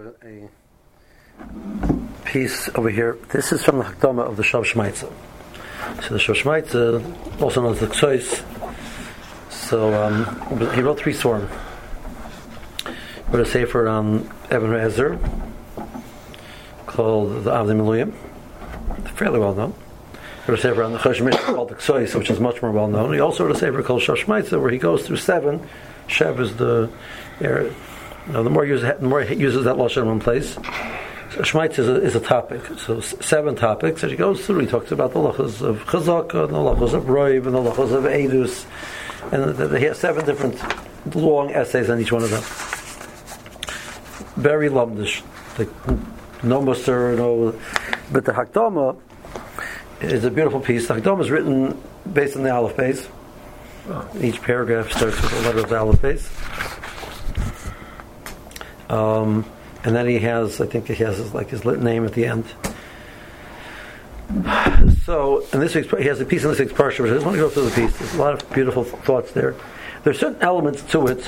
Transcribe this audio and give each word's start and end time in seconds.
a, 0.00 0.14
a 0.26 0.48
piece 2.24 2.68
over 2.74 2.90
here. 2.90 3.18
This 3.30 3.52
is 3.52 3.64
from 3.64 3.78
the 3.78 3.84
Hakdama 3.84 4.28
of 4.28 4.36
the 4.36 4.42
Shav 4.42 4.64
Shmaitza. 4.64 5.10
So 6.02 6.14
the 6.14 6.20
Shav 6.20 6.42
Shmaitza, 6.42 7.42
also 7.42 7.62
known 7.62 7.72
as 7.72 7.80
the 7.80 7.86
Ksois, 7.86 8.44
so 9.50 9.94
um, 9.94 10.72
he 10.74 10.82
wrote 10.82 10.98
three 10.98 11.12
Swarm. 11.12 11.48
Wrote 13.30 13.46
a 13.46 13.50
sefer 13.50 13.88
on 13.88 14.30
Evan 14.50 14.74
Ezer 14.74 15.18
called 16.86 17.44
the 17.44 17.50
Avnei 17.50 17.76
Miluim, 17.76 18.12
fairly 19.10 19.38
well 19.38 19.54
known. 19.54 19.74
Wrote 20.46 20.58
a 20.58 20.62
sefer 20.62 20.82
on 20.82 20.92
the 20.92 20.98
Chosh 20.98 21.54
called 21.54 21.70
the 21.70 21.74
Ksois, 21.74 22.14
which 22.14 22.30
is 22.30 22.38
much 22.38 22.62
more 22.62 22.70
well 22.70 22.88
known. 22.88 23.12
He 23.12 23.20
also 23.20 23.44
wrote 23.44 23.56
a 23.56 23.58
sefer 23.58 23.82
called 23.82 24.02
Shav 24.02 24.16
Shmaitza, 24.16 24.60
where 24.60 24.70
he 24.70 24.78
goes 24.78 25.06
through 25.06 25.16
seven. 25.16 25.66
Shev 26.06 26.38
is 26.38 26.56
the 26.56 26.90
area 27.40 27.72
no, 28.28 28.42
the 28.42 28.50
more 28.50 28.64
he 28.64 28.70
uses, 28.70 28.88
the 28.98 29.06
more 29.06 29.22
uses 29.22 29.64
that 29.64 29.76
lashon 29.76 30.02
in 30.02 30.08
one 30.08 30.20
place. 30.20 30.54
So 30.54 31.42
Shmaitz 31.42 31.78
is 31.78 31.88
a, 31.88 32.02
is 32.02 32.14
a 32.16 32.20
topic. 32.20 32.64
So 32.78 33.00
seven 33.00 33.56
topics 33.56 34.00
that 34.00 34.10
he 34.10 34.16
goes 34.16 34.44
through. 34.46 34.60
He 34.60 34.66
talks 34.66 34.90
about 34.90 35.12
the 35.12 35.20
lachas 35.20 35.60
of 35.60 35.84
chazaka, 35.84 36.44
and 36.44 36.54
the 36.54 36.58
lachas 36.58 36.94
of 36.94 37.04
roiv, 37.04 37.46
and 37.46 37.54
the 37.54 37.58
lachas 37.58 37.92
of 37.92 38.04
edus, 38.04 38.64
and 39.32 39.76
he 39.78 39.84
has 39.84 39.98
seven 39.98 40.24
different 40.24 40.60
long 41.14 41.50
essays 41.50 41.88
on 41.90 42.00
each 42.00 42.12
one 42.12 42.22
of 42.22 42.30
them. 42.30 42.42
Very 44.42 44.68
lumdish, 44.68 45.22
like 45.58 45.68
no 46.42 46.62
muster, 46.62 47.16
no. 47.16 47.58
But 48.12 48.24
the 48.24 48.32
Hakdama 48.32 48.98
is 50.00 50.24
a 50.24 50.30
beautiful 50.30 50.60
piece. 50.60 50.88
The 50.88 50.94
Hakdama 50.94 51.22
is 51.22 51.30
written 51.30 51.80
based 52.12 52.36
on 52.36 52.42
the 52.42 52.52
Aleph 52.52 52.76
Beis. 52.76 53.08
Each 54.22 54.40
paragraph 54.42 54.90
starts 54.90 55.20
with 55.20 55.32
a 55.32 55.40
letter 55.42 55.58
of 55.60 55.68
the 55.68 55.78
Aleph 55.78 56.00
Beis. 56.00 56.75
Um, 58.88 59.44
and 59.84 59.94
then 59.94 60.06
he 60.06 60.18
has, 60.20 60.60
I 60.60 60.66
think 60.66 60.88
he 60.88 60.94
has 60.94 61.18
his, 61.18 61.34
like 61.34 61.50
his 61.50 61.64
name 61.64 62.04
at 62.04 62.12
the 62.12 62.26
end. 62.26 62.44
So, 65.04 65.44
in 65.52 65.60
this 65.60 65.74
week's, 65.74 65.88
he 65.90 66.04
has 66.04 66.20
a 66.20 66.24
piece 66.24 66.42
in 66.42 66.50
this 66.50 66.58
week's 66.58 66.72
parsha, 66.72 66.98
but 66.98 67.10
I 67.10 67.14
just 67.14 67.24
want 67.24 67.36
to 67.36 67.42
go 67.42 67.48
through 67.48 67.70
the 67.70 67.70
piece. 67.70 67.96
There's 67.98 68.14
a 68.14 68.18
lot 68.18 68.32
of 68.32 68.50
beautiful 68.52 68.82
thoughts 68.82 69.32
there. 69.32 69.54
There's 70.02 70.18
certain 70.18 70.42
elements 70.42 70.82
to 70.92 71.06
it 71.06 71.24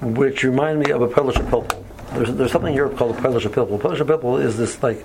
which 0.00 0.42
remind 0.44 0.80
me 0.80 0.90
of 0.92 1.02
a 1.02 1.08
Polish 1.08 1.36
Pilpul. 1.36 1.84
There's, 2.14 2.32
there's 2.34 2.52
something 2.52 2.72
in 2.72 2.76
Europe 2.76 2.96
called 2.96 3.16
a 3.16 3.20
Polish 3.20 3.44
Pilpul. 3.44 3.78
Polish 3.78 4.00
Pilpul 4.00 4.42
is 4.42 4.56
this 4.56 4.82
like 4.82 5.04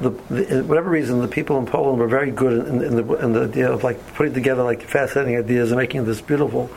the, 0.00 0.10
the, 0.10 0.64
whatever 0.64 0.90
reason, 0.90 1.20
the 1.20 1.28
people 1.28 1.58
in 1.58 1.66
Poland 1.66 1.98
were 1.98 2.08
very 2.08 2.32
good 2.32 2.66
in, 2.66 2.82
in, 2.82 2.96
the, 2.96 3.14
in 3.14 3.32
the 3.32 3.44
idea 3.44 3.70
of 3.70 3.84
like 3.84 4.14
putting 4.14 4.34
together 4.34 4.64
like 4.64 4.82
fascinating 4.82 5.36
ideas 5.36 5.70
and 5.70 5.78
making 5.78 6.04
this 6.04 6.20
beautiful 6.20 6.68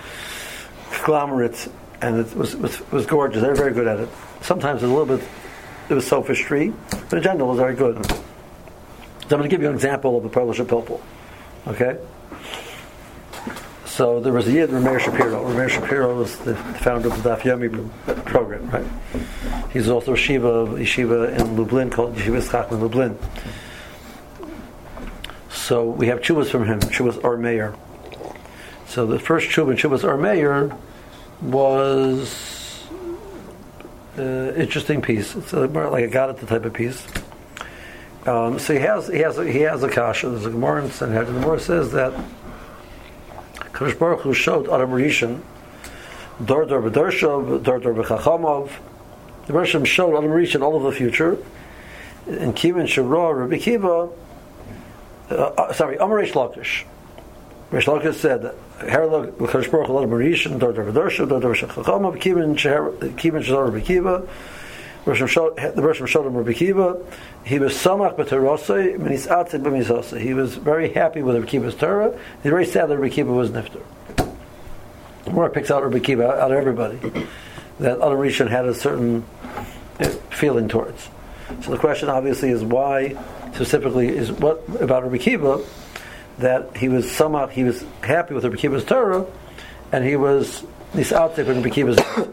conglomerate 0.91 1.67
and 2.01 2.19
it 2.19 2.35
was, 2.35 2.55
was, 2.55 2.91
was 2.91 3.05
gorgeous. 3.05 3.41
They 3.41 3.47
were 3.47 3.55
very 3.55 3.73
good 3.73 3.87
at 3.87 3.99
it. 3.99 4.09
Sometimes 4.41 4.83
it 4.83 4.87
was 4.87 4.91
a 4.91 4.95
little 4.95 5.17
bit, 5.17 5.27
it 5.89 5.93
was 5.93 6.05
sophistry, 6.05 6.73
but 6.89 7.13
in 7.13 7.23
general 7.23 7.49
it 7.49 7.51
was 7.51 7.59
very 7.59 7.75
good. 7.75 8.05
So 8.05 9.35
I'm 9.35 9.39
going 9.39 9.43
to 9.43 9.49
give 9.49 9.61
you 9.61 9.69
an 9.69 9.75
example 9.75 10.17
of 10.17 10.23
the 10.23 10.29
Polish 10.29 10.59
Pilpul. 10.59 11.01
Okay? 11.67 11.97
So 13.85 14.19
there 14.19 14.31
was 14.31 14.47
a 14.47 14.51
Yid, 14.51 14.69
Rameir 14.69 14.99
Shapiro. 14.99 15.43
Rameir 15.43 15.69
Shapiro 15.69 16.15
was 16.15 16.37
the 16.39 16.55
founder 16.55 17.09
of 17.09 17.23
the 17.23 17.29
Daf 17.29 17.41
Yomi 17.41 18.25
program, 18.25 18.69
right? 18.69 18.85
He's 19.71 19.89
also 19.89 20.13
a 20.13 20.15
Yeshiva, 20.15 20.77
Yeshiva 20.77 21.37
in 21.37 21.57
Lublin 21.57 21.89
called 21.89 22.15
Yeshiva 22.15 22.49
Schach 22.49 22.71
in 22.71 22.79
Lublin. 22.79 23.17
So 25.49 25.83
we 25.89 26.07
have 26.07 26.21
chuvas 26.21 26.49
from 26.49 26.65
him, 26.65 26.79
chuvas 26.79 27.21
or 27.23 27.37
mayor. 27.37 27.75
So 28.87 29.05
the 29.05 29.19
first 29.19 29.49
chuva, 29.49 29.73
chuvas 29.75 30.03
or 30.03 30.15
mayor, 30.15 30.77
was 31.41 32.83
uh, 34.17 34.53
interesting 34.55 35.01
piece. 35.01 35.35
It's 35.35 35.53
a, 35.53 35.67
more 35.67 35.89
like 35.89 36.05
a 36.05 36.35
the 36.39 36.45
type 36.45 36.65
of 36.65 36.73
piece. 36.73 37.05
Um, 38.25 38.59
so 38.59 38.73
he 38.73 38.79
has 38.79 39.07
he 39.07 39.19
has 39.19 39.37
a, 39.37 39.49
he 39.49 39.59
has 39.59 39.83
a 39.83 39.89
kasha. 39.89 40.29
There's 40.29 40.45
a 40.45 40.51
gemara 40.51 40.83
and. 40.83 40.91
The 40.91 41.23
gemara 41.23 41.59
says 41.59 41.91
that 41.93 42.13
Kadosh 43.77 43.97
Baruch 43.97 44.21
Hu 44.21 44.33
showed 44.33 44.67
Adam 44.69 44.89
Rishon 44.89 45.41
Dor 46.43 46.65
Dor 46.65 46.81
B'Dorshav 46.81 47.63
Dor 47.63 47.79
Dor 47.79 47.93
B'Chachamov. 47.93 48.71
The 49.45 49.53
Rishon 49.53 49.85
showed 49.85 50.17
Adam 50.17 50.31
Rishon 50.31 50.61
all 50.61 50.75
of 50.75 50.83
the 50.83 50.91
future. 50.91 51.37
And 52.27 52.53
Kivin 52.55 52.85
Shara 52.85 53.39
Rabbi 53.39 53.59
Kiva. 53.59 54.09
Uh, 55.29 55.33
uh, 55.33 55.73
sorry, 55.73 55.97
Amarish 55.97 56.31
Lakish. 56.31 56.83
Rish 57.69 57.85
Lakish 57.85 58.15
said 58.15 58.43
that 58.43 58.55
Herlog 58.79 59.31
Kadosh 59.33 59.69
Baruch 59.69 59.87
Hu 59.87 59.93
Marishan 59.93 60.57
Dor 60.57 60.71
Dor 60.71 60.85
V'Dorsha 60.85 61.27
Dor 61.27 61.41
Dor 61.41 61.53
Shachachama 61.53 62.17
Kivin 62.17 62.55
Shazar 62.55 63.65
Rabbi 63.65 63.81
Kiva 63.81 64.25
the 65.07 65.11
Rosh 65.13 66.01
Hashanah 66.01 66.35
Rabbi 66.35 66.53
Kiva 66.53 66.97
he 67.43 67.59
was 67.59 67.73
samach 67.73 68.15
b'terosei 68.15 68.97
menis 68.97 69.27
atzim 69.27 69.63
b'misosei 69.63 70.19
he 70.19 70.33
was 70.33 70.55
very 70.55 70.93
happy 70.93 71.21
with 71.21 71.35
Rabbi 71.35 71.47
Kiva's 71.47 71.75
Torah. 71.75 72.17
He's 72.43 72.49
very 72.49 72.65
sad 72.65 72.87
that 72.89 72.97
Rabbi 72.97 73.13
Kiva 73.13 73.31
was 73.31 73.51
nifter. 73.51 73.81
The 75.25 75.31
more 75.31 75.49
picks 75.49 75.69
out 75.69 75.83
Rabbi 75.83 75.99
Kiva 75.99 76.41
out 76.41 76.51
of 76.51 76.57
everybody 76.57 76.97
that 77.79 77.97
Adam 77.97 78.17
Rishon 78.17 78.49
had 78.49 78.65
a 78.65 78.73
certain 78.73 79.25
uh, 79.99 80.07
feeling 80.29 80.69
towards. 80.69 81.09
So 81.61 81.71
the 81.71 81.77
question 81.77 82.07
obviously 82.07 82.49
is 82.49 82.63
why 82.63 83.17
specifically 83.53 84.07
is 84.07 84.31
what 84.31 84.63
about 84.79 85.03
Rabbi 85.03 85.17
Kiva 85.17 85.61
that 86.39 86.77
he 86.77 86.89
was 86.89 87.09
somehow 87.11 87.47
he 87.47 87.63
was 87.63 87.83
happy 88.01 88.33
with 88.33 88.43
Rabbi 88.43 88.57
Kiva's 88.57 88.85
Torah, 88.85 89.25
and 89.91 90.05
he 90.05 90.15
was 90.15 90.63
this 90.93 91.11
nisatik 91.11 91.47
when 91.47 91.57
Rabbi 91.57 91.69
Kiva's. 91.69 91.97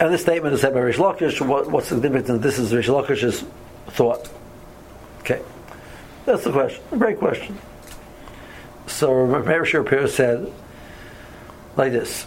and 0.00 0.12
this 0.12 0.22
statement 0.22 0.54
is 0.54 0.60
said 0.60 0.74
by 0.74 0.80
Rish 0.80 0.96
Lakish. 0.96 1.46
What, 1.46 1.70
what's 1.70 1.90
the 1.90 2.00
difference? 2.00 2.28
This 2.42 2.58
is 2.58 2.74
Rish 2.74 2.88
Lakish's 2.88 3.44
thought. 3.88 4.28
Okay, 5.20 5.40
that's 6.24 6.44
the 6.44 6.52
question. 6.52 6.82
A 6.92 6.96
great 6.96 7.18
question. 7.18 7.58
So 8.86 9.12
Rabbi 9.12 9.64
Shapiro 9.64 10.06
said 10.06 10.52
like 11.76 11.92
this. 11.92 12.26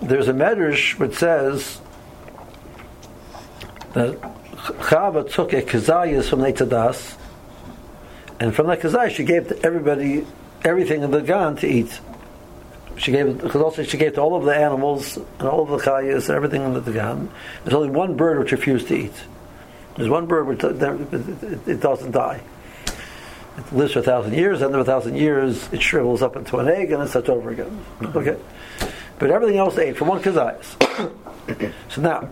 There's 0.00 0.28
a 0.28 0.32
medrash 0.32 0.98
which 0.98 1.14
says 1.14 1.80
that 3.92 4.20
Chava 4.20 5.30
took 5.30 5.52
a 5.52 5.62
kazayas 5.62 6.28
from 6.28 6.40
Neitzadas 6.40 7.16
and 8.42 8.52
from 8.52 8.66
that 8.66 8.80
kazai, 8.80 9.08
she 9.08 9.22
gave 9.22 9.46
to 9.48 9.62
everybody 9.64 10.26
everything 10.64 11.02
in 11.02 11.12
the 11.12 11.20
gan 11.20 11.54
to 11.58 11.68
eat. 11.68 12.00
She 12.96 13.12
gave 13.12 13.40
because 13.40 13.62
also 13.62 13.84
she 13.84 13.96
gave 13.96 14.14
to 14.14 14.20
all 14.20 14.34
of 14.34 14.44
the 14.44 14.52
animals 14.52 15.16
and 15.16 15.42
all 15.42 15.62
of 15.62 15.68
the 15.68 15.78
chayas 15.78 16.28
and 16.28 16.36
everything 16.36 16.62
in 16.62 16.72
the 16.74 16.92
gan. 16.92 17.30
There's 17.62 17.74
only 17.74 17.90
one 17.90 18.16
bird 18.16 18.40
which 18.40 18.50
refused 18.50 18.88
to 18.88 18.96
eat. 18.96 19.14
There's 19.96 20.08
one 20.08 20.26
bird 20.26 20.48
which 20.48 20.64
it 20.64 21.80
doesn't 21.80 22.10
die. 22.10 22.42
It 23.58 23.72
lives 23.72 23.92
for 23.92 24.00
a 24.00 24.02
thousand 24.02 24.34
years, 24.34 24.60
and 24.60 24.74
after 24.74 24.80
a 24.80 24.84
thousand 24.84 25.14
years, 25.14 25.72
it 25.72 25.80
shrivels 25.80 26.20
up 26.20 26.34
into 26.34 26.56
an 26.58 26.66
egg, 26.66 26.90
and 26.90 27.00
it 27.00 27.10
starts 27.10 27.28
over 27.28 27.50
again. 27.50 27.84
Mm-hmm. 28.00 28.18
Okay, 28.18 28.38
but 29.20 29.30
everything 29.30 29.58
else 29.58 29.78
ate 29.78 29.96
from 29.96 30.08
one 30.08 30.20
kazayas. 30.20 31.72
so 31.90 32.00
now, 32.00 32.28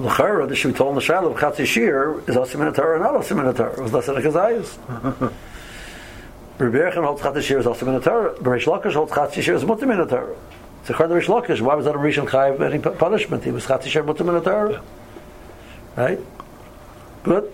L'chara, 0.00 0.54
should 0.56 0.72
be 0.72 0.78
told 0.78 0.96
the 0.96 1.00
Shiloh 1.00 1.32
of 1.32 1.36
Chatzi 1.36 1.66
Shir 1.66 2.22
is 2.26 2.34
also 2.34 2.60
in 2.62 2.72
Torah, 2.72 2.98
not 2.98 3.14
also 3.14 3.38
in 3.38 3.54
Torah. 3.54 3.72
It 3.72 3.82
was 3.82 3.92
less 3.92 4.06
than 4.06 4.16
a 4.16 4.20
Kazayas. 4.20 4.78
Rabbi 6.58 6.78
Yechon 6.78 7.04
holds 7.04 7.20
Chatzi 7.20 7.42
Shir 7.42 7.58
is 7.58 7.66
also 7.66 7.94
in 7.94 8.00
Torah. 8.00 8.40
Rish 8.40 8.64
Lakish 8.64 8.94
holds 8.94 9.12
Chatzi 9.12 9.42
Shir 9.42 9.54
is 9.54 9.64
mutim 9.64 9.92
in 9.92 10.08
Torah. 10.08 10.34
So 10.84 10.94
according 10.94 11.10
to 11.10 11.14
Rish 11.16 11.26
Lakish, 11.26 11.60
why 11.60 11.74
was 11.74 11.84
that 11.84 11.94
a 11.94 11.98
Rishon 11.98 12.26
Chayiv 12.26 12.62
any 12.62 12.78
punishment? 12.78 13.44
He 13.44 13.50
was 13.50 13.66
Chatzi 13.66 13.88
Shir 13.88 14.02
mutim 14.02 14.34
in 14.34 14.42
Torah. 14.42 14.82
Right? 15.96 16.18
Good. 17.22 17.52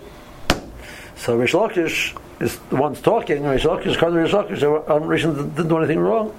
So 1.17 1.35
Rish 1.35 1.51
Lakish 1.51 2.17
is 2.39 2.57
the 2.69 2.77
ones 2.77 3.01
talking. 3.01 3.43
Rish 3.43 3.65
Lakish, 3.65 3.95
according 3.95 4.15
to 4.15 4.21
Rish 4.21 4.31
Lakish, 4.31 4.85
Rishon 4.85 5.53
didn't 5.53 5.67
do 5.67 5.77
anything 5.79 5.99
wrong. 5.99 6.33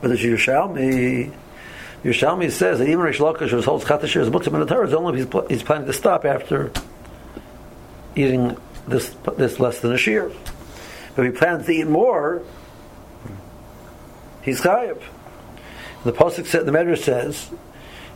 But 0.00 0.08
the 0.10 0.14
Yerushalmi 0.14 1.32
Yerushalmi 2.04 2.50
says 2.50 2.80
that 2.80 2.88
even 2.88 3.00
Rish 3.00 3.18
Lakish 3.18 3.52
was 3.52 3.64
holds 3.64 3.84
Chatashir 3.84 4.22
as 4.22 4.30
Mutzim 4.30 4.54
in 4.54 4.60
the 4.60 4.66
Torah, 4.66 4.90
only 4.96 5.20
if 5.20 5.32
he's, 5.32 5.42
he's 5.48 5.62
planning 5.62 5.86
to 5.86 5.92
stop 5.92 6.24
after 6.24 6.72
eating 8.16 8.56
this 8.88 9.14
this 9.36 9.60
less 9.60 9.80
than 9.80 9.92
a 9.92 9.98
shear. 9.98 10.30
But 11.14 11.26
if 11.26 11.32
he 11.32 11.38
plans 11.38 11.66
to 11.66 11.72
eat 11.72 11.86
more, 11.86 12.42
he's 14.42 14.60
chayiv. 14.60 15.00
The 16.04 16.12
pasuk 16.12 16.46
said, 16.46 16.66
the 16.66 16.72
Medrash 16.72 17.04
says, 17.04 17.50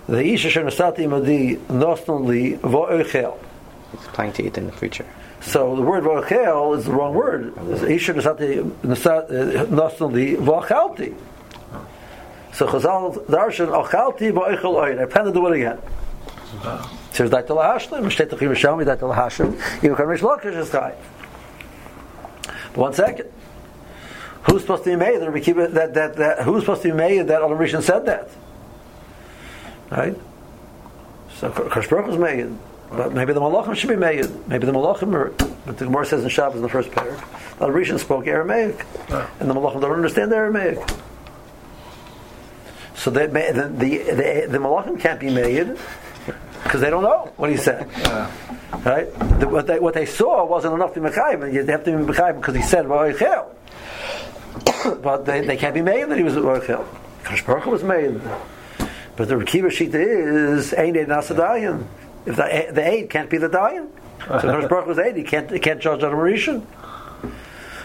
the 0.09 0.25
isha 0.25 0.49
shenasati 0.49 1.09
madi 1.09 1.57
nosnali 1.57 2.59
va'ochel. 2.59 3.39
He's 3.93 4.07
planning 4.09 4.33
to 4.35 4.47
eat 4.47 4.59
in 4.59 4.67
the 4.67 4.73
future. 4.73 5.07
So 5.41 5.77
the 5.77 5.83
word 5.83 6.03
va'ochel 6.03 6.77
is 6.77 6.87
the 6.87 6.93
wrong 6.93 7.15
word. 7.15 7.55
Oh, 7.57 7.85
isha 7.85 8.15
shenasati 8.15 8.69
nosnali 8.83 10.37
va'chalti. 10.39 11.15
So 12.57 12.67
Chazal 12.67 13.15
darshan 13.27 13.69
achalti 13.69 14.33
ba'ochel 14.33 14.63
oyin. 14.63 14.99
I 14.99 15.05
plan 15.05 15.27
to 15.27 15.33
do 15.33 15.47
it 15.49 15.57
again. 15.57 15.79
Says 17.13 17.29
that 17.29 17.47
to 17.49 17.53
lahashlim, 17.53 18.01
mishteitach 18.01 18.39
yimashami 18.39 18.87
that 18.87 18.99
to 19.01 19.05
lahashlim. 19.05 19.85
Even 19.85 19.95
kan 19.95 20.07
rish 20.07 20.23
lakish 20.23 20.57
is 20.57 20.71
chayiv. 20.71 20.97
But 22.43 22.77
one 22.77 22.95
second. 22.95 23.31
Who's 24.45 24.63
supposed 24.63 24.85
to 24.85 24.91
be 24.91 24.97
made 24.97 25.21
that, 25.21 25.75
that, 25.75 25.95
that, 25.95 26.17
that 26.17 26.43
who's 26.45 26.63
supposed 26.63 26.81
to 26.83 26.89
be 26.89 26.95
made 26.95 27.27
that 27.27 27.43
Al 27.43 27.51
Rishon 27.51 27.83
said 27.83 28.07
that? 28.07 28.31
right? 29.91 30.17
So 31.35 31.51
Kosh 31.51 31.89
Baruch 31.89 32.07
was 32.07 32.17
made, 32.17 32.57
but 32.91 33.13
maybe 33.13 33.35
the 33.35 33.41
Malachim 33.41 33.75
should 33.75 33.91
be 33.91 33.97
made. 33.97 34.25
Maybe 34.49 34.65
the 34.65 34.73
Malachim 34.73 35.13
are. 35.15 35.31
But 35.67 35.77
the 35.77 35.85
Gemara 35.85 36.07
says 36.07 36.23
in 36.23 36.31
Shabbos 36.31 36.57
in 36.57 36.63
the 36.63 36.69
first 36.69 36.91
pair, 36.93 37.11
the 37.59 37.67
Rishon 37.67 37.99
spoke 37.99 38.27
Aramaic, 38.27 38.87
and 39.41 39.51
the 39.51 39.55
Malachim 39.55 39.81
don't 39.83 39.93
understand 39.93 40.33
Aramaic. 40.33 40.79
So 42.97 43.11
they, 43.11 43.27
the, 43.27 43.33
the, 43.53 43.99
the, 43.99 44.47
the 44.51 44.59
Malachim 44.59 44.99
can't 44.99 45.21
be 45.21 45.31
made 45.31 45.77
because 46.65 46.81
they 46.81 46.91
don't 46.91 47.03
know 47.03 47.33
what 47.37 47.51
he 47.51 47.57
said. 47.57 47.89
Yeah. 47.99 48.31
Right? 48.85 49.13
The, 49.39 49.49
what, 49.49 49.67
they, 49.67 49.79
what 49.79 49.95
they 49.95 50.07
saw 50.07 50.45
wasn't 50.45 50.75
enough 50.75 50.95
to 50.95 51.01
be 51.01 51.09
Mechayim, 51.09 51.45
and 51.45 51.55
you 51.55 51.65
have 51.67 51.85
to 51.85 51.97
be 51.97 52.13
Mechayim 52.13 52.37
because 52.37 52.57
he 52.57 52.63
said 52.63 52.87
Roichel. 52.87 53.49
but 55.03 55.25
they, 55.25 55.43
they 55.43 55.57
can't 55.57 55.75
be 55.75 55.83
made 55.83 56.09
that 56.09 56.17
he 56.17 56.25
was 56.25 56.35
Roichel. 56.35 56.85
Hu 57.27 57.71
was 57.71 57.83
made. 57.83 58.21
But 59.17 59.29
the 59.29 59.35
Rekiva 59.35 59.67
Shita 59.67 59.95
is 59.95 60.73
Ein 60.75 60.97
Eid 60.97 61.09
Nasadayan. 61.09 61.87
If 62.25 62.37
the, 62.37 62.69
the 62.73 62.87
aid 62.87 63.11
can't 63.11 63.31
be 63.31 63.39
the 63.39 63.49
Dayan. 63.49 63.89
So 64.27 64.41
Kosh 64.41 64.69
Baruch 64.69 64.87
was 64.87 64.99
aid, 64.99 65.17
he 65.17 65.23
can't, 65.23 65.51
he 65.51 65.59
can't 65.59 65.81
judge 65.81 66.03
on 66.03 66.13
a 66.13 66.17
Mauritian. 66.17 66.67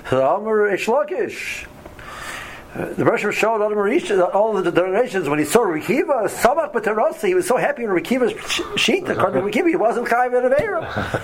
So 0.09 0.25
Amr 0.25 0.75
Ishlakish. 0.75 1.67
The 2.73 3.03
Russian 3.03 3.31
showed 3.31 3.62
all, 3.62 3.69
the, 3.69 4.23
all 4.27 4.53
the 4.53 4.71
donations 4.71 5.27
when 5.27 5.39
he 5.39 5.45
saw 5.45 5.59
Rikiva, 5.59 6.29
Samach 6.29 6.71
B'Terasa, 6.71 7.27
he 7.27 7.35
was 7.35 7.45
so 7.45 7.57
happy 7.57 7.83
in 7.83 7.89
Rikiva's 7.89 8.79
sheet, 8.79 9.09
according 9.09 9.41
to 9.41 9.50
Rikiva, 9.50 9.68
he 9.68 9.75
wasn't 9.75 10.07
Chayiv 10.07 10.27
in 10.27 10.50
Aveira. 10.50 11.21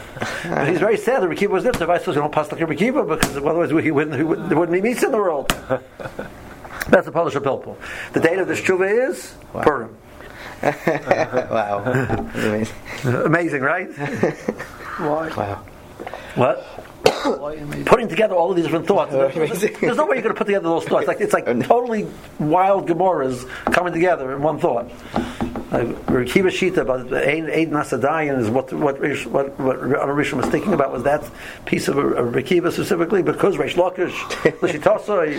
but 0.50 0.68
he's 0.68 0.80
very 0.80 0.98
sad 0.98 1.24
that 1.24 1.30
Rikiva 1.30 1.48
was 1.50 1.64
there, 1.64 1.74
so 1.74 1.90
I 1.90 2.00
suppose 2.00 2.16
we 2.16 2.22
don't 2.22 2.34
pass 2.34 2.52
like 2.52 2.60
Rikiva, 2.60 3.08
because 3.08 3.38
otherwise 3.38 3.70
he 3.70 3.92
wouldn't, 3.92 4.18
he 4.18 4.24
wouldn't, 4.24 4.50
there 4.50 4.60
wouldn't 4.60 4.74
be 4.74 4.82
meats 4.90 5.04
in 5.04 5.12
the 5.12 5.18
world. 5.18 5.48
That's 6.90 7.06
the 7.06 7.12
Polish 7.14 7.34
Pilpul. 7.36 7.78
The 8.12 8.20
date 8.20 8.40
of 8.40 8.48
the 8.50 8.54
Shuva 8.54 9.10
is 9.10 9.34
Wow. 9.54 9.62
Purim. 9.64 9.98
wow. 10.64 11.84
Amazing. 12.34 12.76
Amazing, 13.06 13.62
right? 13.62 13.90
Why? 14.98 15.30
Wow. 15.30 15.64
What? 16.36 16.66
Putting 17.86 18.08
together 18.08 18.36
all 18.36 18.50
of 18.50 18.56
these 18.56 18.66
different 18.66 18.88
thoughts. 18.88 19.14
Amazing. 19.36 19.78
There's 19.82 19.98
no 19.98 20.06
way 20.06 20.16
you're 20.16 20.24
going 20.24 20.36
to 20.36 20.38
put 20.38 20.48
together 20.48 20.68
those 20.70 20.86
thoughts. 20.86 21.08
Like 21.08 21.22
it's 21.22 21.34
like 21.34 21.46
totally 21.68 22.08
wild 22.40 22.88
Gemaras 22.88 23.48
coming 23.72 23.94
together 23.94 24.34
in 24.36 24.42
one 24.42 24.60
thought. 24.60 24.90
Rekiva 25.70 26.48
Shita 26.48 26.78
about 26.78 27.12
Ein 27.14 27.50
Eid 27.50 27.72
Nasadayan 27.72 28.40
is 28.40 28.50
what 28.50 28.72
what 28.72 29.02
what 29.02 29.60
what 29.60 29.80
Rishon 29.80 30.34
was 30.34 30.46
thinking 30.46 30.74
about 30.74 30.94
was 30.94 31.04
that 31.04 31.30
piece 31.66 31.90
of, 31.90 31.98
of 31.98 32.34
Rekiva 32.34 32.72
specifically 32.72 33.22
because 33.22 33.58
Reish 33.58 33.74
Lakish 33.74 34.12
Lishitasa 34.62 35.38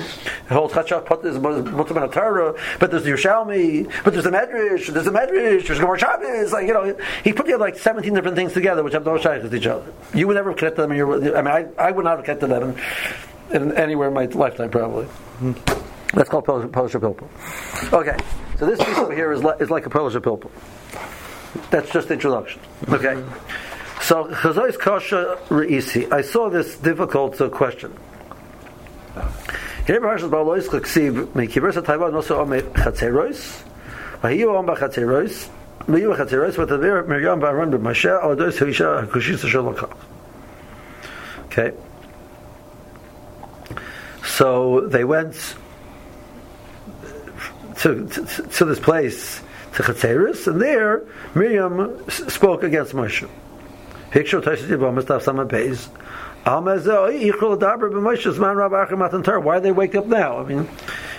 holds 0.50 0.75
Chachak 0.75 1.06
Put 1.06 1.25
is 1.25 1.38
Mutam 1.38 2.12
Torah, 2.12 2.54
but 2.78 2.90
there's 2.90 3.04
the 3.04 3.10
Yerushalmi, 3.10 3.90
but 4.04 4.12
there's 4.12 4.25
the 4.25 4.30
Medrash, 4.30 4.92
there's 4.92 5.06
the 5.06 5.10
Medrash, 5.10 5.66
there's 5.66 5.78
Gemara 5.78 5.98
Shabbos, 5.98 6.52
like 6.52 6.66
you 6.66 6.74
know 6.74 6.94
he 7.24 7.32
put 7.32 7.46
together 7.46 7.64
like 7.64 7.78
17 7.78 8.12
different 8.12 8.36
things 8.36 8.52
together 8.52 8.82
which 8.82 8.92
have 8.92 9.06
no 9.06 9.16
shaykhs 9.16 9.44
with 9.44 9.54
each 9.54 9.66
other. 9.66 9.90
You 10.12 10.26
would 10.26 10.36
never 10.36 10.50
have 10.50 10.58
connected 10.58 10.82
them. 10.82 10.90
In 10.90 10.98
your, 10.98 11.36
I 11.38 11.40
mean, 11.40 11.72
I, 11.78 11.82
I 11.82 11.90
would 11.90 12.04
not 12.04 12.16
have 12.19 12.24
connected 12.26 12.48
them 12.48 12.76
in, 13.50 13.62
in 13.62 13.72
anywhere 13.78 14.08
in 14.08 14.14
my 14.14 14.26
lifetime 14.26 14.69
probably. 14.69 15.06
Hmm. 15.06 15.52
That's 16.12 16.28
called 16.28 16.44
Polish 16.44 16.92
Pilpul. 16.92 17.28
Okay, 17.92 18.16
so 18.58 18.66
this 18.66 18.78
piece 18.78 18.99
over 18.99 19.14
here 19.14 19.32
is, 19.32 19.44
is 19.60 19.70
like 19.70 19.87
a 19.87 19.90
Polish 19.90 20.14
Pilpul. 20.14 20.50
That's 21.70 21.90
just 21.90 22.10
introduction. 22.10 22.60
Okay, 22.88 23.22
so 24.02 24.25
Chazois 24.26 24.78
Kasha 24.78 25.38
Reisi. 25.49 26.10
I 26.12 26.22
saw 26.22 26.49
this 26.49 26.76
difficult 26.76 27.40
uh, 27.40 27.49
question. 27.49 27.96
Okay. 41.46 41.72
So 44.25 44.81
they 44.88 45.05
went 45.05 45.55
to, 47.78 48.06
to, 48.06 48.42
to 48.42 48.64
this 48.64 48.80
place, 48.80 49.40
to 49.75 49.82
Chatzeris, 49.82 50.46
and 50.46 50.60
there 50.60 51.04
Miriam 51.34 52.08
spoke 52.08 52.62
against 52.62 52.92
Moshe. 52.92 53.28
Hikshu 54.10 54.42
Toshis 54.42 54.69
Yibam 54.69 55.00
Mustaf 55.00 55.22
Sama 55.22 55.44
Beis. 55.44 55.88
Why 56.44 56.54
are 59.56 59.60
they 59.60 59.72
wake 59.72 59.94
up 59.94 60.06
now? 60.06 60.38
I 60.38 60.44
mean, 60.44 60.66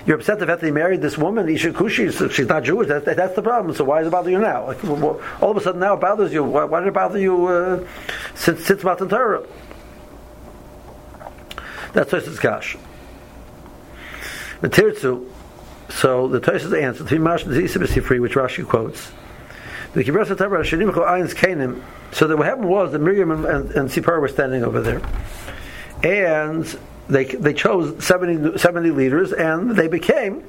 you're 0.05 0.17
upset 0.17 0.39
that 0.39 0.61
he 0.61 0.71
married 0.71 1.01
this 1.01 1.17
woman, 1.19 1.47
Isha 1.47 1.71
Kushi, 1.71 2.11
so 2.11 2.29
she's 2.29 2.47
not 2.47 2.63
Jewish. 2.63 2.87
That, 2.87 3.05
that's 3.05 3.35
the 3.35 3.43
problem. 3.43 3.75
So 3.75 3.83
why 3.83 3.99
does 3.99 4.07
it 4.07 4.11
bother 4.11 4.31
you 4.31 4.39
now? 4.39 4.65
Like, 4.67 4.83
all 4.83 5.51
of 5.51 5.57
a 5.57 5.61
sudden 5.61 5.81
now 5.81 5.93
it 5.93 5.99
bothers 5.99 6.33
you. 6.33 6.43
Why, 6.43 6.63
why 6.63 6.79
did 6.79 6.87
it 6.87 6.95
bother 6.95 7.19
you 7.19 7.45
uh, 7.45 7.85
since 8.33 8.65
since 8.65 8.83
Matan 8.83 9.07
Torah? 9.07 9.45
That's 11.93 12.11
Toshis 12.11 12.39
Kash. 12.39 12.75
The 14.61 14.69
Tirtzu, 14.69 15.28
so 15.89 16.27
the 16.27 16.39
Toshis 16.39 16.81
answer, 16.81 17.03
Three 17.03 17.17
Mashal 17.17 17.47
Zisa 17.47 18.03
free, 18.03 18.19
which 18.19 18.33
Rashi 18.33 18.65
quotes. 18.65 19.11
The 19.93 20.03
Kibbutz 20.03 20.37
Torah 20.37 20.63
Shanim 20.63 20.91
Chol 20.91 21.33
Kanim. 21.33 21.81
So 22.11 22.27
that 22.27 22.37
what 22.37 22.45
happened 22.45 22.69
was 22.69 22.91
that 22.91 22.99
Miriam 22.99 23.31
and, 23.31 23.45
and, 23.45 23.71
and 23.71 23.89
Sipar 23.89 24.21
were 24.21 24.27
standing 24.27 24.63
over 24.63 24.81
there, 24.81 25.01
and 26.03 26.65
they 27.07 27.25
they 27.25 27.53
chose 27.53 28.03
70, 28.03 28.57
70 28.57 28.91
leaders, 28.91 29.33
and 29.33 29.71
they 29.71 29.87
became 29.87 30.43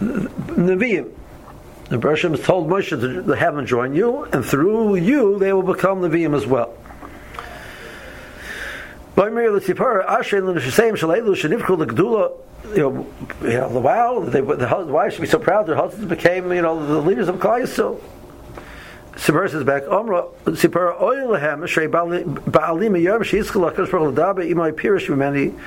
Nevi'im. 0.00 1.12
The 1.88 1.98
Bershom 1.98 2.36
told 2.36 2.68
Moshe 2.68 2.90
to 2.90 3.32
have 3.32 3.54
them 3.54 3.64
join 3.64 3.94
you, 3.94 4.24
and 4.24 4.44
through 4.44 4.96
you 4.96 5.38
they 5.38 5.52
will 5.52 5.62
become 5.62 6.00
Nevi'im 6.00 6.34
as 6.36 6.46
well. 6.46 6.74
By 9.14 9.30
Miriam 9.30 9.58
Shaleilu 9.58 10.56
Shanivkul 11.34 11.78
the 11.78 11.86
Gdula, 11.86 12.32
you 12.74 12.82
know, 12.82 13.06
you 13.42 13.58
know, 13.58 13.72
the 13.72 13.80
wow, 13.80 14.20
they, 14.20 14.40
the 14.40 14.68
hus- 14.68 14.86
wives 14.86 15.14
should 15.14 15.22
be 15.22 15.26
so 15.26 15.38
proud. 15.38 15.66
Their 15.66 15.76
husbands 15.76 16.08
became, 16.08 16.52
you 16.52 16.62
know, 16.62 16.84
the 16.84 17.00
leaders 17.00 17.28
of 17.28 17.36
Klal 17.36 17.62
Yisrael. 17.62 18.00
Sipar 19.14 19.50
says 19.50 19.64
back, 19.64 19.84
Omra 19.84 20.30
Sipar 20.44 21.00
Oil 21.00 21.28
Lahem 21.28 21.62
Shrei 21.62 21.88
Baalim 21.88 23.02
Yom 23.02 23.22
Sheitzkel 23.22 23.72
Hakadosh 23.72 23.90
Baruch 23.90 23.90
Hu 23.90 24.12
Ladaber 24.12 24.50
Imay 24.50 24.72
Pirish 24.72 25.06
Mimeni 25.08 25.58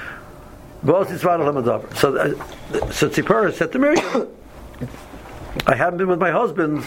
Boaz 0.84 1.08
Yitzvad 1.08 1.40
Lahem 1.40 1.64
Adaber. 1.64 1.98
So, 1.98 2.16
uh, 2.16 2.92
so 2.92 3.10
Tzipar 3.10 3.52
said 3.54 3.72
to 3.72 3.80
Miriam, 3.80 4.28
I 5.66 5.76
haven't 5.76 5.98
been 5.98 6.08
with 6.08 6.20
my 6.20 6.30
husband 6.30 6.86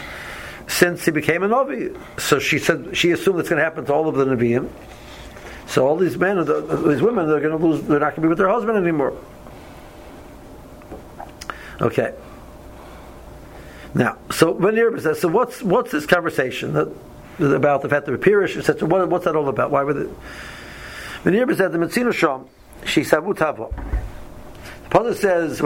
since 0.68 1.04
he 1.04 1.10
became 1.10 1.42
a 1.42 1.48
Navi. 1.48 1.98
So 2.20 2.38
she 2.38 2.60
said 2.60 2.96
she 2.96 3.10
assumed 3.10 3.40
it's 3.40 3.48
going 3.48 3.58
to 3.58 3.64
happen 3.64 3.84
to 3.86 3.92
all 3.92 4.08
of 4.08 4.14
the 4.14 4.24
Nevi'im. 4.24 4.70
So 5.66 5.86
all 5.86 5.96
these 5.96 6.16
men, 6.16 6.36
these 6.38 7.02
women, 7.02 7.28
they're 7.28 7.40
going 7.40 7.58
to 7.58 7.64
lose. 7.66 7.82
They're 7.82 7.98
not 7.98 8.10
going 8.10 8.16
to 8.16 8.20
be 8.22 8.28
with 8.28 8.38
their 8.38 8.48
husband 8.48 8.78
anymore. 8.78 9.16
Okay. 11.82 12.14
Now, 13.94 14.16
so 14.30 14.52
when 14.52 14.76
Yerba 14.76 15.00
says, 15.00 15.20
so 15.20 15.28
what's 15.28 15.62
what's 15.62 15.90
this 15.90 16.06
conversation 16.06 16.76
about 17.38 17.82
the 17.82 17.88
fact 17.88 18.06
that 18.06 18.20
Pirish, 18.20 18.56
etc. 18.56 18.88
What, 18.88 19.08
what's 19.08 19.24
that 19.26 19.36
all 19.36 19.48
about? 19.48 19.70
Why 19.70 19.82
would 19.82 19.96
it? 19.96 20.08
When 21.24 21.34
Yerba 21.34 21.56
said 21.56 21.72
the 21.72 21.78
Metzina 21.78 22.12
Sham, 22.12 22.46
she 22.86 23.04
savu 23.04 23.34
tavo. 23.34 23.74
The 24.88 24.98
Pasuk 24.98 25.16
says, 25.16 25.58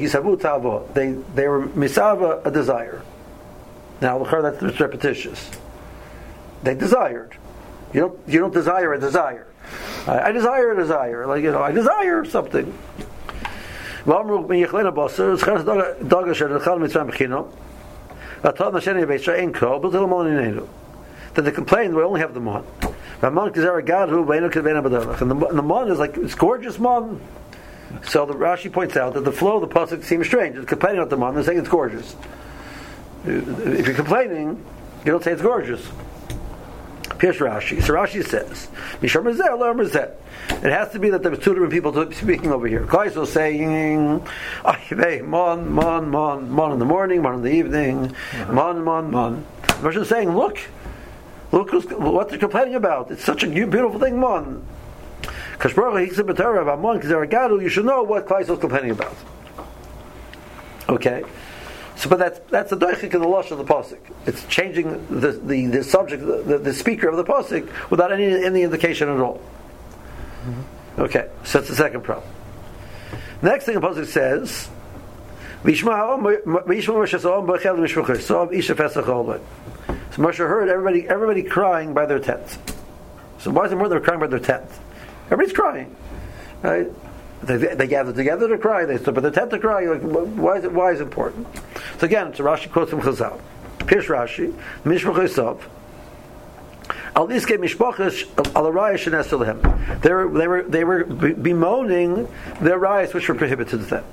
he 0.00 0.08
savu 0.08 0.36
tavo. 0.36 0.92
They 0.92 1.12
they 1.34 1.48
were 1.48 1.68
misava 1.68 2.44
a 2.44 2.50
desire. 2.50 3.02
Now, 4.00 4.22
that's 4.24 4.80
repetitious. 4.80 5.50
They 6.62 6.74
desired. 6.74 7.36
You 7.94 8.00
don't 8.00 8.18
you 8.28 8.40
don't 8.40 8.52
desire 8.52 8.92
a 8.92 9.00
desire. 9.00 9.46
I, 10.06 10.20
I 10.20 10.32
desire 10.32 10.72
a 10.72 10.76
desire. 10.76 11.26
Like 11.26 11.42
you 11.42 11.52
know, 11.52 11.62
I 11.62 11.72
desire 11.72 12.24
something. 12.24 12.76
ואמרו 14.07 14.47
מיכלנה 14.47 14.91
בוסר, 14.91 15.35
זכרת 15.35 15.65
דוגה 16.01 16.33
של 16.33 16.53
נאכל 16.53 16.79
מצווה 16.79 17.03
בחינו, 17.03 17.47
והטוב 18.43 18.75
נשני 18.75 19.05
בית 19.05 19.29
אין 19.29 19.51
קול, 19.59 19.79
בלתי 19.81 19.97
למון 19.97 20.27
עינינו. 20.27 20.61
Then 21.33 21.45
they 21.45 21.51
complain, 21.51 21.95
we 21.95 22.03
only 22.03 22.19
have 22.19 22.33
the 22.33 22.41
mon. 22.41 22.65
Ramon 23.21 23.53
Kizara 23.53 23.85
God 23.85 24.09
who 24.09 24.25
Beinu 24.25 24.51
Kidvena 24.51 24.83
Badalach. 24.83 25.21
And 25.21 25.31
the, 25.31 25.47
the 25.47 25.61
mon 25.61 25.89
is 25.89 25.97
like, 25.97 26.17
it's 26.17 26.35
gorgeous 26.35 26.77
mon. 26.77 27.21
So 28.03 28.25
the 28.25 28.33
Rashi 28.33 28.71
points 28.71 28.97
out 28.97 29.13
that 29.13 29.23
the 29.23 29.31
flow 29.31 29.61
of 29.61 29.61
the 29.61 29.73
pasuk 29.73 30.03
seems 30.03 30.27
strange. 30.27 30.57
It's 30.57 30.65
complaining 30.65 30.99
about 30.99 31.09
the 31.09 31.17
mon, 31.17 31.35
they're 31.35 31.43
saying 31.43 31.59
it's 31.59 31.69
gorgeous. 31.69 32.15
If 33.25 33.85
you're 33.85 33.95
complaining, 33.95 34.61
you 35.05 35.11
don't 35.11 35.23
say 35.23 35.31
it's 35.31 35.41
gorgeous. 35.41 35.87
Here's 37.20 37.38
Rashi. 37.38 37.82
So 37.82 37.94
Rashi 37.94 38.24
says, 38.24 38.68
Mishar 39.00 39.22
Mizeh, 39.22 39.58
Lo 39.58 39.72
Mizeh. 39.72 40.14
It 40.64 40.70
has 40.70 40.90
to 40.92 40.98
be 40.98 41.10
that 41.10 41.22
there 41.22 41.30
was 41.30 41.40
two 41.40 41.54
different 41.54 41.72
people 41.72 42.12
speaking 42.12 42.52
over 42.52 42.66
here. 42.66 42.86
Kais 42.86 43.16
was 43.16 43.32
saying, 43.32 44.22
"Ay, 44.64 45.22
mon, 45.24 45.72
mon, 45.72 46.08
mon, 46.08 46.50
mon 46.50 46.72
in 46.72 46.78
the 46.78 46.84
morning, 46.84 47.22
mon 47.22 47.34
in 47.34 47.42
the 47.42 47.52
evening, 47.52 48.06
uh-huh. 48.06 48.52
mon, 48.52 48.84
mon, 48.84 49.10
mon." 49.10 49.46
The 49.62 49.74
person 49.74 50.02
is 50.02 50.08
saying, 50.08 50.36
"Look, 50.36 50.58
look 51.52 51.70
who's, 51.70 51.86
what 51.86 52.28
they're 52.28 52.38
complaining 52.38 52.74
about. 52.74 53.10
It's 53.10 53.24
such 53.24 53.42
a 53.42 53.48
beautiful 53.48 53.98
thing, 53.98 54.20
mon." 54.20 54.64
Kashbaruch 55.58 56.08
Hikzim 56.08 56.26
B'Torah 56.28 56.64
V'Amon 56.64 57.02
Kizaragadu. 57.02 57.62
You 57.62 57.68
should 57.68 57.86
know 57.86 58.02
what 58.02 58.26
Klai 58.26 58.46
was 58.46 58.58
complaining 58.58 58.90
about. 58.90 59.16
Okay. 60.88 61.24
So, 61.96 62.10
but 62.10 62.18
that's 62.18 62.38
that's 62.50 62.70
the 62.70 62.76
doichik 62.76 63.14
in 63.14 63.20
the 63.22 63.28
lush 63.28 63.50
of 63.50 63.58
the 63.58 63.64
pasuk. 63.64 63.98
It's 64.26 64.44
changing 64.46 65.06
the 65.08 65.32
the, 65.32 65.66
the 65.66 65.84
subject, 65.84 66.24
the, 66.24 66.58
the 66.58 66.74
speaker 66.74 67.08
of 67.08 67.16
the 67.16 67.24
pasuk, 67.24 67.68
without 67.90 68.12
any 68.12 68.26
any 68.26 68.62
indication 68.62 69.08
at 69.08 69.18
all. 69.18 69.40
Mm-hmm. 70.44 71.00
Okay, 71.02 71.30
so 71.44 71.58
that's 71.58 71.70
the 71.70 71.76
second 71.76 72.02
problem. 72.02 72.28
Next 73.40 73.64
thing 73.64 73.76
the 73.76 73.80
pasuk 73.80 74.06
says, 74.06 74.68
"Vishma 75.64 76.18
Moshe 76.44 77.18
Saom 77.18 77.46
Bechel 77.46 77.78
Mishpachos 77.78 78.18
Saom 78.18 78.52
Isha 78.52 78.74
Pesach 78.74 79.06
Oled." 79.06 79.40
So 80.10 80.22
Moshe 80.22 80.36
heard 80.36 80.68
everybody 80.68 81.08
everybody 81.08 81.42
crying 81.42 81.94
by 81.94 82.04
their 82.04 82.18
tents. 82.18 82.58
So 83.38 83.50
why 83.50 83.64
is 83.64 83.72
it 83.72 83.76
more 83.76 83.88
they're 83.88 84.00
crying 84.00 84.20
by 84.20 84.26
their 84.26 84.38
tents? 84.38 84.78
Everybody's 85.26 85.54
crying, 85.54 85.96
right? 86.62 86.88
They, 87.42 87.56
they 87.56 87.86
gather 87.86 88.12
together 88.12 88.48
to 88.48 88.58
cry. 88.58 88.84
They 88.84 88.96
stood 88.98 89.14
by 89.14 89.20
the 89.20 89.30
tent 89.30 89.50
to 89.50 89.58
cry. 89.58 89.84
Like, 89.84 90.02
why 90.02 90.56
is 90.56 90.64
it? 90.64 90.72
Why 90.72 90.92
is 90.92 91.00
it 91.00 91.04
important? 91.04 91.46
So 91.98 92.06
again, 92.06 92.28
it's 92.28 92.40
a 92.40 92.42
Rashi 92.42 92.70
quotes 92.70 92.90
from 92.90 93.02
Chazal. 93.02 93.40
Pish 93.86 94.06
Rashi, 94.06 94.52
Mishpachos 94.84 95.34
Saom. 95.34 95.60
Al 97.14 97.28
iske 97.28 97.56
mishpachas 97.56 98.26
al 98.54 98.64
arayas 98.64 100.02
They 100.02 100.12
were 100.12 100.28
they 100.28 100.46
were 100.46 100.62
they 100.62 100.84
were 100.84 101.04
bemoaning 101.04 102.28
their 102.60 102.78
riots 102.78 103.14
which 103.14 103.28
were 103.28 103.34
prohibited 103.34 103.80
to 103.80 103.86
them. 103.86 104.04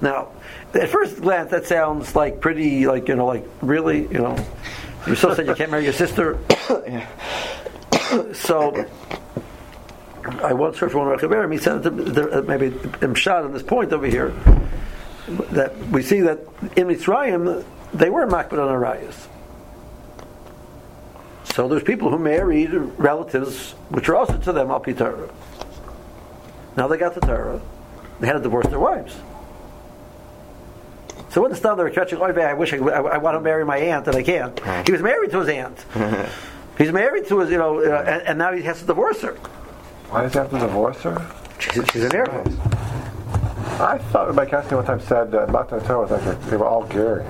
Now, 0.00 0.28
at 0.74 0.88
first 0.88 1.20
glance, 1.20 1.50
that 1.50 1.66
sounds 1.66 2.14
like 2.14 2.40
pretty 2.40 2.86
like 2.86 3.08
you 3.08 3.16
know 3.16 3.26
like 3.26 3.44
really 3.62 4.02
you 4.02 4.18
know 4.18 4.36
you're 5.06 5.16
so 5.16 5.34
sad 5.34 5.46
you 5.46 5.54
can't 5.54 5.70
marry 5.70 5.84
your 5.84 5.92
sister. 5.92 6.38
so. 8.32 8.86
I 10.42 10.52
once 10.52 10.78
heard 10.78 10.92
from 10.92 11.06
one 11.06 11.18
Rechaberim, 11.18 11.52
he 11.52 11.58
said 11.58 11.82
that 11.82 12.46
maybe 12.46 12.74
I'm 13.02 13.14
shot 13.14 13.44
on 13.44 13.52
this 13.52 13.62
point 13.62 13.92
over 13.92 14.06
here 14.06 14.34
that 15.52 15.76
we 15.88 16.02
see 16.02 16.20
that 16.20 16.40
in 16.76 16.88
Mitzrayim 16.88 17.64
they 17.92 18.10
were 18.10 18.26
makbid 18.26 18.52
on 18.52 18.68
arayas. 18.68 19.26
So 21.54 21.68
there's 21.68 21.82
people 21.82 22.10
who 22.10 22.18
married 22.18 22.72
relatives 22.98 23.72
which 23.90 24.08
are 24.08 24.16
also 24.16 24.38
to 24.38 24.52
them 24.52 24.70
al 24.70 24.80
Torah. 24.80 25.30
Now 26.76 26.88
they 26.88 26.98
got 26.98 27.14
the 27.14 27.20
Torah. 27.20 27.60
They 28.20 28.26
had 28.26 28.34
to 28.34 28.40
divorce 28.40 28.66
their 28.66 28.80
wives. 28.80 29.14
So 31.30 31.42
when 31.42 31.50
the 31.50 31.56
style 31.56 31.76
they 31.76 31.82
were 31.82 31.90
catching, 31.90 32.18
oh, 32.18 32.24
I 32.24 32.54
wish 32.54 32.72
I, 32.72 32.78
I, 32.78 33.00
I, 33.00 33.18
want 33.18 33.34
to 33.36 33.40
marry 33.40 33.64
my 33.64 33.76
aunt 33.76 34.06
and 34.06 34.16
I 34.16 34.22
can't. 34.22 34.86
He 34.86 34.92
was 34.92 35.02
married 35.02 35.32
to 35.32 35.40
his 35.40 35.48
aunt. 35.48 35.84
He's 36.78 36.92
married 36.92 37.26
to 37.28 37.40
his, 37.40 37.50
you 37.50 37.58
know, 37.58 37.80
uh, 37.80 38.04
and, 38.06 38.22
and, 38.22 38.38
now 38.38 38.52
he 38.52 38.62
has 38.62 38.80
to 38.80 38.86
divorce 38.86 39.20
her. 39.22 39.36
Why 40.14 40.22
does 40.22 40.32
he 40.32 40.38
have 40.38 40.50
to 40.50 40.60
divorce 40.60 41.02
her? 41.02 41.26
She's, 41.58 41.84
she's 41.90 42.04
an 42.04 42.14
heir. 42.14 42.30
I 43.82 43.98
thought 44.12 44.28
Rabbi 44.28 44.44
Cassidy 44.44 44.76
one 44.76 44.84
time 44.84 45.00
said 45.00 45.32
that 45.32 45.50
Matan 45.50 45.80
Torah 45.80 46.06
was 46.06 46.10
like 46.12 46.40
they 46.42 46.56
were 46.56 46.66
all 46.66 46.84
Gary. 46.84 47.24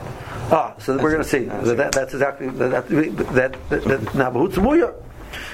Ah, 0.53 0.75
so 0.79 0.95
we're 0.99 1.11
going 1.11 1.23
to 1.23 1.29
see 1.29 1.45
that, 1.45 1.79
that, 1.79 1.93
that's 1.93 2.13
exactly 2.13 2.51
that 2.51 2.87
that 2.87 3.69
that, 3.71 3.89
that 4.13 4.95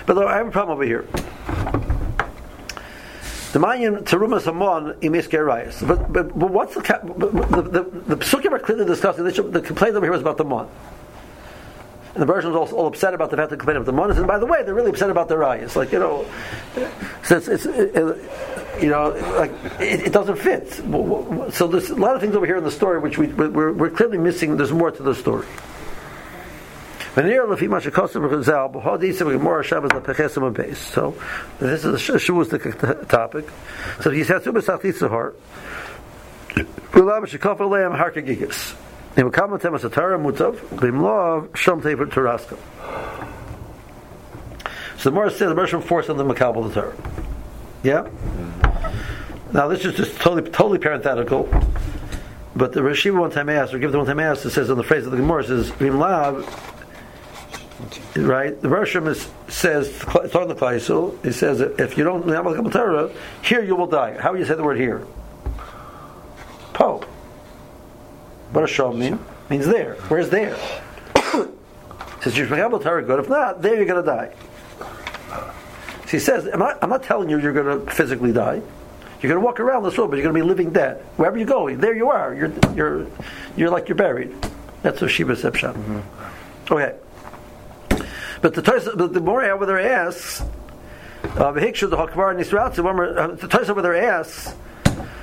But 0.06 0.18
I 0.26 0.37
have 0.38 0.49
a 0.49 0.50
problem 0.50 0.75
over 0.75 0.82
here. 0.82 1.06
The 3.52 3.60
Mayan 3.60 4.04
Terumas 4.04 4.46
Hamon 4.46 4.94
Imis 4.94 5.87
But 5.87 6.12
but 6.12 6.37
but 6.37 6.50
what's 6.50 6.75
the 6.75 6.80
the 6.80 7.28
the, 7.28 7.62
the, 7.62 7.82
the 7.82 8.16
psukim 8.16 8.50
are 8.50 8.58
clearly 8.58 8.87
discussing. 8.87 9.22
The 9.22 9.62
complaint 9.62 9.94
over 9.94 10.04
here 10.04 10.10
was 10.10 10.22
about 10.22 10.37
the 10.37 10.44
Mon. 10.44 10.68
And 12.14 12.23
the 12.23 12.26
Persians 12.26 12.57
also 12.57 12.75
all 12.76 12.87
upset 12.88 13.14
about 13.14 13.31
the 13.31 13.37
fact 13.37 13.50
that 13.50 13.59
complain 13.59 13.76
about 13.76 13.87
the 13.87 13.93
Monas. 13.93 14.19
And 14.19 14.26
by 14.26 14.38
the 14.38 14.47
way, 14.47 14.64
they're 14.64 14.75
really 14.75 14.90
upset 14.90 15.11
about 15.11 15.29
the 15.29 15.37
rayas. 15.37 15.76
Like 15.76 15.93
you 15.93 16.00
know, 16.00 16.26
so 17.23 17.37
it's, 17.37 17.47
it's 17.47 17.67
it, 17.67 17.95
you 18.83 18.88
know, 18.88 19.11
like 19.37 19.52
it, 19.81 20.07
it, 20.07 20.12
doesn't 20.12 20.37
fit. 20.37 20.73
So 21.52 21.69
there's 21.69 21.90
a 21.90 21.95
lot 21.95 22.17
of 22.17 22.21
things 22.21 22.35
over 22.35 22.47
here 22.47 22.57
in 22.57 22.64
the 22.64 22.71
story 22.71 22.99
which 22.99 23.17
we 23.17 23.29
we're, 23.29 23.73
we're 23.73 23.90
clearly 23.90 24.19
missing. 24.19 24.57
There's 24.57 24.73
more 24.73 24.90
to 24.90 25.02
the 25.02 25.14
story. 25.14 25.47
So 27.14 27.23
this 31.59 31.85
is 31.85 32.00
shuv 32.00 32.50
the 32.50 33.07
topic. 33.07 33.49
So 34.00 34.11
he 34.11 34.25
says 34.25 34.43
to 34.45 34.52
Besachlitzahar, 34.52 35.35
Im 39.17 39.31
kam 39.31 39.50
mit 39.50 39.61
temas 39.61 39.83
Torah 39.93 40.19
bimlov 40.19 41.49
shom 41.50 41.83
tever 41.83 42.07
teraska. 42.07 42.57
So 44.97 45.11
the 45.11 45.14
Morris 45.14 45.38
says 45.38 45.49
the 45.49 45.55
Russian 45.55 45.81
force 45.81 46.09
on 46.09 46.17
the 46.17 46.25
makabel 46.25 46.69
the 46.69 46.81
Torah. 46.81 46.97
Yeah. 47.83 48.09
Now 49.52 49.69
this 49.69 49.85
is 49.85 49.95
just 49.95 50.17
totally 50.21 50.50
totally 50.50 50.79
parenthetical. 50.79 51.49
But 52.55 52.73
the 52.73 52.81
Rashiva 52.81 53.19
one 53.19 53.31
time 53.31 53.49
asked, 53.49 53.73
or 53.73 53.79
give 53.79 53.93
the 53.93 53.99
one 53.99 54.07
time 54.07 54.21
asked, 54.21 54.45
it 54.45 54.50
says 54.50 54.71
on 54.71 54.76
the 54.76 54.83
phrase 54.83 55.07
of 55.07 55.12
the 55.12 55.17
Gemara 55.17 55.45
says 55.45 55.71
Vimlav 55.71 56.45
right? 58.17 58.61
The 58.61 58.69
Roshim 58.69 59.09
is, 59.09 59.29
says 59.49 59.88
on 60.05 60.49
the 60.49 60.55
Klaisul. 60.55 61.25
He 61.25 61.33
says 61.33 61.61
if 61.61 61.97
you 61.97 62.05
don't 62.05 62.29
have 62.29 62.47
a 62.47 62.71
Torah, 62.71 63.11
here 63.43 63.62
you 63.62 63.76
will 63.76 63.87
die. 63.87 64.21
How 64.21 64.33
do 64.33 64.38
you 64.38 64.45
say 64.45 64.55
the 64.55 64.62
word 64.62 64.79
here? 64.79 65.07
Po. 66.73 67.02
What 68.52 68.62
does 68.66 68.71
Shom 68.71 68.97
mean? 68.97 69.19
Means 69.49 69.66
there. 69.66 69.95
Where's 70.09 70.28
there? 70.28 70.57
says 72.23 72.37
you're 72.37 72.49
Torah 72.49 73.02
good. 73.02 73.21
If 73.21 73.28
not, 73.28 73.62
there 73.62 73.76
you're 73.76 73.85
going 73.85 74.04
to 74.04 74.07
die. 74.07 74.33
So 76.07 76.16
he 76.16 76.19
says, 76.19 76.49
I'm 76.52 76.59
not, 76.59 76.78
I'm 76.83 76.90
not 76.90 77.04
telling 77.04 77.30
you 77.30 77.38
you're 77.38 77.52
going 77.52 77.87
to 77.87 77.92
physically 77.92 78.33
die. 78.33 78.61
You're 79.21 79.28
going 79.28 79.40
to 79.40 79.47
walk 79.47 79.61
around 79.61 79.85
this 79.85 79.97
world, 79.97 80.11
but 80.11 80.16
you're 80.16 80.25
going 80.25 80.35
to 80.35 80.42
be 80.42 80.47
living 80.49 80.73
dead. 80.73 81.02
Wherever 81.16 81.37
you're 81.37 81.47
going, 81.47 81.78
there 81.78 81.95
you 81.95 82.11
are. 82.11 82.35
You're, 82.35 82.52
you're, 82.75 83.07
you're 83.57 83.71
like 83.71 83.88
you're 83.88 83.97
buried. 83.97 84.35
That's 84.83 85.00
what 85.00 85.11
Shiva 85.11 85.35
Sepshan. 85.35 85.75
Mm-hmm. 85.75 86.73
Okay. 86.73 86.97
But 88.40 88.54
the 88.54 88.62
Tosa, 88.62 88.97
but 88.97 89.12
the 89.12 89.21
more 89.21 89.45
over 89.45 89.66
there 89.66 89.78
asks, 89.78 90.40
uh, 91.23 91.52
the 91.52 91.61
Hikshu 91.61 91.90
the 91.90 91.97
Hakvar 91.97 92.35
Nisratzi, 92.35 93.38
the 93.40 93.49
Tosa 93.49 93.73
over 93.73 93.83
there 93.83 93.95
asks 93.95 94.54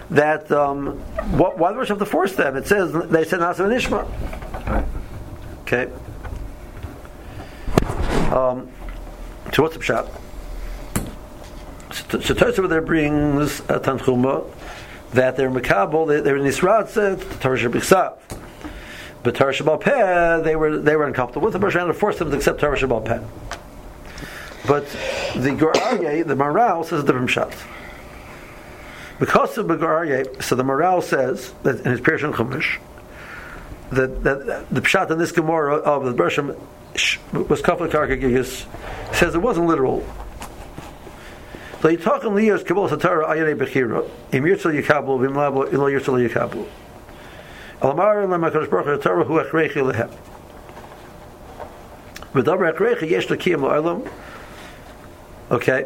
that 0.10 0.52
um, 0.52 0.98
what, 1.38 1.58
why 1.58 1.72
do 1.72 1.80
we 1.80 1.88
have 1.88 2.00
to 2.00 2.06
force 2.06 2.36
them? 2.36 2.56
It 2.56 2.68
says 2.68 2.94
they 3.10 3.24
said 3.24 3.40
Nasa 3.40 3.66
and 3.66 3.74
Ishma. 3.74 4.86
Okay. 5.62 5.92
Um, 8.34 8.70
so 9.54 9.64
what's 9.64 9.76
the 9.76 9.84
pshat? 9.84 10.10
So, 12.12 12.20
so 12.20 12.46
over 12.46 12.68
there 12.68 12.82
brings 12.82 13.60
a 13.62 13.80
Tanchuma 13.80 14.46
that 15.12 15.36
they're 15.36 15.50
Makabal, 15.50 16.08
they, 16.08 16.22
they're 16.22 16.38
Nisratzi, 16.38 17.40
Torah 17.40 17.58
Shabbat 17.58 18.18
but 19.24 19.36
Torah 19.36 19.54
Shabbal 19.54 19.82
Peh, 19.82 20.42
they 20.42 20.56
were 20.56 20.78
they 20.78 20.96
were 20.96 21.06
uncomfortable 21.06 21.50
with 21.50 21.54
the 21.54 21.60
Bershon 21.60 21.86
and 21.86 21.96
forced 21.96 22.20
them 22.20 22.32
to 22.32 22.38
accept 22.38 22.62
Torah 22.62 22.78
Shabbal 22.78 23.04
Peh. 23.04 23.20
But 24.66 24.86
the 25.36 25.50
Gorarye, 25.50 26.26
the 26.26 26.36
Maral 26.36 26.86
says 26.86 27.04
a 27.04 27.06
different 27.06 27.30
shot. 27.30 27.54
Because 29.20 29.58
of 29.58 29.68
the 29.68 29.76
Gorarye, 29.76 30.42
so 30.44 30.56
the 30.56 30.64
Maral 30.64 31.02
says 31.02 31.54
that 31.64 31.80
in 31.80 31.92
his 31.92 32.02
Pirush 32.02 32.32
Chumash 32.34 32.80
that, 33.92 34.24
that 34.24 34.70
the 34.70 34.82
pshat 34.82 35.12
in 35.12 35.18
this 35.18 35.32
Gemara 35.32 35.76
of 35.76 36.06
the 36.06 36.14
Bershom 36.14 36.48
was 37.34 37.62
Kafla 37.62 37.90
Karka 37.90 39.16
says 39.16 39.36
it 39.36 39.40
wasn't 39.40 39.68
literal. 39.68 40.06
So 41.82 41.90
you 41.90 41.98
talk 41.98 42.24
in 42.24 42.34
Leo's 42.34 42.64
Kabbalah 42.64 42.90
Satara 42.90 43.28
Ayane 43.28 43.56
Bechira, 43.56 44.10
Im 44.32 44.44
Yirtzal 44.44 44.82
Yikablu, 44.82 45.22
Vim 45.22 45.34
Labo, 45.34 45.72
Ilo 45.72 45.90
Yirtzal 45.90 46.28
Yikablu. 46.28 46.68
Alamar 47.82 48.26
lemakadosh 48.26 48.70
baruch 48.70 49.02
Torah 49.02 49.24
hu 49.24 49.40
achreichi 49.40 49.76
lehem. 49.76 50.12
V'daber 52.34 52.74
achreichi 52.74 53.10
yesh 53.10 53.28
lekiyam 53.28 53.62
lo'elam. 53.62 54.10
Okay, 55.52 55.86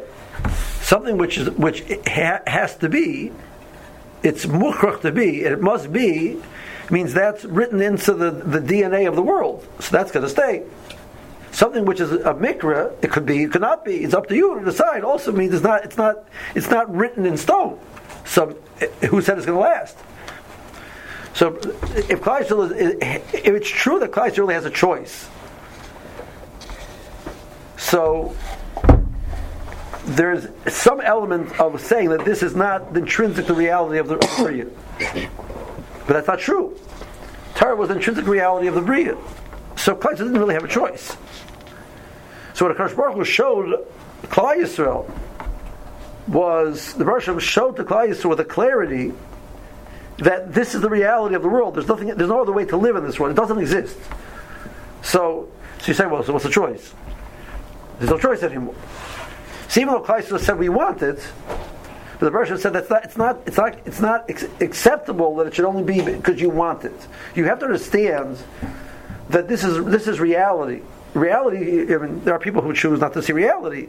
something 0.92 1.18
which 1.18 1.38
is 1.38 1.50
which 1.52 1.86
ha, 2.06 2.42
has 2.46 2.76
to 2.76 2.90
be, 2.90 3.32
it's 4.24 4.46
mukhrach 4.46 5.00
to 5.00 5.10
be, 5.10 5.42
it 5.42 5.62
must 5.62 5.90
be, 5.94 6.38
means 6.90 7.14
that's 7.14 7.46
written 7.46 7.82
into 7.82 8.14
the, 8.14 8.30
the 8.30 8.60
DNA 8.60 9.08
of 9.08 9.16
the 9.16 9.22
world. 9.22 9.66
So 9.80 9.90
that's 9.96 10.12
going 10.12 10.26
to 10.26 10.30
stay. 10.30 10.64
Something 11.54 11.86
which 11.86 12.02
is 12.02 12.12
a 12.12 12.34
mikra, 12.34 12.92
it 13.02 13.10
could 13.10 13.26
be, 13.26 13.44
it 13.44 13.54
could 13.54 13.62
not 13.62 13.86
be. 13.86 14.04
It's 14.04 14.14
up 14.14 14.28
to 14.28 14.36
you 14.36 14.60
to 14.60 14.66
decide. 14.66 15.06
Also 15.06 15.32
means 15.32 15.54
it's 15.54 15.64
not, 15.64 15.86
it's 15.86 15.96
not, 15.96 16.26
it's 16.56 16.70
not 16.70 16.94
written 16.94 17.26
in 17.26 17.38
stone. 17.38 17.80
So 18.26 18.58
eh, 18.82 18.88
who 19.08 19.22
said 19.22 19.38
it's 19.38 19.46
going 19.46 19.58
to 19.58 19.62
last? 19.62 19.98
So 21.34 21.56
if 21.56 22.20
Klai 22.20 22.42
eh, 22.42 22.98
eh, 23.02 23.22
if 23.32 23.54
it's 23.56 23.70
true 23.70 23.98
that 24.00 24.12
Klai 24.12 24.38
really 24.38 24.56
has 24.56 24.66
a 24.66 24.70
choice, 24.70 25.30
so 27.78 28.36
there's 30.06 30.48
some 30.68 31.02
element 31.02 31.60
of 31.60 31.80
saying 31.82 32.10
that 32.10 32.26
this 32.26 32.44
is 32.44 32.56
not 32.56 32.94
the 32.94 33.02
intrinsic 33.02 33.48
reality 33.50 34.00
of 34.00 34.08
the 34.08 34.18
Bria. 34.38 34.66
But 36.08 36.14
that's 36.14 36.28
not 36.28 36.40
true. 36.40 36.78
Torah 37.56 37.76
was 37.76 37.90
the 37.90 37.96
intrinsic 37.96 38.26
reality 38.26 38.68
of 38.68 38.76
the 38.76 38.82
Bria. 38.82 39.18
So 39.78 39.96
Klai 39.96 40.18
didn't 40.18 40.34
really 40.34 40.54
have 40.54 40.64
a 40.64 40.68
choice. 40.68 41.16
So 42.54 42.68
what 42.68 42.78
Akash 42.78 42.96
Baruch 42.96 43.26
showed 43.26 43.88
Klai 44.24 44.58
Yisrael 44.58 45.10
was 46.28 46.94
the 46.94 47.06
Baruch 47.06 47.42
showed 47.42 47.76
to 47.78 47.84
Klai 47.84 48.10
Yisrael 48.10 48.30
with 48.30 48.40
a 48.40 48.46
clarity 48.46 49.14
that 50.18 50.54
this 50.54 50.76
is 50.76 50.82
the 50.82 50.90
reality 50.90 51.36
of 51.36 51.42
the 51.42 51.50
world. 51.50 51.76
There's 51.76 51.88
nothing. 51.88 52.08
There's 52.08 52.30
no 52.30 52.42
other 52.42 52.52
way 52.52 52.66
to 52.66 52.78
live 52.78 52.96
in 52.96 53.04
this 53.04 53.20
world. 53.20 53.32
It 53.32 53.40
doesn't 53.40 53.60
exist. 53.60 53.98
So, 55.02 55.50
so 55.80 55.88
you 55.88 55.94
say, 55.94 56.06
well, 56.06 56.24
so 56.24 56.34
what's 56.34 56.46
the 56.46 56.52
choice? 56.52 56.94
There's 57.98 58.12
no 58.12 58.20
choice 58.20 58.44
anymore. 58.44 58.76
Though 59.74 60.02
Kleisler 60.02 60.40
said 60.40 60.60
we 60.60 60.70
want 60.70 61.02
it, 61.02 61.26
but 62.20 62.32
the 62.32 62.38
Bereshit 62.38 62.60
said 62.60 62.74
that's 62.74 62.90
not, 62.90 63.04
it's 63.06 63.18
not, 63.18 63.40
it's 63.46 63.58
not, 63.58 63.80
it's 63.86 64.02
not 64.02 64.30
ex- 64.30 64.46
acceptable 64.60 65.36
that 65.38 65.48
it 65.48 65.56
should 65.56 65.66
only 65.66 65.84
be 65.84 66.02
because 66.02 66.40
you 66.40 66.50
want 66.50 66.84
it. 66.84 67.08
You 67.36 67.46
have 67.46 67.60
to 67.60 67.66
understand 67.66 68.38
that 69.30 69.48
this 69.48 69.64
is 69.64 69.84
this 69.86 70.08
is 70.08 70.20
reality. 70.20 70.82
Reality. 71.14 71.94
I 71.94 71.98
mean, 71.98 72.24
there 72.24 72.34
are 72.34 72.40
people 72.40 72.62
who 72.62 72.74
choose 72.74 73.00
not 73.00 73.14
to 73.14 73.24
see 73.24 73.34
reality. 73.34 73.88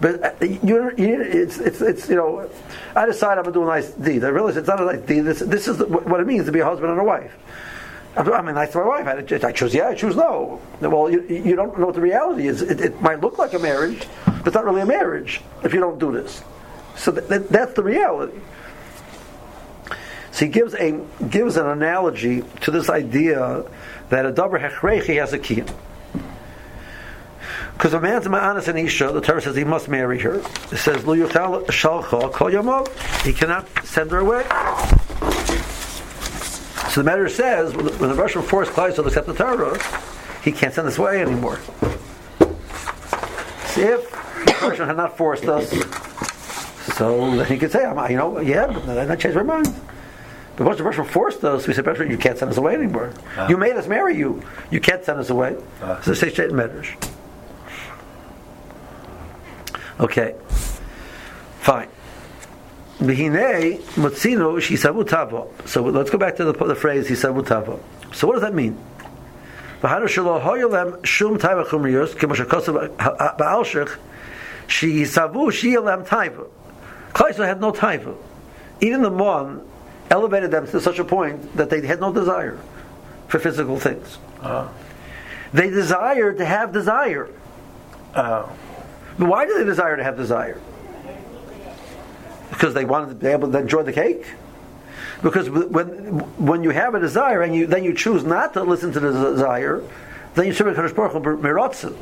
But 0.00 0.22
uh, 0.22 0.44
you, 0.44 0.92
you, 0.96 1.20
it's, 1.20 1.58
it's, 1.58 1.82
it's, 1.82 2.08
you 2.08 2.16
know, 2.16 2.48
I 2.96 3.04
decide 3.04 3.36
I'm 3.36 3.44
going 3.44 3.52
to 3.52 3.60
do 3.60 3.62
a 3.64 3.66
nice 3.66 3.90
deed. 3.90 4.24
I 4.24 4.28
realize 4.28 4.56
it's 4.56 4.68
not 4.68 4.80
a 4.80 4.86
nice 4.86 5.00
deed. 5.00 5.20
This, 5.20 5.40
this 5.40 5.68
is 5.68 5.78
what 5.78 6.20
it 6.20 6.26
means 6.26 6.46
to 6.46 6.52
be 6.52 6.60
a 6.60 6.64
husband 6.64 6.90
and 6.90 7.00
a 7.00 7.04
wife. 7.04 7.32
I'm 8.16 8.26
mean, 8.44 8.54
to 8.54 8.78
my 8.78 8.86
wife. 8.86 9.06
I, 9.06 9.46
I 9.46 9.52
choose 9.52 9.72
yeah, 9.72 9.88
I 9.88 9.94
choose 9.94 10.16
no. 10.16 10.60
Well, 10.80 11.10
you, 11.10 11.22
you 11.22 11.54
don't 11.54 11.78
know 11.78 11.86
what 11.86 11.94
the 11.94 12.00
reality 12.00 12.48
is. 12.48 12.60
It, 12.60 12.80
it 12.80 13.00
might 13.00 13.20
look 13.20 13.38
like 13.38 13.54
a 13.54 13.58
marriage, 13.58 14.06
but 14.26 14.48
it's 14.48 14.54
not 14.54 14.64
really 14.64 14.80
a 14.80 14.86
marriage 14.86 15.40
if 15.62 15.72
you 15.72 15.80
don't 15.80 15.98
do 15.98 16.10
this. 16.10 16.42
So 16.96 17.12
th- 17.12 17.28
th- 17.28 17.42
that's 17.48 17.74
the 17.74 17.84
reality. 17.84 18.38
So 20.32 20.44
he 20.44 20.50
gives 20.50 20.74
a 20.74 21.04
gives 21.28 21.56
an 21.56 21.66
analogy 21.66 22.42
to 22.62 22.70
this 22.70 22.90
idea 22.90 23.64
that 24.08 24.26
a 24.26 24.32
davar 24.32 24.60
hechrechi 24.60 25.20
has 25.20 25.32
a 25.32 25.38
key. 25.38 25.62
Because 27.74 27.94
a 27.94 28.00
man's 28.00 28.26
ma'anas 28.26 28.68
and 28.68 28.78
isha, 28.78 29.10
the 29.12 29.20
Torah 29.20 29.40
says 29.40 29.56
he 29.56 29.64
must 29.64 29.88
marry 29.88 30.18
her. 30.18 30.34
It 30.34 30.78
says 30.78 31.06
lu 31.06 31.26
yuchal 31.26 31.64
shalcha 31.66 32.32
kol 32.32 32.50
yamav. 32.50 32.88
He 33.24 33.32
cannot 33.32 33.68
send 33.84 34.10
her 34.10 34.18
away. 34.18 34.44
So 36.90 37.02
the 37.02 37.04
matter 37.04 37.28
says 37.28 37.74
when 37.74 37.86
the, 37.86 37.92
when 37.92 38.10
the 38.10 38.16
Russian 38.16 38.42
forced 38.42 38.72
Klai 38.72 38.92
to 38.96 39.02
accept 39.02 39.28
the 39.28 39.34
Torah, 39.34 39.78
he 40.42 40.50
can't 40.50 40.74
send 40.74 40.88
us 40.88 40.98
away 40.98 41.22
anymore. 41.22 41.60
See, 43.66 43.82
if 43.82 44.10
the 44.10 44.56
Russian 44.60 44.86
had 44.86 44.96
not 44.96 45.16
forced 45.16 45.44
us, 45.44 45.70
so 46.96 47.36
then 47.36 47.46
he 47.46 47.58
could 47.58 47.70
say, 47.70 47.82
you 47.82 48.16
know, 48.16 48.40
yeah, 48.40 48.66
but 48.66 48.86
then 48.86 49.08
I 49.10 49.14
changed 49.14 49.36
my 49.36 49.44
mind. 49.44 49.72
But 50.56 50.66
once 50.66 50.78
the 50.78 50.84
Russian 50.84 51.04
forced 51.04 51.44
us, 51.44 51.68
we 51.68 51.74
said, 51.74 51.86
you 52.10 52.18
can't 52.18 52.36
send 52.36 52.50
us 52.50 52.56
away 52.56 52.74
anymore. 52.74 53.12
Ah. 53.36 53.48
You 53.48 53.56
made 53.56 53.76
us 53.76 53.86
marry 53.86 54.16
you. 54.18 54.42
You 54.70 54.80
can't 54.80 55.04
send 55.04 55.20
us 55.20 55.30
away. 55.30 55.56
Ah. 55.82 56.00
So 56.02 56.12
say 56.12 56.28
straight 56.28 56.50
medrash. 56.50 56.96
Okay, 60.00 60.34
fine. 61.60 61.88
B'hinei 63.00 63.80
motzino 63.96 64.60
shisavu 64.60 65.04
tavo. 65.08 65.50
So 65.66 65.82
let's 65.82 66.10
go 66.10 66.18
back 66.18 66.36
to 66.36 66.44
the, 66.44 66.52
the 66.52 66.74
phrase 66.74 67.08
shisavu 67.08 67.42
tavo. 67.46 67.80
So 68.14 68.26
what 68.26 68.34
does 68.34 68.42
that 68.42 68.54
mean? 68.54 68.78
V'hanu 69.80 70.04
shelo 70.04 70.40
hoyolem 70.42 71.04
shum 71.04 71.38
taiva 71.38 71.64
chumriyos 71.64 72.14
kemo 72.14 72.34
shekosav 72.34 72.96
ba'alshich 73.38 73.96
shisavu 74.68 75.50
shiyolem 75.50 76.06
taiva. 76.06 76.46
Klaisel 77.14 77.46
had 77.46 77.60
no 77.60 77.72
taiva. 77.72 78.14
Even 78.82 79.00
the 79.00 79.10
mon 79.10 79.66
elevated 80.10 80.50
them 80.50 80.66
to 80.66 80.80
such 80.80 80.98
a 80.98 81.04
point 81.04 81.56
that 81.56 81.70
they 81.70 81.86
had 81.86 82.00
no 82.00 82.12
desire 82.12 82.58
for 83.28 83.38
physical 83.38 83.78
things. 83.78 84.18
Ah. 84.42 84.70
They 85.52 85.70
desired 85.70 86.38
to 86.38 86.44
have 86.44 86.72
desire. 86.72 87.30
But 88.12 88.48
why 89.16 89.46
do 89.46 89.56
they 89.58 89.64
desire 89.64 89.96
to 89.96 90.04
have 90.04 90.16
desire? 90.16 90.60
Because 92.50 92.74
they 92.74 92.84
wanted 92.84 93.08
to 93.08 93.14
be 93.14 93.28
able 93.28 93.50
to 93.50 93.58
enjoy 93.58 93.82
the 93.82 93.92
cake. 93.92 94.26
Because 95.22 95.50
when 95.50 96.18
when 96.38 96.62
you 96.62 96.70
have 96.70 96.94
a 96.94 97.00
desire 97.00 97.42
and 97.42 97.54
you 97.54 97.66
then 97.66 97.84
you 97.84 97.94
choose 97.94 98.24
not 98.24 98.54
to 98.54 98.62
listen 98.62 98.92
to 98.92 99.00
the 99.00 99.12
desire, 99.32 99.82
then 100.34 100.46
you 100.46 100.52
serve 100.52 100.76
Kadosh 100.76 100.94
Baruch 100.94 101.12
Hu. 101.12 101.96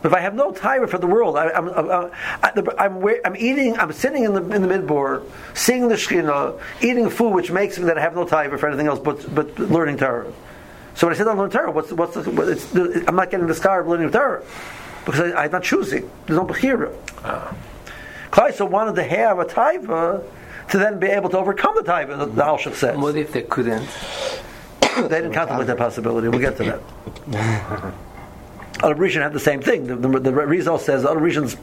But 0.00 0.12
if 0.12 0.14
I 0.14 0.20
have 0.20 0.34
no 0.34 0.52
time 0.52 0.86
for 0.86 0.98
the 0.98 1.08
world, 1.08 1.36
I, 1.36 1.50
I'm, 1.50 1.68
I'm, 1.68 2.10
I'm, 2.42 2.68
I'm, 2.78 3.20
I'm 3.24 3.36
eating, 3.36 3.76
I'm 3.78 3.92
sitting 3.92 4.22
in 4.22 4.32
the 4.32 4.42
in 4.54 4.62
the 4.62 4.68
midboard, 4.68 5.24
seeing 5.54 5.88
the 5.88 5.96
Shekhinah, 5.96 6.60
eating 6.80 7.10
food 7.10 7.30
which 7.30 7.50
makes 7.50 7.78
me 7.78 7.84
that 7.86 7.98
I 7.98 8.00
have 8.00 8.14
no 8.14 8.24
time 8.24 8.56
for 8.56 8.68
anything 8.68 8.86
else 8.86 9.00
but 9.00 9.34
but 9.34 9.58
learning 9.58 9.98
Torah. 9.98 10.32
So 10.94 11.06
when 11.06 11.14
I 11.14 11.18
sit 11.18 11.24
down 11.24 11.36
to 11.36 11.42
learn 11.42 11.50
Torah, 11.50 11.72
what's 11.72 11.92
what's 11.92 12.14
the, 12.14 12.22
what, 12.30 13.08
I'm 13.08 13.16
not 13.16 13.30
getting 13.30 13.48
the 13.48 13.54
scar 13.54 13.80
of 13.80 13.88
learning 13.88 14.10
Torah 14.12 14.44
because 15.04 15.32
I, 15.32 15.44
I'm 15.44 15.50
not 15.50 15.64
choosing. 15.64 16.08
There's 16.26 16.38
no 16.38 16.46
bechira. 16.46 16.94
Ah. 17.24 17.54
Kleisel 18.30 18.68
wanted 18.68 18.94
to 18.96 19.04
have 19.04 19.38
a 19.38 19.44
taiva 19.44 20.24
to 20.70 20.78
then 20.78 20.98
be 20.98 21.06
able 21.06 21.30
to 21.30 21.38
overcome 21.38 21.74
the 21.76 21.82
taiva. 21.82 22.18
The, 22.18 22.26
the 22.26 22.42
Alshach 22.42 22.74
says 22.74 22.98
What 22.98 23.16
if 23.16 23.32
they 23.32 23.42
couldn't? 23.42 23.88
they 24.80 25.20
didn't 25.20 25.32
contemplate 25.32 25.66
that 25.68 25.78
possibility. 25.78 26.28
We'll 26.28 26.40
get 26.40 26.56
to 26.58 26.64
that. 26.64 27.94
Other 28.82 28.94
Rishon 28.94 29.22
had 29.22 29.32
the 29.32 29.40
same 29.40 29.60
thing. 29.60 29.86
The, 29.86 29.96
the, 29.96 30.20
the 30.20 30.32
Rizal 30.32 30.78
says 30.78 31.04
Other 31.04 31.20
Rishon's 31.20 31.56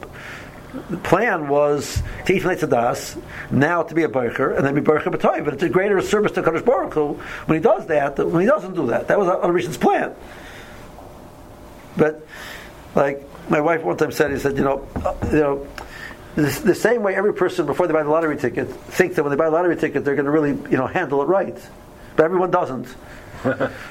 plan 1.02 1.48
was 1.48 2.02
to 2.26 2.34
eat 2.34 2.60
das, 2.68 3.16
now 3.50 3.82
to 3.82 3.94
be 3.94 4.02
a 4.02 4.08
Bercher, 4.08 4.56
and 4.56 4.66
then 4.66 4.74
be 4.74 4.80
Bercher 4.80 5.06
B'toy. 5.06 5.44
But 5.44 5.54
it's 5.54 5.62
a 5.62 5.68
greater 5.68 6.00
service 6.02 6.32
to 6.32 6.42
Kadosh 6.42 6.64
Baruch 6.64 6.94
Hu 6.94 7.14
when 7.46 7.58
he 7.58 7.62
does 7.62 7.86
that, 7.86 8.18
when 8.18 8.42
he 8.42 8.46
doesn't 8.46 8.74
do 8.74 8.86
that. 8.88 9.08
That 9.08 9.18
was 9.18 9.28
Other 9.28 9.52
Rishon's 9.52 9.78
plan. 9.78 10.14
But, 11.96 12.26
like, 12.94 13.24
my 13.48 13.60
wife 13.60 13.82
one 13.82 13.96
time 13.96 14.12
said, 14.12 14.30
he 14.30 14.38
said, 14.38 14.58
you 14.58 14.64
know, 14.64 14.86
uh, 14.96 15.14
you 15.32 15.38
know, 15.38 15.66
the, 16.36 16.60
the 16.64 16.74
same 16.74 17.02
way 17.02 17.14
every 17.14 17.34
person 17.34 17.66
before 17.66 17.86
they 17.86 17.94
buy 17.94 18.02
the 18.02 18.10
lottery 18.10 18.36
ticket 18.36 18.68
thinks 18.68 19.16
that 19.16 19.22
when 19.22 19.30
they 19.30 19.36
buy 19.36 19.46
a 19.46 19.50
lottery 19.50 19.76
ticket 19.76 20.04
they're 20.04 20.14
going 20.14 20.26
to 20.26 20.30
really, 20.30 20.50
you 20.70 20.76
know, 20.76 20.86
handle 20.86 21.22
it 21.22 21.26
right. 21.26 21.56
But 22.14 22.24
everyone 22.24 22.50
doesn't. 22.50 22.94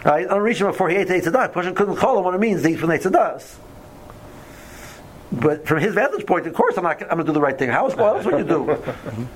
right? 0.06 0.28
On 0.28 0.42
reaching 0.42 0.68
before 0.68 0.90
he 0.90 0.96
ate 0.96 1.08
Eitzadah, 1.08 1.52
person 1.52 1.76
couldn't 1.76 1.96
call 1.96 2.18
him 2.20 2.24
what 2.24 2.36
it 2.36 2.40
means 2.40 2.62
to 2.62 2.70
eat 2.70 2.76
from 2.76 2.90
Eitzadah. 2.90 3.44
But 5.32 5.68
from 5.68 5.80
his 5.80 5.94
vantage 5.94 6.26
point, 6.26 6.48
of 6.48 6.54
course, 6.54 6.78
I'm 6.78 6.84
not. 6.84 7.02
I'm 7.02 7.10
going 7.10 7.20
to 7.20 7.26
do 7.26 7.34
the 7.34 7.42
right 7.42 7.58
thing. 7.58 7.70
How 7.70 7.86
else? 7.86 7.96
What 7.96 8.18
else 8.18 8.26
would 8.26 8.38
you 8.38 8.46
do? 8.46 8.78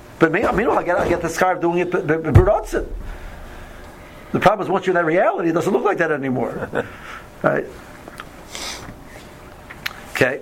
but 0.18 0.32
me, 0.32 0.42
meanwhile, 0.54 0.78
I 0.78 0.84
get, 0.84 0.96
I 0.96 1.08
get 1.08 1.20
the 1.20 1.28
scar 1.28 1.56
of 1.56 1.60
doing 1.60 1.78
it. 1.78 1.90
But 1.90 2.06
The 2.06 2.86
problem 4.32 4.60
is, 4.66 4.70
once 4.70 4.86
you're 4.86 4.92
in 4.92 5.02
that 5.02 5.04
reality, 5.04 5.50
it 5.50 5.52
doesn't 5.52 5.72
look 5.72 5.84
like 5.84 5.98
that 5.98 6.12
anymore. 6.12 6.86
right? 7.42 7.66
Okay. 10.12 10.40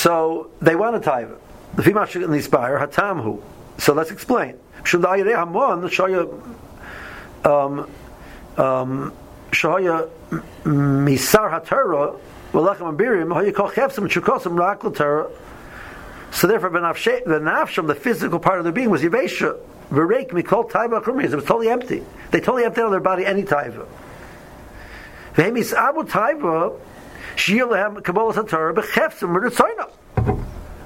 So 0.00 0.50
they 0.62 0.76
want 0.76 0.96
a 0.96 0.98
taiva. 0.98 1.36
The 1.74 1.82
female 1.82 2.06
should 2.06 2.22
inspire 2.22 2.78
hatamhu. 2.78 3.42
So 3.76 3.92
let's 3.92 4.10
explain. 4.10 4.58
Should 4.82 5.02
the 5.02 5.08
ayirei 5.08 5.36
hamon 5.36 5.82
you 6.10 6.42
um, 7.44 7.80
um, 8.56 9.12
shoya 9.50 10.08
misar 10.64 11.50
haTorah 11.52 12.18
v'lechem 12.52 12.96
abirim 12.96 13.34
how 13.34 13.40
you 13.40 13.52
call 13.52 13.70
chefsim 13.70 14.08
chukosim 14.08 14.58
rak 14.58 14.82
l'Torah. 14.84 15.30
So 16.30 16.46
therefore, 16.46 16.70
the 16.70 16.78
nafsham, 16.78 17.86
the 17.86 17.94
physical 17.94 18.38
part 18.38 18.56
of 18.56 18.64
their 18.64 18.72
being, 18.72 18.88
was 18.88 19.02
yivesha 19.02 19.58
v'reik 19.90 20.30
mikol 20.30 20.70
taiva 20.70 21.02
chumriz. 21.02 21.26
It 21.26 21.36
was 21.36 21.44
totally 21.44 21.68
empty. 21.68 22.02
They 22.30 22.40
totally 22.40 22.64
emptied 22.64 22.80
out 22.80 22.86
of 22.86 22.92
their 22.92 23.00
body 23.00 23.26
any 23.26 23.42
taiva. 23.42 23.86
V'hemis 25.34 25.74
abu 25.74 26.04
taiva 26.04 26.80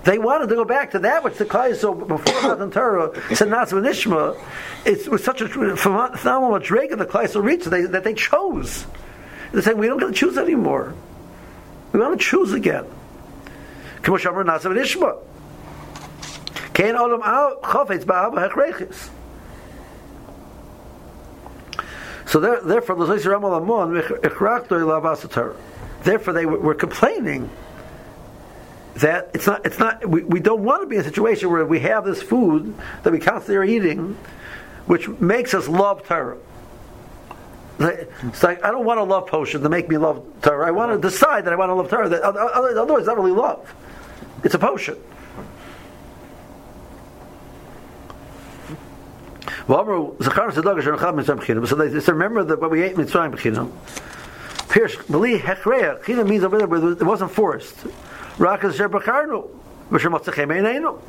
They 0.04 0.18
wanted 0.18 0.48
to 0.50 0.54
go 0.54 0.64
back 0.66 0.90
to 0.90 0.98
that 0.98 1.24
which 1.24 1.38
the 1.38 1.46
Klai 1.46 1.74
so 1.74 1.94
before 1.94 2.42
Matan 2.42 2.70
Torah 2.70 3.34
said 3.34 3.48
Nazva 3.48 3.80
Nishma. 3.82 4.38
It 4.84 5.08
was 5.08 5.24
such 5.24 5.40
a 5.40 5.48
phenomenal 5.48 6.58
drag 6.58 6.90
the 6.90 7.06
Klai 7.06 7.28
so 7.28 7.40
reached 7.40 7.70
they, 7.70 7.82
that 7.82 8.04
they 8.04 8.12
chose. 8.12 8.86
They 9.52 9.62
said 9.62 9.78
we 9.78 9.86
don't 9.86 9.98
get 9.98 10.08
to 10.08 10.12
choose 10.12 10.36
anymore. 10.36 10.94
We 11.92 12.00
want 12.00 12.20
to 12.20 12.26
choose 12.26 12.52
again. 12.52 12.84
K'moshamar 14.02 14.44
Nazva 14.44 14.74
Nishma. 14.76 15.16
Kein 16.74 16.96
olam 16.96 17.22
al 17.22 17.56
chafetz 17.62 18.04
ba'ava 18.04 18.50
hechrechis. 18.50 19.08
So 22.26 22.40
there, 22.40 22.60
therefore, 22.60 22.96
therefore 26.04 26.32
they 26.32 26.46
were 26.46 26.74
complaining 26.74 27.50
that 28.96 29.30
it's 29.34 29.46
not 29.46 29.66
it's 29.66 29.78
not 29.78 30.08
we, 30.08 30.22
we 30.22 30.40
don't 30.40 30.62
want 30.62 30.82
to 30.82 30.86
be 30.86 30.96
in 30.96 31.00
a 31.00 31.04
situation 31.04 31.50
where 31.50 31.64
we 31.66 31.80
have 31.80 32.04
this 32.04 32.22
food 32.22 32.74
that 33.02 33.12
we 33.12 33.18
constantly 33.18 33.56
are 33.56 33.64
eating 33.64 34.16
which 34.86 35.08
makes 35.08 35.54
us 35.54 35.68
love 35.68 36.06
Torah. 36.06 36.36
It's 37.78 38.42
like 38.42 38.62
I 38.64 38.70
don't 38.70 38.84
want 38.84 39.00
a 39.00 39.04
love 39.04 39.26
potion 39.26 39.62
to 39.62 39.68
make 39.68 39.88
me 39.88 39.96
love 39.96 40.24
Torah. 40.42 40.66
I 40.66 40.70
want 40.70 40.92
to 40.92 40.98
decide 40.98 41.44
that 41.46 41.52
I 41.52 41.56
want 41.56 41.70
to 41.70 41.74
love 41.74 41.90
Torah. 41.90 42.08
That, 42.08 42.22
otherwise, 42.22 43.00
it's 43.00 43.06
not 43.06 43.16
really 43.16 43.32
love. 43.32 43.74
It's 44.44 44.54
a 44.54 44.58
potion. 44.58 44.96
So 49.66 49.84
they 51.74 52.00
say, 52.00 52.12
remember 52.12 52.44
that 52.44 52.60
what 52.60 52.70
we 52.70 52.82
ate 52.82 52.96
mitzrayim 52.96 53.34
b'chinam. 53.34 53.72
Pierce, 54.74 54.96
believe 54.96 55.42
hechreya. 55.42 56.02
Chinam 56.02 56.28
means 56.28 56.42
over 56.42 56.58
there, 56.58 56.66
but 56.66 56.82
it 56.82 57.04
wasn't 57.04 57.30
forced. 57.30 57.76
Rakas 58.38 58.72
Sherbacharnu, 58.72 59.48
Vishamotzechem 59.88 60.48
Einenu. 60.48 61.00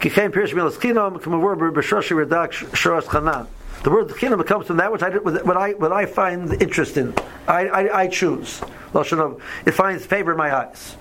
Kichem 0.00 0.32
Pirish 0.32 0.52
Milas 0.52 0.72
Chinam, 0.72 1.20
Kamavur 1.20 1.72
B'Shoshi 1.72 2.26
Redak 2.26 2.50
Shoras 2.72 3.04
Chanan. 3.04 3.46
The 3.84 3.90
word 3.90 4.08
chinam 4.08 4.44
comes 4.44 4.66
from 4.66 4.78
that 4.78 4.90
which 4.90 5.00
I 5.00 5.10
what 5.10 5.56
I 5.56 5.74
what 5.74 5.92
I 5.92 6.06
find 6.06 6.60
interest 6.60 6.96
in. 6.96 7.14
I 7.46 7.68
I, 7.68 8.00
I 8.00 8.08
choose. 8.08 8.60
It 8.94 9.70
finds 9.70 10.04
favor 10.04 10.32
in 10.32 10.36
my 10.36 10.52
eyes. 10.52 10.96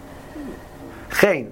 Chen. 1.20 1.52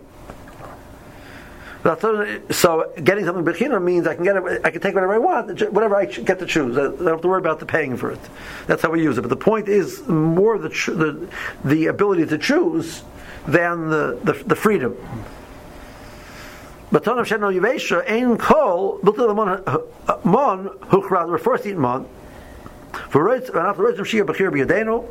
So 1.87 2.91
getting 3.01 3.23
something 3.23 3.45
bechina 3.45 3.81
means 3.81 4.07
I 4.07 4.15
can 4.15 4.25
get 4.25 4.35
it, 4.35 4.61
I 4.65 4.71
can 4.71 4.81
take 4.81 4.93
whatever 4.93 5.13
I 5.13 5.19
want, 5.19 5.47
whatever 5.71 5.95
I 5.95 6.05
get 6.05 6.37
to 6.39 6.45
choose. 6.45 6.77
I 6.77 6.81
don't 6.81 7.05
have 7.05 7.21
to 7.21 7.27
worry 7.29 7.39
about 7.39 7.59
the 7.59 7.65
paying 7.65 7.95
for 7.95 8.11
it. 8.11 8.19
That's 8.65 8.81
how 8.81 8.91
we 8.91 9.01
use 9.01 9.17
it. 9.17 9.21
But 9.21 9.29
the 9.29 9.37
point 9.37 9.69
is 9.69 10.05
more 10.07 10.57
the 10.57 10.67
the, 10.67 11.29
the 11.63 11.85
ability 11.85 12.25
to 12.25 12.37
choose 12.37 13.03
than 13.47 13.89
the, 13.89 14.19
the, 14.21 14.33
the 14.33 14.55
freedom. 14.55 14.97
But 16.91 17.05
Ton 17.05 17.19
of 17.19 17.27
Sheno 17.27 17.53
Yivesha, 17.57 18.09
Ein 18.09 18.37
Kol, 18.37 18.99
Bilta 18.99 19.33
Mon, 20.25 20.67
Huchra, 20.89 21.31
the 21.31 21.37
first 21.37 21.65
eat 21.65 21.77
Mon, 21.77 22.07
for 23.09 23.23
Reitz, 23.23 23.47
and 23.47 23.57
after 23.57 23.83
Reitz, 23.83 23.97
Shia 23.99 24.25
Bechir 24.25 24.51
B'Yadenu, 24.51 25.05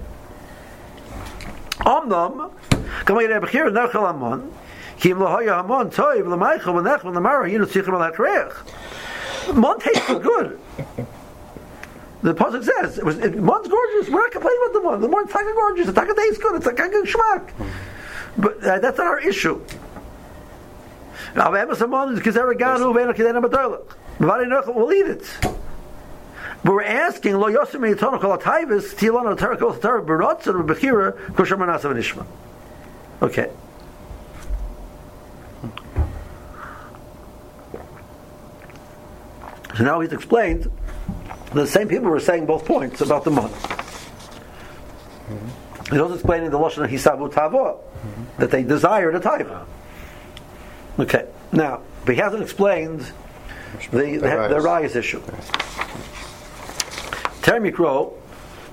Omnam, 1.80 2.52
Kama 3.04 3.20
Yadei 3.20 3.40
Bechir, 3.40 3.70
Nechel 3.70 4.50
Amon, 4.96 5.00
Kim 5.00 5.18
Lahoya 5.18 5.56
Hamon, 5.56 5.90
Toiv, 5.90 6.24
Lamaycha, 6.24 6.60
Vanech, 6.60 7.00
Lamara, 7.00 7.50
Yinu 7.50 7.66
Tzichim 7.66 8.00
Al 8.00 8.12
HaKreich. 8.12 9.54
Mon 9.54 9.78
tastes 9.78 10.06
good. 10.06 10.58
The 12.22 12.34
pasuk 12.34 12.64
says 12.64 12.98
it 12.98 13.04
was 13.04 13.18
it, 13.18 13.36
Mon's 13.36 13.68
gorgeous. 13.68 14.08
We're 14.10 14.20
not 14.20 14.32
complaining 14.32 14.58
about 14.64 14.72
the 14.72 14.80
Mon. 14.80 15.00
The 15.00 15.08
Mon's 15.08 15.30
taka 15.30 15.52
gorgeous. 15.52 15.86
The 15.86 15.92
taka 15.92 16.14
tastes 16.14 16.38
good. 16.38 16.56
It's 16.56 16.66
a 16.66 16.72
taka 16.72 17.02
shmak. 17.02 17.50
But 18.36 18.64
uh, 18.64 18.80
that's 18.80 18.98
not 18.98 19.06
our 19.06 19.20
issue. 19.20 19.60
Now, 21.36 21.52
We'll 21.52 21.62
eat 24.92 25.06
it. 25.06 25.38
But 26.64 26.72
we're 26.72 26.82
asking, 26.82 27.36
Lo 27.36 27.50
Yosim 27.50 27.94
Yitonu 27.94 28.20
Kol 28.20 28.36
Atayvis, 28.36 28.96
Tilon 28.96 29.36
Atara 29.36 29.58
Kol 29.58 29.74
Atara 29.74 30.04
Berotz 30.04 30.46
and 30.46 30.68
Bechira, 30.68 31.14
Kosher 31.36 31.56
Manasav 31.56 31.94
Nishma. 31.94 32.26
Okay. 33.22 33.50
So 39.76 39.84
now 39.84 40.00
he's 40.00 40.12
explained 40.12 40.70
the 41.52 41.66
same 41.66 41.88
people 41.88 42.08
were 42.08 42.20
saying 42.20 42.46
both 42.46 42.64
points 42.64 43.00
about 43.00 43.24
the 43.24 43.30
month. 43.30 43.52
Mm-hmm. 45.28 45.92
He's 45.92 46.00
also 46.00 46.14
explaining 46.14 46.50
the 46.50 46.58
Lashon 46.58 46.88
Hisabu 46.88 47.32
Tavo, 47.32 47.78
mm-hmm. 47.78 48.40
that 48.40 48.50
they 48.50 48.62
desire 48.62 49.12
the 49.12 49.20
Taiva. 49.20 49.66
Okay, 50.98 51.26
now, 51.52 51.82
but 52.04 52.14
he 52.14 52.20
hasn't 52.20 52.42
explained 52.42 53.00
the, 53.90 54.16
the, 54.16 54.48
the, 54.48 54.60
Rayas 54.60 54.96
issue. 54.96 55.20
Termikro, 57.42 58.14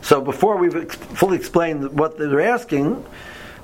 so 0.01 0.21
before 0.21 0.57
we've 0.57 0.75
ex- 0.75 0.95
fully 0.95 1.37
explained 1.37 1.91
what 1.97 2.17
they're 2.17 2.41
asking, 2.41 3.05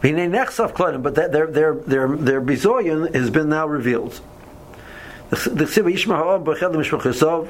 but 0.02 0.14
their 0.14 1.48
their 1.48 1.74
their 1.74 2.08
their 2.08 2.42
bizoyin 2.42 3.14
has 3.16 3.30
been 3.30 3.50
now 3.50 3.68
revealed. 3.68 4.20
The 5.30 5.68
Siva 5.68 5.90
Yishma 5.90 6.16
Ha'om 6.16 6.44
B'Chel 6.44 6.74
Mishpach 6.74 7.02
Yisov, 7.02 7.50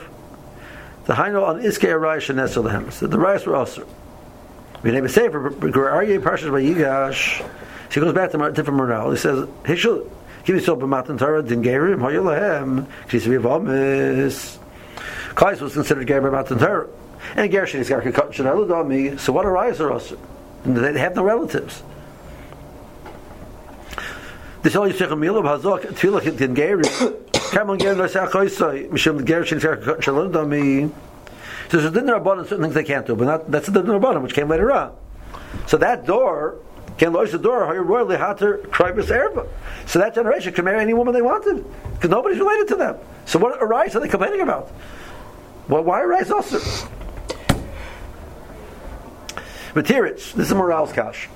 the 1.06 1.14
Haino 1.14 1.48
on 1.48 1.62
Iskei 1.62 1.90
Arayah 1.90 2.18
Shenesel 2.18 2.64
Lehem. 2.64 2.92
So 2.92 3.08
the 3.08 3.18
Rayas 3.18 3.46
were 3.46 3.56
also. 3.56 3.88
B'nei 4.84 5.02
B'Sefer, 5.02 5.52
Aryeh 5.60 6.22
Parshas 6.22 6.50
Vayigash, 6.50 7.48
she 7.90 8.00
goes 8.00 8.14
back 8.14 8.32
to 8.32 8.44
a 8.44 8.52
different 8.52 8.78
morale. 8.78 9.12
He 9.12 9.18
says, 9.18 9.48
Hishul, 9.64 10.10
Give 10.46 10.56
yourself 10.56 10.82
a 10.82 10.88
matan 10.88 11.18
Torah, 11.18 11.44
din 11.44 11.62
gerim, 11.62 12.00
hoyo 12.00 12.24
lehem, 12.24 12.88
kisi 13.08 13.40
vivamis. 13.40 14.58
Kais 15.36 15.62
was 15.62 15.74
considered 15.74 16.08
gerim 16.08 16.32
matan 16.32 16.58
Torah. 16.58 16.88
And 17.36 17.52
Gershon 17.52 17.82
is 17.82 17.90
Garka 17.90 18.14
Kat 18.14 18.32
Shanel 18.32 19.20
So 19.20 19.34
what 19.34 19.46
arises 19.46 19.82
are 19.82 19.92
us? 19.92 20.14
They 20.66 21.00
have 21.00 21.16
no 21.16 21.24
relatives. 21.24 21.84
This 24.62 24.76
all 24.76 24.88
you 24.88 24.94
say 24.94 25.06
Milah 25.06 25.60
Hazok 25.60 25.82
Tefillah 25.82 26.38
din 26.38 26.56
gerim. 26.56 27.29
Is 27.50 27.56
Garka 29.64 29.86
Kat 29.86 30.00
Shanel 30.00 30.32
So 31.70 31.78
there's 31.78 31.86
a 31.86 31.92
certain 32.48 32.64
things 32.64 32.76
they 32.76 32.84
can't 32.84 33.06
do, 33.06 33.16
but 33.16 33.26
not, 33.26 33.52
that's 33.52 33.68
the 33.68 33.82
din 33.82 33.92
rabbanon 33.92 34.22
which 34.22 34.34
came 34.34 34.48
later 34.48 34.72
on. 34.72 34.96
So 35.68 35.78
that 35.78 36.06
door 36.06 36.60
can 36.98 37.14
lois 37.14 37.32
the 37.32 37.40
door 37.40 37.66
kribus 38.72 39.10
erba. 39.10 39.48
So 39.88 40.00
that 40.00 40.14
generation 40.14 40.54
could 40.54 40.66
marry 40.66 40.82
any 40.82 40.94
woman 40.94 41.14
they 41.14 41.22
wanted 41.22 41.66
because 41.94 42.10
nobody's 42.10 42.40
related 42.40 42.68
to 42.70 42.76
them. 42.76 42.98
So 43.26 43.40
what 43.40 43.62
arise 43.62 43.96
are 43.96 44.00
they 44.00 44.10
complaining 44.10 44.42
about? 44.42 44.72
Well, 45.68 45.84
why 45.84 46.02
arise 46.02 46.30
also? 46.30 46.60
Materitz, 49.74 50.34
this 50.34 50.48
is 50.48 50.54
moral's 50.54 50.92
kash. 50.92 51.30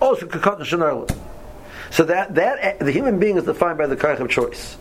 Also, 0.00 0.26
so 1.90 2.04
that 2.04 2.34
that 2.34 2.78
the 2.78 2.92
human 2.92 3.18
being 3.18 3.36
is 3.36 3.44
defined 3.44 3.78
by 3.78 3.86
the 3.86 3.96
kaich 3.96 4.20
of 4.20 4.28
choice. 4.28 4.76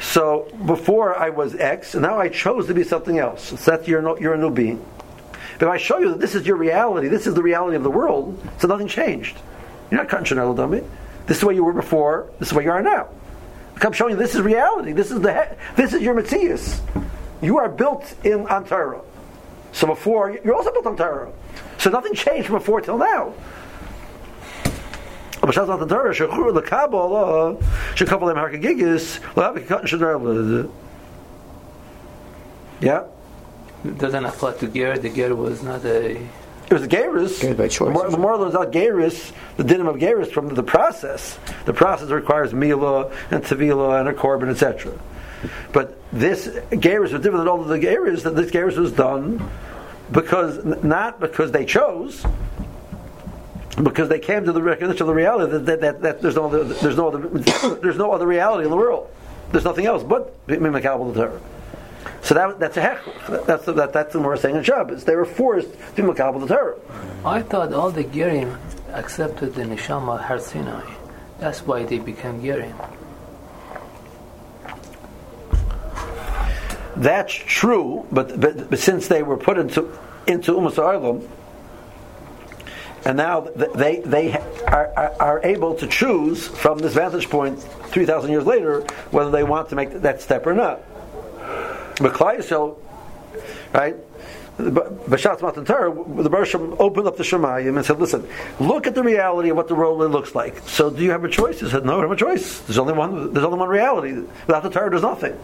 So 0.00 0.48
before 0.66 1.16
I 1.16 1.28
was 1.28 1.54
X, 1.54 1.94
and 1.94 2.02
now 2.02 2.18
I 2.18 2.28
chose 2.28 2.66
to 2.68 2.74
be 2.74 2.84
something 2.84 3.18
else. 3.18 3.48
So 3.48 3.56
that's 3.56 3.86
you're, 3.86 4.00
no, 4.00 4.18
you're 4.18 4.34
a 4.34 4.38
new 4.38 4.50
being. 4.50 4.84
But 5.58 5.66
if 5.66 5.72
I 5.72 5.76
show 5.76 5.98
you 5.98 6.08
that 6.08 6.20
this 6.20 6.34
is 6.34 6.46
your 6.46 6.56
reality, 6.56 7.08
this 7.08 7.26
is 7.26 7.34
the 7.34 7.42
reality 7.42 7.76
of 7.76 7.82
the 7.82 7.90
world, 7.90 8.40
so 8.58 8.66
nothing 8.66 8.88
changed. 8.88 9.36
You're 9.90 10.00
not 10.00 10.08
cutting 10.08 10.36
dummy. 10.36 10.82
This 11.26 11.36
is 11.36 11.40
the 11.42 11.46
way 11.48 11.54
you 11.54 11.64
were 11.64 11.74
before. 11.74 12.30
This 12.38 12.48
is 12.48 12.54
way 12.54 12.64
you 12.64 12.70
are 12.70 12.82
now. 12.82 13.08
I'm 13.82 13.92
showing 13.92 14.12
you 14.12 14.16
this 14.16 14.34
is 14.34 14.40
reality. 14.40 14.92
This 14.92 15.10
is 15.10 15.20
the 15.20 15.56
this 15.76 15.92
is 15.92 16.02
your 16.02 16.14
Matthias. 16.14 16.80
You 17.42 17.58
are 17.58 17.68
built 17.68 18.14
in 18.24 18.44
Antara. 18.46 19.02
So 19.72 19.86
before 19.86 20.30
you're 20.30 20.54
also 20.54 20.72
built 20.72 20.86
on 20.86 20.96
Torah. 20.96 21.32
So 21.78 21.90
nothing 21.90 22.14
changed 22.14 22.48
from 22.48 22.58
before 22.58 22.80
till 22.80 22.98
now. 22.98 23.32
Aber 25.50 25.66
schaut 25.66 25.68
nach 25.68 25.78
der 25.78 25.88
Torah, 25.88 26.14
shechur 26.14 26.54
le 26.54 26.62
kabel, 26.62 27.58
shekabel 27.96 28.28
them 28.28 28.36
harkagigis, 28.36 29.18
lo 29.34 29.42
have 29.42 29.56
a 29.56 29.60
cut 29.60 29.82
shadar. 29.82 30.70
Yeah. 32.80 33.02
It 33.84 33.98
doesn't 33.98 34.24
apply 34.24 34.52
to 34.52 34.68
Ger. 34.68 34.96
The 34.96 35.10
Ger 35.10 35.34
was 35.34 35.60
not 35.64 35.84
a. 35.84 36.12
It 36.12 36.72
was 36.72 36.84
a 36.84 36.88
Geras. 36.88 37.40
Geras 37.40 37.56
by 37.56 37.66
choice. 37.66 38.12
The 38.12 38.16
moral 38.16 38.44
is 38.44 38.54
not 38.54 38.70
Geras, 38.70 39.32
the 39.56 39.64
dinim 39.64 39.88
of 39.88 39.96
Geras 39.96 40.30
from 40.30 40.54
the 40.54 40.62
process. 40.62 41.36
The 41.64 41.72
process 41.72 42.10
requires 42.10 42.54
Mila 42.54 43.10
and 43.32 43.42
Tavila 43.42 43.98
and 43.98 44.08
a 44.08 44.12
Korban, 44.12 44.50
etc. 44.50 44.92
But 45.72 46.00
this 46.12 46.46
Geras 46.46 47.12
was 47.12 47.22
different 47.22 47.38
than 47.38 47.48
all 47.48 47.60
of 47.60 47.66
the 47.66 47.80
Geras, 47.80 48.22
that 48.22 48.36
this 48.36 48.52
Geras 48.52 48.76
was 48.76 48.92
done 48.92 49.50
because, 50.12 50.64
not 50.64 51.18
because 51.18 51.50
they 51.50 51.64
chose, 51.64 52.24
because 53.76 54.08
they 54.08 54.18
came 54.18 54.44
to 54.44 54.52
the 54.52 54.62
recognition 54.62 55.02
of 55.02 55.06
the 55.08 55.14
reality 55.14 55.52
that, 55.52 55.66
that, 55.66 55.80
that, 55.80 56.02
that 56.02 56.22
there's 56.22 56.36
no 56.36 56.46
other, 56.46 56.64
there's 56.64 56.96
no 56.96 57.08
other, 57.08 57.28
there's 57.82 57.96
no 57.96 58.12
other 58.12 58.26
reality 58.26 58.64
in 58.64 58.70
the 58.70 58.76
world. 58.76 59.10
There's 59.52 59.64
nothing 59.64 59.86
else 59.86 60.02
but 60.02 60.46
Mimakabbal 60.46 61.14
the 61.14 61.26
Torah. 61.26 61.40
So 62.22 62.34
that, 62.34 62.58
that's 62.58 62.76
a 62.76 62.82
heck. 62.82 63.00
That's 63.46 63.64
that, 63.66 63.92
that's 63.92 64.12
the 64.12 64.20
more 64.20 64.36
saying 64.36 64.56
in 64.56 64.62
Shabbos. 64.62 65.04
They 65.04 65.16
were 65.16 65.24
forced 65.24 65.72
to 65.96 66.02
Makabbal 66.02 66.40
the 66.46 66.54
Torah. 66.54 66.76
I 67.24 67.42
thought 67.42 67.72
all 67.72 67.90
the 67.90 68.04
Gerim 68.04 68.58
accepted 68.92 69.54
the 69.54 69.62
Neshama 69.62 70.20
Har 70.20 70.38
Sinai. 70.38 70.84
That's 71.38 71.62
why 71.66 71.84
they 71.84 71.98
became 71.98 72.42
Gerim. 72.42 72.74
That's 76.96 77.32
true, 77.32 78.06
but, 78.12 78.38
but, 78.38 78.68
but 78.68 78.78
since 78.78 79.08
they 79.08 79.22
were 79.22 79.38
put 79.38 79.58
into 79.58 79.96
into 80.26 80.52
Umas 80.52 80.74
Arlam, 80.74 81.26
and 83.04 83.16
now 83.16 83.40
they 83.40 84.00
they 84.00 84.36
are, 84.66 84.92
are, 84.96 85.14
are, 85.20 85.40
able 85.42 85.74
to 85.74 85.86
choose 85.86 86.48
from 86.48 86.78
this 86.78 86.94
vantage 86.94 87.30
point 87.30 87.58
3,000 87.60 88.30
years 88.30 88.44
later 88.46 88.82
whether 89.10 89.30
they 89.30 89.42
want 89.42 89.68
to 89.70 89.76
make 89.76 89.90
that 90.02 90.20
step 90.20 90.46
or 90.46 90.54
not. 90.54 90.80
But 91.98 92.12
Klai 92.12 92.76
right? 93.72 93.96
B'shat 94.58 95.40
Matan 95.40 95.64
Torah, 95.64 96.22
the 96.22 96.28
Bershom 96.28 96.76
opened 96.78 97.06
up 97.06 97.16
the 97.16 97.22
Shemayim 97.22 97.76
and 97.76 97.84
said, 97.84 97.98
"Listen, 97.98 98.26
look 98.58 98.86
at 98.86 98.94
the 98.94 99.02
reality 99.02 99.48
of 99.50 99.56
what 99.56 99.68
the 99.68 99.74
world 99.74 99.98
looks 100.10 100.34
like. 100.34 100.58
So, 100.66 100.90
do 100.90 101.02
you 101.02 101.10
have 101.10 101.24
a 101.24 101.28
choice?" 101.28 101.60
He 101.60 101.70
said, 101.70 101.84
"No, 101.84 101.98
I 101.98 102.02
have 102.02 102.10
a 102.10 102.16
choice. 102.16 102.60
There's 102.60 102.78
only 102.78 102.92
one. 102.92 103.32
There's 103.32 103.44
only 103.44 103.58
one 103.58 103.68
reality. 103.68 104.12
Without 104.46 104.62
the 104.62 104.70
Torah, 104.70 104.90
there's 104.90 105.02
nothing. 105.02 105.38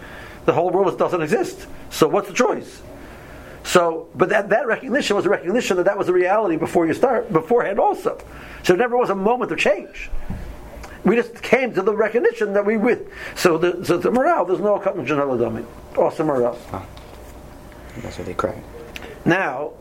The 0.45 0.53
whole 0.53 0.71
world 0.71 0.99
doesn't 0.99 1.23
exist. 1.23 1.67
So, 1.91 2.09
what's 2.09 2.29
the 2.29 2.35
choice?" 2.35 2.83
So, 3.67 4.07
but 4.15 4.29
that, 4.29 4.49
that 4.51 4.69
recognition 4.69 5.17
was 5.17 5.27
a 5.27 5.29
recognition 5.29 5.77
that 5.79 5.87
that 5.87 5.99
was 5.99 6.07
the 6.07 6.13
reality 6.13 6.57
before 6.57 6.87
you 6.87 6.95
start, 6.95 7.33
beforehand 7.33 7.81
also. 7.81 8.17
So 8.63 8.73
there 8.73 8.77
never 8.77 8.97
was 8.97 9.11
a 9.11 9.15
moment 9.15 9.51
of 9.51 9.59
change. 9.59 10.09
We 11.05 11.17
just 11.17 11.43
came 11.43 11.75
to 11.75 11.83
the 11.83 11.95
recognition 11.95 12.53
that 12.53 12.65
we 12.65 12.77
with. 12.77 13.09
So 13.35 13.59
the, 13.59 13.85
so 13.85 13.99
the 13.99 14.13
morale, 14.13 14.45
there's 14.45 14.61
no 14.61 14.79
cutting 14.79 15.05
Janela 15.05 15.37
Dami. 15.37 15.67
Awesome 15.99 16.29
morale. 16.29 16.57
Oh. 16.73 16.87
That's 17.99 18.19
what 18.19 18.27
they 18.29 18.35
cried. 18.35 18.63
Now, 19.25 19.73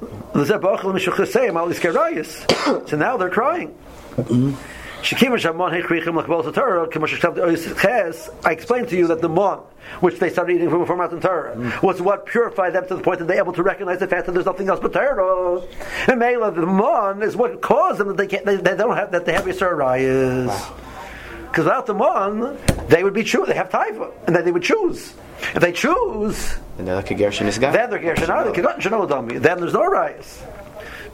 so 2.87 2.97
now 2.97 3.17
they're 3.17 3.29
crying. 3.29 3.77
Mm-hmm. 4.15 4.55
I 8.43 8.51
explained 8.51 8.89
to 8.89 8.97
you 8.97 9.07
that 9.07 9.21
the 9.21 9.29
mon, 9.29 9.59
which 9.99 10.17
they 10.19 10.29
started 10.29 10.55
eating 10.55 10.69
from 10.69 10.79
before 10.79 10.97
Matan 10.97 11.21
Torah, 11.21 11.79
was 11.83 12.01
what 12.01 12.25
purified 12.25 12.73
them 12.73 12.87
to 12.87 12.95
the 12.95 13.03
point 13.03 13.19
that 13.19 13.27
they're 13.27 13.37
able 13.37 13.53
to 13.53 13.63
recognize 13.63 13.99
the 13.99 14.07
fact 14.07 14.25
that 14.25 14.31
there's 14.31 14.47
nothing 14.47 14.67
else 14.67 14.79
but 14.79 14.93
Torah. 14.93 15.61
And 16.07 16.19
Mela, 16.19 16.51
the 16.51 16.65
mon 16.65 17.21
is 17.21 17.35
what 17.35 17.61
caused 17.61 17.99
them 17.99 18.07
that 18.07 18.17
they 18.17 18.27
can't, 18.27 18.45
they, 18.45 18.55
they 18.55 18.75
don't 18.75 18.95
have 18.95 19.11
that 19.11 19.25
they 19.25 19.33
have 19.33 19.45
Yisrael 19.45 19.77
Rayas. 19.77 20.73
Because 21.55 21.65
without 21.65 21.85
the 21.85 21.93
mon, 21.93 22.57
they 22.89 23.03
would 23.03 23.13
be 23.13 23.23
true. 23.23 23.45
They 23.45 23.55
have 23.55 23.69
taifa, 23.69 24.11
and 24.27 24.35
then 24.35 24.43
they 24.43 24.51
would 24.51 24.63
choose. 24.63 25.13
If 25.53 25.61
they 25.61 25.71
choose, 25.71 26.57
And 26.77 26.87
they're 26.87 26.95
like 26.95 27.11
a 27.11 27.15
Gershon 27.15 27.47
is 27.47 27.59
then 27.59 27.89
they're 27.89 27.99
Gershon 27.99 28.25
Then 29.41 29.59
there's 29.59 29.73
no 29.73 29.89
rayas. 29.89 30.41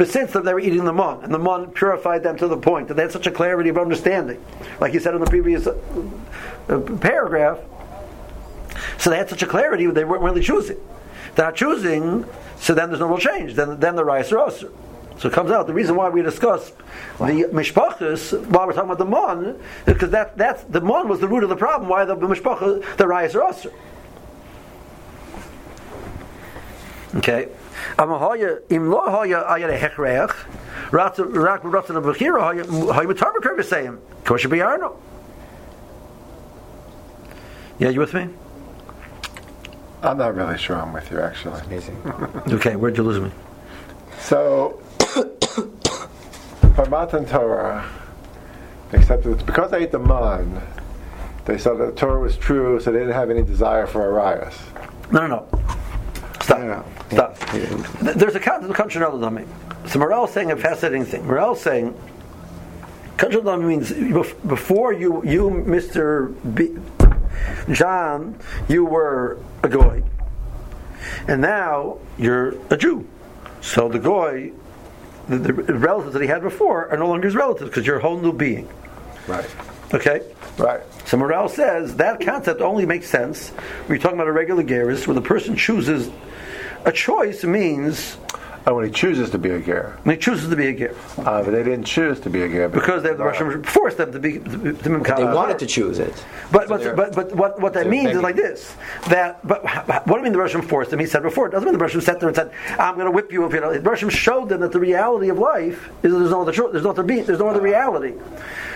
But 0.01 0.09
since 0.09 0.31
they 0.31 0.51
were 0.51 0.59
eating 0.59 0.83
the 0.83 0.93
mon, 0.93 1.23
and 1.23 1.31
the 1.31 1.37
mon 1.37 1.69
purified 1.69 2.23
them 2.23 2.35
to 2.37 2.47
the 2.47 2.57
point 2.57 2.87
that 2.87 2.95
they 2.95 3.03
had 3.03 3.11
such 3.11 3.27
a 3.27 3.31
clarity 3.31 3.69
of 3.69 3.77
understanding, 3.77 4.43
like 4.79 4.95
you 4.95 4.99
said 4.99 5.13
in 5.13 5.21
the 5.21 5.29
previous 5.29 5.67
uh, 5.67 5.75
paragraph, 6.99 7.59
so 8.97 9.11
they 9.11 9.17
had 9.17 9.29
such 9.29 9.43
a 9.43 9.45
clarity 9.45 9.85
they 9.85 10.03
weren't 10.03 10.23
really 10.23 10.41
choosing. 10.41 10.77
They're 11.35 11.45
not 11.45 11.55
choosing, 11.55 12.25
so 12.57 12.73
then 12.73 12.89
there's 12.89 12.99
no 12.99 13.09
real 13.09 13.19
change. 13.19 13.53
Then, 13.53 13.79
then 13.79 13.95
the 13.95 14.01
rayas 14.01 14.31
are 14.31 14.39
also. 14.39 14.73
So 15.19 15.27
it 15.27 15.35
comes 15.35 15.51
out 15.51 15.67
the 15.67 15.73
reason 15.73 15.95
why 15.95 16.09
we 16.09 16.23
discuss 16.23 16.71
the 17.19 17.47
mishpachas 17.51 18.43
while 18.47 18.65
we're 18.65 18.73
talking 18.73 18.89
about 18.89 18.97
the 18.97 19.05
mon 19.05 19.45
is 19.45 19.55
because 19.85 20.09
that 20.09 20.35
that's 20.35 20.63
the 20.63 20.81
mon 20.81 21.09
was 21.09 21.19
the 21.19 21.27
root 21.27 21.43
of 21.43 21.49
the 21.49 21.55
problem. 21.55 21.87
Why 21.87 22.05
the 22.05 22.17
mishpachas 22.17 22.97
the 22.97 23.03
rayas 23.03 23.35
are 23.35 23.43
also. 23.43 23.71
Okay. 27.17 27.49
Amahoya 27.97 28.61
im 28.69 28.89
lo 28.89 29.01
hoya 29.01 29.45
ayere 29.47 29.77
hechreach 29.77 30.35
rak 30.91 31.17
rak 31.17 31.61
rotzen 31.63 31.95
of 31.95 32.03
bechira 32.03 32.41
hoya 32.41 32.65
hoya 32.65 33.07
mitar 33.07 33.33
bekerv 33.33 33.59
sayim 33.59 33.99
kosher 34.23 34.49
biyarno. 34.49 34.95
Yeah, 37.79 37.89
you 37.89 37.99
with 37.99 38.13
me? 38.13 38.29
I'm 40.03 40.17
not 40.17 40.35
really 40.35 40.57
sure 40.57 40.77
I'm 40.77 40.93
with 40.93 41.11
you, 41.11 41.19
actually. 41.19 41.59
Amazing. 41.61 41.95
Okay, 42.47 42.75
where'd 42.75 42.97
you 42.97 43.03
lose 43.03 43.19
me? 43.19 43.31
So, 44.19 44.81
for 46.75 46.85
Matan 46.87 47.25
Torah, 47.25 47.87
except 48.93 49.25
it's 49.25 49.43
because 49.43 49.71
they 49.71 49.83
ate 49.83 49.91
the 49.91 49.99
man, 49.99 50.61
they 51.45 51.57
said 51.57 51.77
that 51.77 51.85
the 51.85 51.91
Torah 51.99 52.19
was 52.19 52.37
true, 52.37 52.79
so 52.79 52.91
they 52.91 52.99
didn't 52.99 53.13
have 53.13 53.29
any 53.29 53.43
desire 53.43 53.87
for 53.87 54.07
a 54.07 54.11
riot. 54.11 54.53
No, 55.11 55.27
no, 55.27 55.27
no. 55.27 55.47
Stop. 56.41 56.59
No, 56.59 56.67
no. 56.67 56.85
Stop. 57.11 57.37
Th- 57.51 58.15
There's 58.15 58.35
a 58.35 58.39
concept 58.39 58.69
of 58.71 58.75
country 58.75 59.01
dummy. 59.01 59.45
So 59.87 59.99
Morel 59.99 60.25
is 60.25 60.31
saying 60.31 60.51
a 60.51 60.57
fascinating 60.57 61.05
thing. 61.05 61.25
Morel 61.25 61.53
is 61.53 61.61
saying 61.61 61.93
country 63.17 63.41
dummy 63.41 63.65
means 63.65 63.91
bef- 63.91 64.47
before 64.47 64.93
you, 64.93 65.23
you 65.25 65.49
Mr. 65.49 66.33
B, 66.55 66.77
John, 67.73 68.37
you 68.69 68.85
were 68.85 69.39
a 69.63 69.69
goy, 69.69 70.03
and 71.27 71.41
now 71.41 71.97
you're 72.17 72.55
a 72.71 72.77
Jew. 72.77 73.07
So 73.61 73.89
the 73.89 73.99
goy, 73.99 74.51
the, 75.27 75.37
the 75.37 75.53
relatives 75.53 76.13
that 76.13 76.21
he 76.21 76.27
had 76.27 76.41
before, 76.41 76.89
are 76.89 76.97
no 76.97 77.07
longer 77.07 77.27
his 77.27 77.35
relatives 77.35 77.69
because 77.69 77.85
you're 77.85 77.97
a 77.97 78.01
whole 78.01 78.19
new 78.19 78.33
being. 78.33 78.67
Right. 79.27 79.49
Okay. 79.93 80.21
Right. 80.57 80.81
So 81.05 81.17
Morel 81.17 81.49
says 81.49 81.95
that 81.97 82.21
concept 82.21 82.61
only 82.61 82.85
makes 82.85 83.09
sense 83.09 83.49
when 83.49 83.89
you're 83.89 83.97
talking 83.99 84.17
about 84.17 84.27
a 84.27 84.31
regular 84.31 84.63
gerus, 84.63 85.05
where 85.07 85.15
the 85.15 85.21
person 85.21 85.55
chooses. 85.55 86.09
A 86.85 86.91
choice 86.91 87.43
means 87.43 88.17
And 88.65 88.75
when 88.75 88.85
he 88.85 88.91
chooses 88.91 89.31
to 89.31 89.39
be 89.39 89.49
a 89.49 89.59
ger, 89.59 89.97
when 90.03 90.15
he 90.15 90.21
chooses 90.21 90.47
to 90.49 90.55
be 90.55 90.67
a 90.67 90.73
ger 90.73 90.95
uh, 91.17 91.41
but 91.43 91.49
they 91.51 91.63
didn't 91.63 91.85
choose 91.85 92.19
to 92.19 92.29
be 92.29 92.43
a 92.43 92.47
ger 92.47 92.69
because 92.69 93.01
they 93.01 93.09
have 93.09 93.17
the 93.17 93.23
Russian 93.23 93.63
forced 93.63 93.97
them 93.97 94.11
to 94.11 94.19
be 94.19 94.33
to 94.33 94.57
be, 94.57 94.73
to 94.73 94.99
be 94.99 95.11
They 95.15 95.23
wanted 95.23 95.57
to 95.59 95.65
choose 95.65 95.97
it. 95.97 96.13
But 96.51 96.67
So 96.67 96.95
but, 96.95 96.95
but 96.95 97.15
but 97.15 97.35
what 97.35 97.59
what 97.59 97.73
that 97.73 97.83
they're 97.83 97.91
means 97.91 98.11
is 98.11 98.21
like 98.21 98.35
this 98.35 98.75
that 99.09 99.45
but 99.47 99.63
what 100.05 100.07
do 100.07 100.17
you 100.17 100.23
mean 100.23 100.33
the 100.33 100.39
Russian 100.39 100.61
forced 100.61 100.91
them? 100.91 100.99
He 100.99 101.07
said 101.07 101.23
before 101.23 101.47
it 101.47 101.51
doesn't 101.51 101.65
mean 101.65 101.73
the 101.73 101.83
Russian 101.83 102.01
sat 102.01 102.19
there 102.19 102.29
and 102.29 102.35
said 102.35 102.51
I'm 102.77 102.93
going 102.95 103.05
to 103.05 103.11
whip 103.11 103.31
you 103.31 103.45
if 103.45 103.53
you 103.53 103.61
know. 103.61 103.73
The 103.73 103.79
Russian 103.79 104.09
showed 104.09 104.49
them 104.49 104.59
that 104.61 104.71
the 104.71 104.79
reality 104.79 105.29
of 105.29 105.39
life 105.39 105.89
is 106.03 106.11
there's 106.13 106.29
no 106.29 106.41
other 106.43 106.51
truth, 106.51 106.71
there's 106.71 106.83
no 106.83 106.91
other 106.91 107.03
being, 107.03 107.25
there's 107.25 107.39
no 107.39 107.47
other 107.47 107.61
reality. 107.61 108.13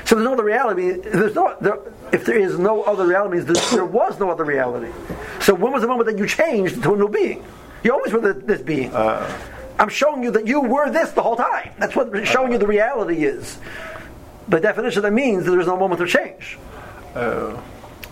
So 0.05 0.15
there's 0.15 0.25
no 0.25 0.33
other 0.33 0.43
reality. 0.43 0.93
There's 0.93 1.35
no 1.35 1.55
there, 1.61 1.77
if 2.11 2.25
there 2.25 2.39
is 2.39 2.57
no 2.57 2.81
other 2.83 3.05
reality, 3.05 3.37
means 3.37 3.45
there, 3.45 3.77
there 3.77 3.85
was 3.85 4.19
no 4.19 4.31
other 4.31 4.45
reality. 4.45 4.91
So 5.41 5.53
when 5.53 5.73
was 5.73 5.83
the 5.83 5.87
moment 5.87 6.07
that 6.09 6.17
you 6.17 6.25
changed 6.27 6.81
to 6.81 6.93
a 6.95 6.97
new 6.97 7.09
being? 7.09 7.43
You 7.85 7.93
always 7.93 8.11
were 8.11 8.19
the, 8.19 8.33
this 8.33 8.61
being. 8.63 8.91
Uh. 8.93 9.31
I'm 9.77 9.89
showing 9.89 10.23
you 10.23 10.31
that 10.31 10.47
you 10.47 10.59
were 10.59 10.89
this 10.89 11.11
the 11.11 11.21
whole 11.21 11.35
time. 11.35 11.71
That's 11.77 11.95
what 11.95 12.13
uh. 12.13 12.25
showing 12.25 12.51
you 12.51 12.57
the 12.57 12.65
reality 12.65 13.23
is. 13.23 13.59
By 14.49 14.59
definition, 14.59 15.03
that 15.03 15.13
means 15.13 15.45
that 15.45 15.51
there's 15.51 15.67
no 15.67 15.77
moment 15.77 16.01
of 16.01 16.09
change. 16.09 16.57
Oh. 17.15 17.63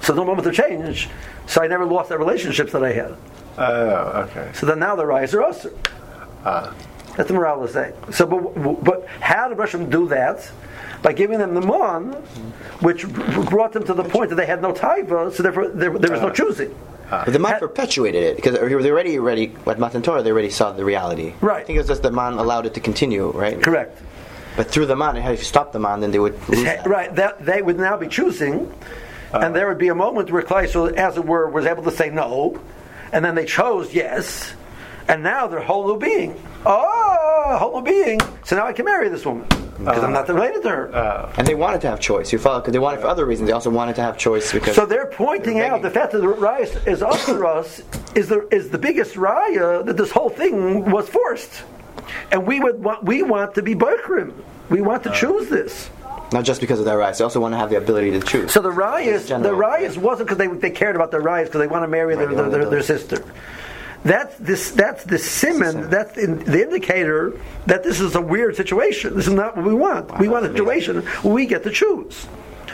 So 0.02 0.14
no 0.14 0.26
moment 0.26 0.48
of 0.48 0.54
change. 0.54 1.10
So 1.48 1.64
I 1.64 1.68
never 1.68 1.86
lost 1.86 2.10
the 2.10 2.20
relationships 2.20 2.72
that 2.72 2.84
I 2.84 2.94
had. 2.94 3.16
Oh, 3.58 4.28
okay. 4.28 4.52
So 4.54 4.68
then 4.68 4.78
now 4.78 4.96
the 4.96 5.08
rise 5.08 5.34
are 5.34 5.42
us. 5.42 5.66
Ah. 6.46 6.70
Uh. 6.70 6.74
That's 7.18 7.28
the 7.28 7.34
morale 7.34 7.64
is 7.64 7.74
saying. 7.74 7.94
So, 8.12 8.26
but, 8.26 8.84
but 8.84 9.08
how 9.22 9.48
did 9.48 9.58
Russian 9.58 9.90
do 9.90 10.08
that? 10.08 10.50
By 11.04 11.14
giving 11.14 11.38
them 11.38 11.54
the 11.54 11.62
mon, 11.62 12.14
which 12.82 13.08
brought 13.08 13.72
them 13.74 13.84
to 13.86 13.94
the 13.94 14.04
point 14.04 14.30
that 14.30 14.36
they 14.36 14.46
had 14.46 14.62
no 14.62 14.74
taiva, 14.74 15.32
so 15.32 15.44
therefore 15.44 15.68
there, 15.68 15.98
there 15.98 16.12
was 16.12 16.22
no 16.22 16.32
choosing. 16.32 16.74
But 17.26 17.34
the 17.34 17.40
man 17.40 17.60
perpetuated 17.60 18.24
it 18.24 18.36
because 18.36 18.54
they 18.54 18.60
already, 18.92 19.18
already 19.18 19.54
at 19.68 19.80
Matan 19.80 20.02
Torah 20.02 20.24
they 20.24 20.32
already 20.32 20.50
saw 20.50 20.72
the 20.72 20.86
reality. 20.86 21.34
Right. 21.42 21.62
I 21.62 21.66
think 21.66 21.78
it 21.78 21.80
was 21.80 21.88
just 21.88 22.04
the 22.04 22.12
man 22.12 22.34
allowed 22.34 22.66
it 22.66 22.74
to 22.76 22.80
continue, 22.80 23.32
right? 23.32 23.62
Correct. 23.62 24.02
But 24.56 24.70
through 24.70 24.86
the 24.86 24.96
man, 24.96 25.18
if 25.18 25.40
you 25.40 25.46
stop 25.46 25.72
the 25.72 25.80
man, 25.80 26.00
then 26.02 26.12
they 26.12 26.20
would 26.20 26.40
that. 26.42 26.86
Right. 26.86 27.14
That 27.16 27.46
they 27.46 27.62
would 27.62 27.78
now 27.78 27.98
be 27.98 28.08
choosing, 28.08 28.72
and 29.32 29.56
there 29.56 29.68
would 29.68 29.80
be 29.80 29.88
a 29.88 29.96
moment 29.96 30.32
where 30.32 30.44
Klai, 30.44 30.70
so 30.70 30.86
as 30.86 31.18
it 31.18 31.26
were, 31.26 31.50
was 31.50 31.66
able 31.66 31.84
to 31.84 31.92
say 31.92 32.10
no, 32.10 32.60
and 33.12 33.26
then 33.26 33.36
they 33.36 33.46
chose 33.46 33.94
yes, 33.94 34.54
and 35.08 35.24
now 35.24 35.48
they're 35.48 35.60
a 35.60 35.66
whole 35.66 35.88
new 35.88 35.98
being. 35.98 36.40
Oh, 36.66 37.44
a 37.48 37.58
whole 37.58 37.82
new 37.82 37.90
being. 37.90 38.20
So 38.44 38.56
now 38.56 38.68
I 38.68 38.74
can 38.74 38.86
marry 38.86 39.10
this 39.10 39.26
woman 39.26 39.48
because 39.78 40.04
I'm 40.04 40.14
not 40.14 40.28
related 40.30 40.64
to 40.64 40.70
her. 40.70 41.32
And 41.38 41.48
they 41.48 41.56
wanted 41.56 41.82
to 41.82 41.90
have 41.90 42.00
choice. 42.00 42.32
You 42.32 42.40
follow? 42.40 42.60
Because 42.60 42.74
they 42.74 42.80
wanted 42.80 43.02
for 43.02 43.08
other 43.08 43.26
reasons. 43.26 43.48
They 43.48 43.54
also 43.54 43.70
wanted 43.70 43.96
to 43.96 44.02
have 44.02 44.18
choice 44.18 44.52
because. 44.52 44.76
So 44.76 44.86
they're 44.86 45.08
pointing 45.08 45.58
They're 45.58 45.72
out 45.72 45.82
the 45.82 45.90
fact 45.90 46.12
that 46.14 46.20
the 46.20 46.28
raya 46.28 46.88
is 46.88 47.02
up 47.02 47.18
for 47.18 47.46
us 47.46 47.82
is 48.16 48.30
the 48.30 48.48
is 48.52 48.70
the 48.70 48.78
biggest 48.78 49.16
raya 49.16 49.86
that 49.86 49.98
this 49.98 50.12
whole 50.12 50.30
thing 50.30 50.90
was 50.92 51.10
forced, 51.10 51.64
and 52.32 52.46
we 52.46 52.60
would 52.60 52.84
want 52.84 53.04
we 53.04 53.24
want 53.24 53.56
to 53.56 53.62
be 53.62 53.76
Bikrim. 53.76 54.34
We 54.70 54.82
want 54.82 55.04
to 55.04 55.12
uh, 55.12 55.16
choose 55.16 55.50
this. 55.50 55.90
not 56.32 56.46
just 56.46 56.62
because 56.62 56.80
of 56.80 56.86
their 56.86 56.98
rights, 56.98 57.18
they 57.18 57.24
also 57.24 57.40
want 57.40 57.54
to 57.54 57.58
have 57.58 57.70
the 57.70 57.78
ability 57.78 58.12
to 58.12 58.22
choose. 58.22 58.52
So 58.52 58.62
the 58.62 58.72
rayas, 58.72 59.22
the 59.24 59.28
general. 59.28 59.60
rayas 59.60 59.98
wasn't 59.98 60.30
because 60.30 60.38
they, 60.38 60.48
they 60.48 60.72
cared 60.72 60.96
about 60.96 61.12
their 61.12 61.22
rayas 61.22 61.46
because 61.46 61.60
they 61.60 61.68
want 61.68 61.84
to 61.84 61.88
marry 61.88 62.16
their, 62.16 62.28
Right, 62.28 62.36
their, 62.36 62.50
they 62.50 62.58
their, 62.58 62.70
their 62.70 62.82
sister. 62.82 63.24
That's 64.04 64.36
this. 64.38 64.72
That's 64.72 65.04
the 65.06 65.18
simon. 65.18 65.72
simon. 65.72 65.90
That's 65.90 66.18
in, 66.18 66.40
the 66.44 66.62
indicator 66.64 67.40
that 67.68 67.84
this 67.84 68.00
is 68.02 68.16
a 68.16 68.22
weird 68.22 68.56
situation. 68.56 69.16
This 69.16 69.28
is 69.28 69.34
not 69.34 69.56
what 69.56 69.66
we 69.66 69.74
want. 69.74 70.20
we 70.20 70.28
want 70.28 70.46
a 70.46 70.50
that's 70.50 70.60
situation 70.60 71.02
where 71.02 71.34
we 71.34 71.46
get 71.46 71.64
to 71.64 71.72
choose, 71.72 72.28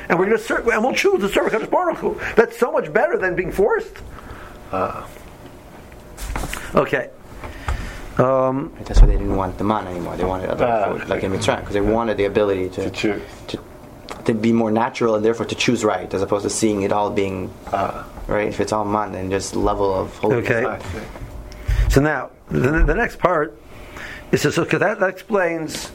and 0.10 0.18
we're 0.18 0.26
going 0.26 0.38
to 0.38 0.44
serve, 0.44 0.68
and 0.68 0.84
we'll 0.84 0.94
choose 0.96 1.20
to 1.22 1.30
serve 1.30 1.52
Hakadosh 1.52 1.70
Baruch 1.70 1.98
Hu. 1.98 2.20
That's 2.36 2.58
so 2.58 2.72
much 2.72 2.92
better 2.92 3.18
than 3.18 3.36
being 3.36 3.52
forced. 3.52 3.96
Okay. 6.76 7.10
Um, 8.18 8.74
That's 8.84 9.00
why 9.00 9.08
they 9.08 9.14
didn't 9.14 9.36
want 9.36 9.58
the 9.58 9.64
man 9.64 9.88
anymore. 9.88 10.18
They 10.18 10.26
wanted 10.26 10.50
other 10.50 10.66
Ah, 10.66 10.92
food, 10.98 11.08
like 11.08 11.24
in 11.24 11.32
Mitzrayim, 11.32 11.60
because 11.60 11.74
they 11.74 11.82
wanted 11.82 12.18
the 12.18 12.26
ability 12.26 12.70
to, 12.70 12.90
To 12.90 13.22
to 13.48 13.60
to 14.26 14.34
be 14.34 14.52
more 14.52 14.72
natural 14.72 15.16
and 15.16 15.24
therefore 15.24 15.46
to 15.46 15.56
choose 15.56 15.86
right, 15.86 16.14
as 16.14 16.22
opposed 16.22 16.44
to 16.44 16.50
seeing 16.50 16.82
it 16.82 16.92
all 16.92 17.10
being 17.10 17.50
right. 18.30 18.48
If 18.48 18.60
it's 18.60 18.72
all 18.72 18.86
man, 18.86 19.12
then 19.12 19.30
just 19.30 19.56
level 19.56 19.94
of 19.94 20.16
holiness. 20.18 20.50
Okay. 20.50 20.80
So 21.90 22.02
now, 22.02 22.32
the, 22.50 22.84
the 22.84 22.96
next 22.96 23.18
part 23.20 23.60
is 24.32 24.42
so 24.42 24.50
that, 24.80 25.00
that 25.00 25.10
explains 25.10 25.92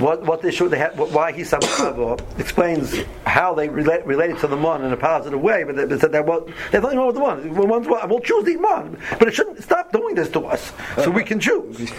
what 0.00 0.22
what 0.24 0.42
they 0.42 0.50
should 0.50 0.70
they 0.70 0.78
had 0.78 0.96
why 0.98 1.32
he 1.32 1.42
explains 2.38 2.94
how 3.26 3.54
they 3.54 3.68
relate, 3.68 4.04
related 4.06 4.38
to 4.38 4.46
the 4.46 4.56
mon 4.56 4.84
in 4.84 4.92
a 4.92 4.96
positive 4.96 5.40
way. 5.40 5.64
But 5.64 5.88
they, 5.88 5.98
said 5.98 6.12
that 6.12 6.26
well, 6.26 6.48
there's 6.70 6.82
nothing 6.82 6.98
wrong 6.98 7.08
with 7.08 7.16
the 7.16 7.20
mon. 7.20 7.68
One's 7.68 7.88
one. 7.88 8.08
We'll 8.08 8.20
choose 8.20 8.44
the 8.44 8.56
mon, 8.56 8.98
but 9.18 9.28
it 9.28 9.34
shouldn't 9.34 9.62
stop 9.62 9.92
doing 9.92 10.14
this 10.14 10.28
to 10.30 10.46
us, 10.46 10.72
so 10.96 11.10
we 11.10 11.24
can 11.24 11.40
choose. 11.40 11.90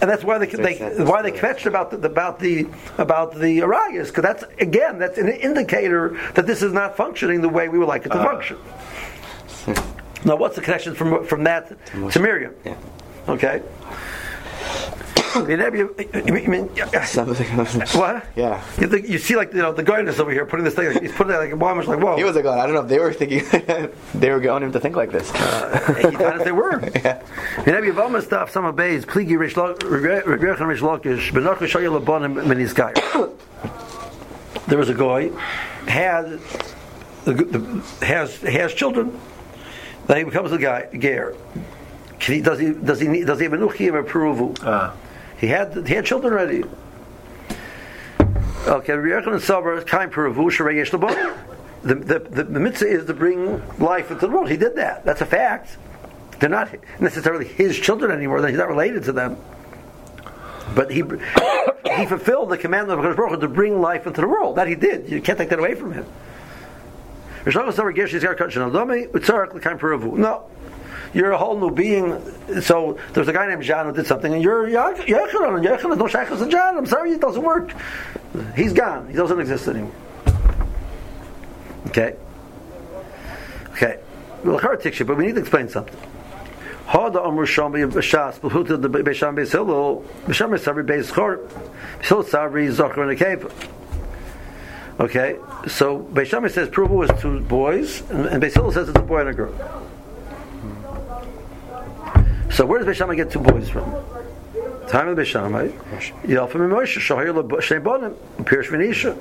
And 0.00 0.10
that's 0.10 0.24
why 0.24 0.38
they, 0.38 0.46
they 0.46 1.04
why 1.04 1.22
they 1.22 1.32
kvetched 1.32 1.66
about 1.66 1.90
the 1.90 2.06
about 2.06 2.38
the 2.38 2.66
about 2.98 3.34
the 3.34 3.58
arayas 3.60 4.06
because 4.06 4.22
that's 4.22 4.44
again 4.60 4.98
that's 4.98 5.18
an 5.18 5.28
indicator 5.28 6.18
that 6.34 6.46
this 6.46 6.62
is 6.62 6.72
not 6.72 6.96
functioning 6.96 7.40
the 7.40 7.48
way 7.48 7.68
we 7.68 7.78
would 7.78 7.88
like 7.88 8.06
it 8.06 8.10
to 8.10 8.18
uh. 8.18 8.24
function. 8.24 8.58
Now, 10.24 10.36
what's 10.36 10.56
the 10.56 10.62
connection 10.62 10.94
from 10.94 11.24
from 11.24 11.44
that 11.44 11.72
to 12.12 12.20
Miriam? 12.20 12.54
Yeah. 12.64 12.76
Okay. 13.28 13.62
Mean, 15.42 15.60
every, 15.60 15.82
I 16.14 16.48
mean, 16.48 16.70
Something. 17.04 17.46
what? 17.98 18.26
Yeah. 18.36 18.62
You, 18.80 18.88
think, 18.88 19.08
you 19.08 19.18
see, 19.18 19.36
like 19.36 19.52
you 19.52 19.58
know, 19.60 19.72
the 19.72 19.82
guidance 19.82 20.18
over 20.18 20.30
here 20.30 20.46
putting 20.46 20.64
this 20.64 20.74
thing. 20.74 21.00
He's 21.00 21.12
putting 21.12 21.34
it 21.34 21.38
like 21.38 21.52
why 21.52 21.74
much 21.74 21.86
like 21.86 22.00
whoa. 22.00 22.16
He 22.16 22.24
was 22.24 22.36
like, 22.36 22.46
I 22.46 22.66
don't 22.66 22.74
know 22.74 22.82
if 22.82 22.88
they 22.88 22.98
were 22.98 23.12
thinking 23.12 23.44
they 24.14 24.30
were 24.30 24.40
going 24.40 24.62
him 24.62 24.72
to 24.72 24.80
think 24.80 24.96
like 24.96 25.12
this. 25.12 25.30
he 25.30 26.16
thought 26.16 26.44
they 26.44 26.52
were. 26.52 26.80
Yeah. 26.96 27.22
Obama 27.66 28.22
stuff, 28.22 28.50
some 28.50 28.64
obeys. 28.64 29.04
Pligi 29.04 29.38
Rish 29.38 29.56
Rebecca 29.56 30.66
Rish 30.66 30.80
Lakish. 30.80 31.30
Benach 31.32 31.58
Shoyel 31.58 32.00
Labonim 32.00 32.44
Minis 32.44 32.74
Guy. 32.74 32.92
There 34.66 34.78
was 34.78 34.88
a 34.88 34.94
guy 34.94 35.30
had 35.86 36.40
the, 37.24 37.32
the, 37.34 38.06
has 38.06 38.36
has 38.42 38.74
children. 38.74 39.18
Then 40.06 40.18
he 40.18 40.24
becomes 40.24 40.52
a 40.52 40.58
guy 40.58 40.88
ger. 40.98 41.34
Can 42.18 42.34
he, 42.34 42.40
does 42.40 42.58
he 42.58 42.72
does 42.72 43.00
he 43.00 43.08
need, 43.08 43.26
does 43.26 43.38
he 43.38 43.44
have 43.44 43.52
a 43.52 43.64
of 43.64 43.94
approval? 43.94 44.54
Ah. 44.62 44.94
He 45.38 45.48
had 45.48 45.86
he 45.86 45.94
had 45.94 46.04
children 46.04 46.32
already. 46.32 46.64
Okay, 48.66 48.94
Rebecca 48.94 49.32
and 49.32 49.42
Sabra 49.42 49.82
kind 49.84 50.12
peravu 50.12 50.50
shareyesh 50.50 50.90
labon. 50.90 51.38
The, 51.82 51.94
the, 51.94 52.18
the, 52.18 52.44
the 52.44 52.60
mitzvah 52.60 52.88
is 52.88 53.06
to 53.06 53.14
bring 53.14 53.62
life 53.78 54.10
into 54.10 54.26
the 54.26 54.32
world. 54.32 54.50
He 54.50 54.56
did 54.56 54.74
that. 54.74 55.04
That's 55.04 55.20
a 55.20 55.26
fact. 55.26 55.76
They're 56.40 56.48
not 56.50 56.74
necessarily 56.98 57.46
his 57.46 57.78
children 57.78 58.10
anymore. 58.10 58.44
He's 58.46 58.58
not 58.58 58.68
related 58.68 59.04
to 59.04 59.12
them. 59.12 59.36
But 60.74 60.90
he 60.90 61.04
he 61.96 62.06
fulfilled 62.06 62.48
the 62.50 62.58
command 62.58 62.90
of 62.90 63.00
Baruch 63.00 63.40
to 63.40 63.48
bring 63.48 63.80
life 63.80 64.06
into 64.06 64.20
the 64.20 64.26
world. 64.28 64.56
That 64.56 64.66
he 64.66 64.74
did. 64.74 65.08
You 65.08 65.20
can't 65.20 65.38
take 65.38 65.50
that 65.50 65.60
away 65.60 65.74
from 65.74 65.92
him. 65.92 66.06
No, 70.18 70.50
you're 71.14 71.32
a 71.32 71.38
whole 71.38 71.58
new 71.58 71.70
being. 71.70 72.20
So 72.62 72.98
there's 73.12 73.28
a 73.28 73.32
guy 73.32 73.46
named 73.46 73.62
John 73.62 73.86
who 73.86 73.92
did 73.92 74.06
something, 74.06 74.32
and 74.32 74.42
you're 74.42 74.68
Yochanan. 74.68 75.64
Yochanan 75.64 75.98
don't 75.98 76.10
shackles 76.10 76.40
to 76.40 76.48
John. 76.48 76.76
I'm 76.76 76.86
sorry, 76.86 77.12
it 77.12 77.20
doesn't 77.20 77.42
work. 77.42 77.72
He's 78.54 78.72
gone. 78.72 79.08
He 79.08 79.14
doesn't 79.14 79.40
exist 79.40 79.68
anymore. 79.68 79.92
Okay. 81.88 82.16
Okay. 83.70 83.98
Well, 84.44 84.60
but 84.60 85.16
we 85.16 85.26
need 85.26 85.34
to 85.34 85.40
explain 85.40 85.68
something. 85.68 85.96
Hada 86.86 87.24
Amr 87.24 87.46
Shami 87.46 87.90
Bashas, 87.90 88.38
Behuta 88.38 88.80
the 88.80 88.88
Besham 88.88 89.34
Besilo, 89.34 90.04
Besham 90.24 90.56
Sabri 90.56 90.86
Beis 90.86 91.12
Chor, 91.12 91.38
Besil 91.98 92.24
Sabri 92.24 92.72
Zocher 92.72 93.02
and 93.02 93.10
a 93.10 93.16
cave. 93.16 93.44
Okay, 94.98 95.36
so 95.66 95.98
Beis 95.98 96.26
Shammai 96.26 96.48
says 96.48 96.68
Pruva 96.68 96.90
was 96.90 97.10
two 97.20 97.40
boys, 97.40 98.08
and, 98.08 98.26
and 98.26 98.42
Beis 98.42 98.52
says 98.72 98.88
it's 98.88 98.96
a 98.96 99.02
boy 99.02 99.20
and 99.20 99.28
a 99.30 99.34
girl. 99.34 99.85
So 102.56 102.64
where 102.64 102.82
does 102.82 102.88
Beis 102.88 102.94
Shammai 102.94 103.16
get 103.16 103.30
two 103.30 103.40
boys 103.40 103.68
from? 103.68 103.84
Time 104.88 105.08
of 105.08 105.18
Beis 105.18 105.26
Shammai, 105.26 105.68
Yalfim 106.24 106.54
and 106.54 106.72
Moshe, 106.72 106.98
Shahir 106.98 107.34
Shnei 107.34 107.82
Bonim, 107.82 108.14
Pirish 108.44 108.68
Venisha. 108.68 109.18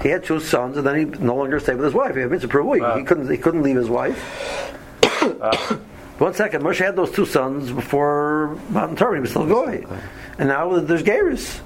He 0.00 0.10
had 0.10 0.22
two 0.22 0.38
sons, 0.38 0.76
and 0.76 0.86
then 0.86 0.94
he 0.96 1.04
no 1.18 1.34
longer 1.34 1.58
stayed 1.58 1.74
with 1.74 1.86
his 1.86 1.94
wife. 1.94 2.14
He 2.14 2.20
had 2.20 2.30
mitzvah 2.30 2.46
Pruva. 2.46 2.96
He 2.96 3.02
couldn't. 3.02 3.28
He 3.28 3.36
couldn't 3.36 3.64
leave 3.64 3.74
his 3.74 3.88
wife. 3.88 4.16
One 6.18 6.34
second, 6.34 6.62
Moshe 6.62 6.78
had 6.78 6.94
those 6.94 7.10
two 7.10 7.26
sons 7.26 7.72
before 7.72 8.56
Matan 8.70 8.94
Torah. 8.94 9.16
He 9.16 9.22
was 9.22 9.30
still 9.30 9.46
going, 9.46 9.84
and 10.38 10.48
now 10.48 10.78
there's 10.78 11.02
Geras. 11.02 11.60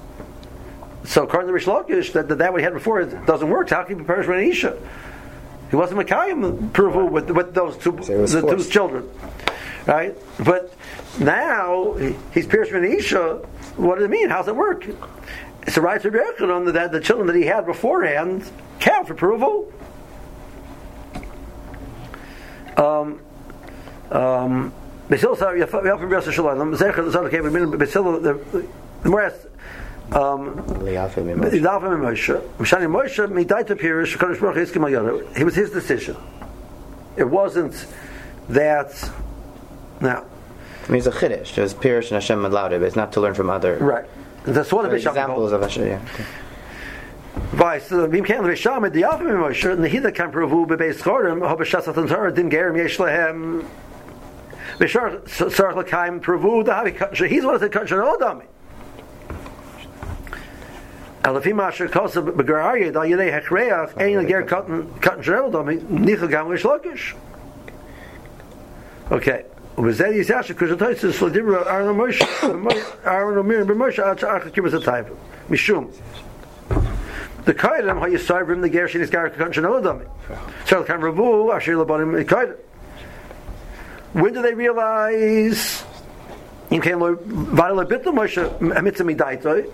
So 1.03 1.25
according 1.25 1.47
to 1.49 1.53
Rish 1.53 1.65
Lakish, 1.65 2.13
that, 2.13 2.27
that, 2.27 2.39
that 2.39 2.51
what 2.51 2.59
he 2.59 2.63
had 2.63 2.73
before 2.73 3.01
it 3.01 3.25
doesn't 3.27 3.51
work. 3.51 3.69
How 3.69 3.83
can 3.83 3.99
he 3.99 4.03
perished 4.05 4.29
with 4.29 4.81
He 5.69 5.75
wasn't 5.75 5.99
Makayim 5.99 6.71
Pruvu 6.71 7.11
with, 7.11 7.29
with 7.29 7.53
those 7.53 7.77
two, 7.77 7.91
the 7.91 8.55
two 8.57 8.63
children. 8.63 9.07
Right? 9.85 10.15
But 10.39 10.73
now 11.19 11.93
he's 12.33 12.47
pierced 12.47 12.71
with 12.71 12.83
Isha. 12.83 13.37
What 13.77 13.95
does 13.95 14.05
it 14.05 14.09
mean? 14.09 14.29
How 14.29 14.37
does 14.37 14.47
it 14.47 14.55
work? 14.55 14.87
It's 15.65 15.77
a 15.77 15.81
right 15.81 16.01
to 16.01 16.11
on 16.51 16.65
that 16.65 16.91
the 16.91 16.99
children 16.99 17.27
that 17.27 17.35
he 17.35 17.43
had 17.43 17.65
beforehand 17.65 18.49
count 18.79 19.07
for 19.07 19.15
Pruvu. 19.15 19.71
Um, 22.77 23.21
um, 24.11 24.73
the 25.09 25.19
more 29.09 29.19
um, 30.11 30.59
it 35.35 35.43
was 35.43 35.55
his 35.55 35.71
decision. 35.71 36.15
It 37.15 37.23
wasn't 37.23 37.87
that. 38.49 39.11
Now, 40.01 40.25
I 40.87 40.91
mean, 40.91 40.97
it's 40.97 41.07
a 41.07 41.11
chiddush. 41.11 41.55
There's 41.55 41.73
Pirish 41.73 42.03
and 42.03 42.11
Hashem 42.11 42.45
allowed 42.45 42.73
it, 42.73 42.79
but 42.79 42.87
it's 42.87 42.95
not 42.95 43.13
to 43.13 43.21
learn 43.21 43.33
from 43.33 43.49
other. 43.49 43.77
Right. 43.77 44.05
That's 44.43 44.73
one 44.73 44.85
of 44.85 44.91
the 44.91 44.97
examples 44.97 45.51
of 45.53 45.61
Hashem. 45.61 45.87
Yeah. 45.87 46.01
Vice 47.53 47.89
the 47.89 48.07
Bim 48.07 48.23
Kan 48.23 48.41
Risham 48.41 48.91
the 48.91 49.03
Alpha 49.03 49.23
Moshe 49.23 49.71
and 49.71 49.83
the 49.83 49.89
Hida 49.89 50.13
can 50.13 50.31
prove 50.31 50.67
be 50.67 50.75
based 50.75 50.99
Chorim 50.99 51.47
hob 51.47 51.59
Shasat 51.59 51.97
and 51.97 52.07
Torah 52.07 52.31
din 52.31 52.49
Gerim 52.49 52.77
Yesh 52.77 52.97
Lehem 52.97 53.67
Bishar 54.77 55.21
Sarach 55.23 55.83
Lakaim 55.83 56.19
Pravu 56.21 56.63
the 56.63 56.71
Havi 56.71 57.27
He's 57.27 57.43
one 57.43 57.55
of 57.55 57.61
the 57.61 57.69
Kanshan 57.69 58.17
Odami 58.17 58.45
Alafim 61.23 61.61
Asher 61.61 61.87
Kosa 61.87 62.21
Begaraya 62.21 62.93
Da 62.93 63.01
Yidei 63.01 63.41
Hechreach 63.41 63.99
Ein 63.99 64.27
Ger 64.27 64.43
Katan 64.43 64.87
Katan 64.99 65.23
Sherel 65.23 65.51
Domi 65.51 65.77
Nichel 65.77 66.29
Gam 66.29 66.49
Lish 66.49 66.63
Lakish 66.63 67.15
Okay 69.72 69.72
ובזה 69.78 70.06
יסע 70.06 70.42
שכשתויסס 70.42 71.22
לדיבר 71.22 71.70
ארון 71.70 71.96
מויש 71.96 72.22
ארון 73.06 73.36
אומר 73.36 73.64
במויש 73.66 74.00
עד 74.00 74.18
שאחר 74.18 74.48
קיבוץ 74.48 74.74
הטייב 74.74 75.04
משום 75.50 75.90
the 77.46 77.54
kaidem 77.54 77.98
how 78.00 78.06
you 78.06 78.18
serve 78.18 78.50
him 78.50 78.60
the 78.60 78.68
gershin 78.68 79.00
is 79.00 79.10
gar 79.10 79.30
kanchen 79.30 79.64
odam 79.64 79.98
so 80.66 80.82
kan 80.82 81.00
ravu 81.00 81.50
ashir 81.56 81.76
labanim 81.80 82.10
kaidem 82.32 82.56
when 84.12 84.32
do 84.34 84.42
they 84.42 84.54
realize 84.54 85.84
in 86.70 86.80
came 86.80 87.00
viola 87.58 87.84
bit 87.84 88.02
the 88.04 88.10
moshe 88.10 88.42
mitzvah 88.60 89.04
midaito 89.04 89.64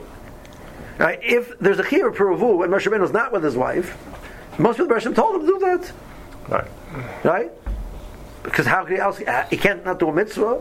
Right? 0.96 1.18
If 1.22 1.58
there's 1.58 1.80
a 1.80 1.82
chiyuv 1.82 2.14
for 2.14 2.26
Ravu 2.30 2.62
and 2.62 2.72
Moshe 2.72 2.86
Rabbeinu 2.86 3.04
is 3.04 3.10
not 3.20 3.32
with 3.32 3.42
his 3.42 3.56
wife, 3.56 3.88
most 4.58 4.76
people 4.76 4.94
Bereshim 4.94 5.12
told 5.12 5.32
him 5.34 5.40
to 5.40 5.46
do 5.46 5.58
that. 5.66 5.92
Right. 6.48 6.70
Right? 7.24 7.50
Because 8.49 8.65
how 8.65 8.83
can 8.83 8.95
he 8.95 9.01
else? 9.01 9.21
Uh, 9.21 9.45
he 9.49 9.57
can't 9.57 9.85
not 9.85 9.99
do 9.99 10.09
a 10.09 10.13
mitzvah. 10.13 10.59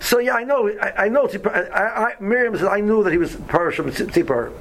So 0.00 0.18
yeah, 0.18 0.34
I 0.34 0.44
know. 0.44 0.68
I, 0.68 1.04
I 1.04 1.08
know. 1.08 1.28
I, 1.46 1.60
I, 1.80 2.14
Miriam 2.20 2.56
says 2.56 2.66
I 2.66 2.80
knew 2.80 3.04
that 3.04 3.12
he 3.12 3.18
was 3.18 3.36
Parashim 3.36 3.90
Tzipar. 3.90 4.52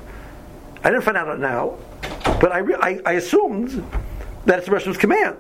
I 0.84 0.92
didn't 0.92 1.04
find 1.04 1.18
out 1.18 1.40
now, 1.40 1.78
but 2.40 2.52
I, 2.52 2.60
I, 2.80 3.02
I 3.06 3.14
assumed 3.14 3.84
that 4.46 4.60
it's 4.60 4.68
Bereshim's 4.68 4.98
command. 4.98 5.38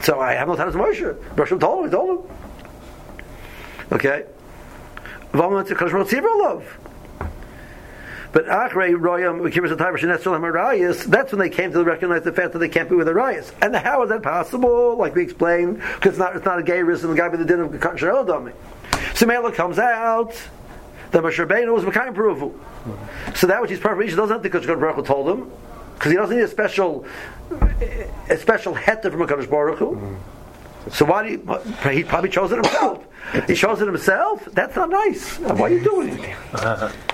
So 0.00 0.20
I 0.20 0.32
have 0.32 0.48
no 0.48 0.56
time 0.56 0.72
to 0.72 0.78
Moshe. 0.78 1.14
Bereshim 1.36 1.60
told 1.60 1.84
him. 1.84 1.90
He 1.90 1.96
told 1.96 2.18
him. 2.18 2.36
Okay. 3.92 4.24
love. 5.32 6.78
But 8.32 8.46
Achrei 8.46 8.94
Royam 8.94 9.40
Kibbutz 9.52 9.76
Arayis, 9.76 11.04
that's 11.04 11.32
when 11.32 11.38
they 11.38 11.50
came 11.50 11.70
to 11.72 11.84
recognize 11.84 12.22
the 12.22 12.32
fact 12.32 12.54
that 12.54 12.60
they 12.60 12.68
can't 12.68 12.88
be 12.88 12.96
with 12.96 13.06
the 13.06 13.12
Arayis. 13.12 13.52
And 13.60 13.76
how 13.76 14.02
is 14.02 14.08
that 14.08 14.22
possible? 14.22 14.96
Like 14.96 15.14
we 15.14 15.22
explained, 15.22 15.76
because 15.76 16.12
it's 16.12 16.18
not, 16.18 16.34
it's 16.34 16.44
not 16.44 16.58
a 16.58 16.62
gay 16.62 16.82
risk 16.82 17.04
and 17.04 17.12
the 17.12 17.16
guy 17.16 17.28
with 17.28 17.40
the 17.40 17.46
din 17.46 17.60
of 17.60 17.70
Kanshar 17.72 18.24
Eldami. 18.24 18.54
So 19.14 19.26
Mela 19.26 19.52
comes 19.52 19.78
out, 19.78 20.32
the 21.10 21.20
Moshe 21.20 21.46
Rabbeinu 21.46 21.74
was 21.74 21.84
Mekayim 21.84 22.14
Peruvu. 22.14 23.36
So 23.36 23.46
that 23.48 23.60
which 23.60 23.70
he's 23.70 23.80
perfect, 23.80 24.08
he 24.08 24.16
doesn't 24.16 24.32
have 24.32 24.42
to 24.42 24.48
because 24.48 24.66
God 24.66 24.80
Baruch 24.80 25.04
told 25.04 25.28
him, 25.28 25.50
because 25.94 26.10
he 26.10 26.16
doesn't 26.16 26.34
need 26.34 26.42
a 26.42 26.48
special, 26.48 27.04
a 28.30 28.36
special 28.38 28.74
heta 28.74 29.10
from 29.10 29.20
Hakadosh 29.20 29.50
Baruch 29.50 29.78
Hu. 29.78 30.16
So 30.90 31.04
why 31.04 31.22
do 31.22 31.32
you, 31.32 31.90
he 31.90 32.02
probably 32.02 32.30
chose 32.30 32.50
it 32.50 32.56
himself. 32.56 33.04
He 33.46 33.54
chose 33.54 33.80
it 33.82 33.86
himself. 33.86 34.44
That's 34.52 34.74
not 34.74 34.90
nice. 34.90 35.38
Why 35.38 35.60
are 35.60 35.68
you 35.68 35.84
doing 35.84 36.18
it? 36.18 36.92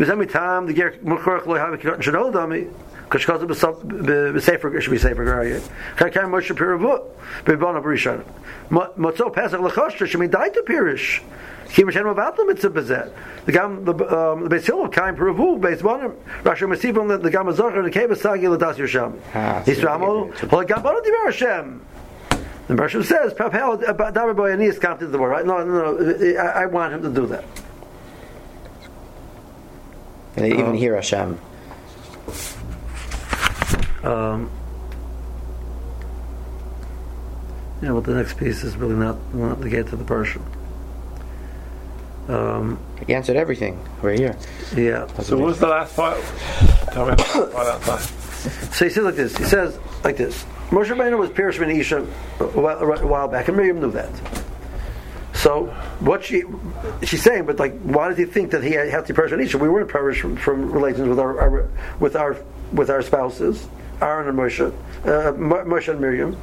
V'zemi 0.00 0.30
tam 0.30 0.66
the 0.66 0.72
ger 0.72 0.92
mukhrach 1.04 1.44
lo 1.44 1.56
have 1.56 1.78
kirat 1.78 2.00
shnol 2.00 2.32
dami 2.32 2.72
kashkaz 3.10 3.46
be 3.46 4.32
be 4.32 4.40
safer 4.40 4.80
should 4.80 4.90
be 4.90 4.96
safer 4.96 5.26
garaya 5.26 5.60
kan 5.96 6.10
kan 6.10 6.24
moshe 6.24 6.56
piravu 6.56 7.04
be 7.44 7.54
bona 7.54 7.82
brishan 7.82 8.24
motzo 8.70 9.30
pesach 9.30 9.60
lechosh 9.60 9.98
shmi 9.98 10.30
dai 10.30 10.48
to 10.48 10.62
pirish 10.62 11.20
ki 11.68 11.82
mashen 11.82 12.10
about 12.10 12.34
the 12.38 12.46
mitzvah 12.46 12.70
bezet 12.70 13.12
the 13.44 13.52
gam 13.52 13.84
the 13.84 13.92
um, 13.92 14.48
the 14.48 14.56
besil 14.56 14.90
kain 14.90 15.14
piravu 15.14 15.60
beis 15.60 15.82
bona 15.82 16.08
rasha 16.44 16.66
masivon 16.66 17.22
the 17.22 17.30
gam 17.30 17.46
and 17.48 17.58
the 17.58 17.90
keva 17.90 18.16
sagi 18.16 18.44
ladas 18.44 18.76
yasham 18.76 19.20
isramo 19.66 20.34
hol 20.48 20.64
gam 20.64 20.82
bona 20.82 21.02
di 21.02 21.10
Hashem 21.26 21.82
the 22.68 22.76
Bershom 22.76 23.02
says, 23.02 23.34
"Papel 23.34 23.82
davar 23.82 24.36
boy 24.36 24.52
anis 24.52 24.78
come 24.78 24.96
to 24.96 25.08
the 25.08 25.18
word." 25.18 25.30
Right? 25.30 25.44
No, 25.44 25.64
no, 25.64 25.98
no. 25.98 26.40
I, 26.40 26.62
I 26.62 26.66
want 26.66 26.94
him 26.94 27.02
to 27.02 27.10
do 27.10 27.26
that. 27.26 27.44
And 30.36 30.44
they 30.44 30.52
even 30.52 30.66
um, 30.66 30.74
hear 30.74 30.94
Hashem. 30.94 31.38
Um, 34.02 34.50
yeah, 37.82 37.92
well, 37.92 38.00
the 38.00 38.14
next 38.14 38.36
piece 38.38 38.62
is 38.62 38.76
really 38.76 38.94
not, 38.94 39.16
not 39.34 39.60
the 39.60 39.68
gate 39.68 39.88
to 39.88 39.96
the 39.96 40.04
Persian. 40.04 40.42
Um, 42.28 42.78
He 43.06 43.14
answered 43.14 43.36
everything. 43.36 43.82
We're 44.02 44.12
here. 44.12 44.36
yeah. 44.76 45.06
So 45.22 45.36
what 45.36 45.46
was 45.46 45.58
the 45.58 45.66
last 45.66 45.96
part? 45.96 46.18
Tell 46.92 47.06
me 47.06 47.12
about 47.12 47.26
the 47.34 47.80
part. 47.84 48.00
So 48.00 48.84
he 48.86 48.90
says 48.90 49.04
like 49.04 49.16
this. 49.16 49.36
He 49.36 49.44
says 49.44 49.78
like 50.04 50.16
this. 50.16 50.44
Moshe 50.70 50.86
Rabbeinu 50.86 51.18
was 51.18 51.30
Pirish 51.30 51.58
Ben 51.58 51.70
Isha 51.70 51.98
a 52.38 52.44
while, 52.44 52.78
a 52.80 53.06
while 53.06 53.28
back, 53.28 53.48
and 53.48 53.56
Miriam 53.56 53.80
knew 53.80 53.90
that. 53.90 54.08
So 55.40 55.66
what 56.00 56.22
she 56.22 56.44
she's 57.02 57.22
saying, 57.22 57.46
but 57.46 57.58
like, 57.58 57.78
why 57.80 58.08
did 58.08 58.18
he 58.18 58.26
think 58.26 58.50
that 58.50 58.62
he 58.62 58.72
had, 58.72 58.90
had 58.90 59.06
to 59.06 59.14
Ben 59.14 59.40
Isha? 59.40 59.56
We 59.56 59.70
weren't 59.70 59.88
Pirish 59.88 60.20
from, 60.20 60.36
from 60.36 60.70
relations 60.70 61.08
with 61.08 61.18
our, 61.18 61.40
our 61.40 61.70
with 61.98 62.14
our 62.14 62.36
with 62.72 62.90
our 62.90 63.00
spouses, 63.00 63.66
Aaron 64.02 64.28
and 64.28 64.38
Moshe, 64.38 64.68
uh, 65.04 65.32
Moshe 65.32 65.88
and 65.88 65.98
Miriam, 65.98 66.36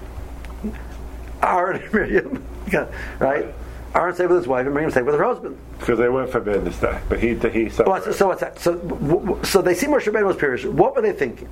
Aaron 1.43 1.81
and 1.81 1.93
Miriam, 1.93 2.43
Yeah, 2.71 2.87
right? 3.19 3.45
Aaron 3.93 4.15
stayed 4.15 4.27
with 4.27 4.37
his 4.37 4.47
wife, 4.47 4.65
and 4.65 4.73
Miriam 4.73 4.89
stayed 4.89 5.05
with 5.05 5.15
her 5.15 5.23
husband. 5.23 5.57
Because 5.79 5.99
they 5.99 6.09
weren't 6.09 6.31
forbidden 6.31 6.65
to 6.65 6.73
stay, 6.73 6.99
but 7.07 7.19
he 7.19 7.35
he 7.35 7.69
Well, 7.85 8.01
so, 8.01 8.11
so 8.11 8.27
what's 8.27 8.41
that? 8.41 8.59
So, 8.59 9.39
so 9.43 9.61
they 9.61 9.75
see 9.75 9.85
Moshe 9.85 10.11
Rabbeinu 10.11 10.25
was 10.25 10.37
Pirish. 10.37 10.65
What 10.65 10.95
were 10.95 11.03
they 11.03 11.13
thinking? 11.13 11.49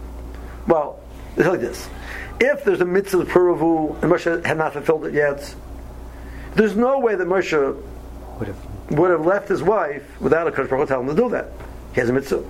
Well, 0.68 1.00
it's 1.38 1.48
like 1.48 1.62
this: 1.62 1.88
if 2.40 2.64
there's 2.64 2.82
a 2.82 2.86
mitzvah 2.86 3.20
of 3.20 3.28
Puravu 3.28 4.02
and 4.02 4.12
Moshe 4.12 4.44
had 4.46 4.58
not 4.58 4.74
fulfilled 4.74 5.06
it 5.06 5.14
yet, 5.14 5.54
there's 6.56 6.76
no 6.76 7.00
way 7.00 7.16
that 7.16 7.28
Moshe 7.28 7.52
Would 8.40 8.48
have. 8.48 8.58
would 8.92 9.12
have 9.12 9.26
left 9.26 9.48
his 9.48 9.62
wife 9.64 10.04
without 10.20 10.48
a 10.48 10.52
Kodesh 10.52 10.70
Baruch 10.70 10.88
Hu 10.90 10.94
telling 10.94 11.10
him 11.10 11.16
to 11.16 11.22
do 11.22 11.30
that. 11.30 11.52
He 11.94 12.00
has 12.02 12.10
a 12.10 12.14
mitzvah, 12.14 12.44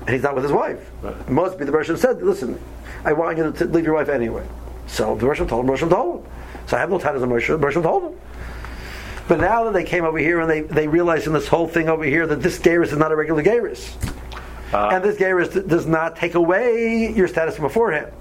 and 0.00 0.10
he's 0.10 0.22
not 0.22 0.34
with 0.34 0.44
his 0.44 0.52
wife. 0.52 0.90
It 1.04 1.28
must 1.28 1.58
be 1.58 1.64
the 1.64 1.72
Bershom 1.72 1.96
said, 1.96 2.22
"Listen, 2.22 2.58
I 3.04 3.12
want 3.12 3.38
you 3.38 3.50
to 3.50 3.64
leave 3.66 3.84
your 3.84 3.94
wife 3.94 4.08
anyway." 4.08 4.46
So 4.86 5.14
the 5.16 5.26
Bershom 5.26 5.48
told 5.48 5.64
him. 5.64 5.66
Bershom 5.70 5.88
told 5.88 6.20
him. 6.24 6.30
So 6.66 6.76
I 6.76 6.80
have 6.80 6.90
no 6.90 6.98
titles 6.98 7.22
of 7.22 7.28
Moshe. 7.28 7.60
Bershom 7.60 7.82
told 7.82 8.04
him. 8.04 8.20
But 9.28 9.38
now 9.40 9.64
that 9.64 9.72
they 9.72 9.84
came 9.84 10.04
over 10.04 10.18
here 10.18 10.40
and 10.40 10.50
they, 10.50 10.62
they 10.62 10.88
realized 10.88 11.26
in 11.28 11.32
this 11.32 11.46
whole 11.46 11.68
thing 11.68 11.88
over 11.88 12.02
here 12.04 12.26
that 12.26 12.42
this 12.42 12.58
Gairus 12.58 12.86
is 12.92 12.96
not 12.96 13.12
a 13.12 13.16
regular 13.16 13.42
Gairus. 13.44 13.94
Uh. 14.72 14.88
and 14.92 15.02
this 15.04 15.16
Gairus 15.16 15.52
d- 15.52 15.62
does 15.68 15.86
not 15.86 16.16
take 16.16 16.34
away 16.34 17.12
your 17.12 17.26
status 17.28 17.56
from 17.56 17.64
beforehand. 17.64 18.12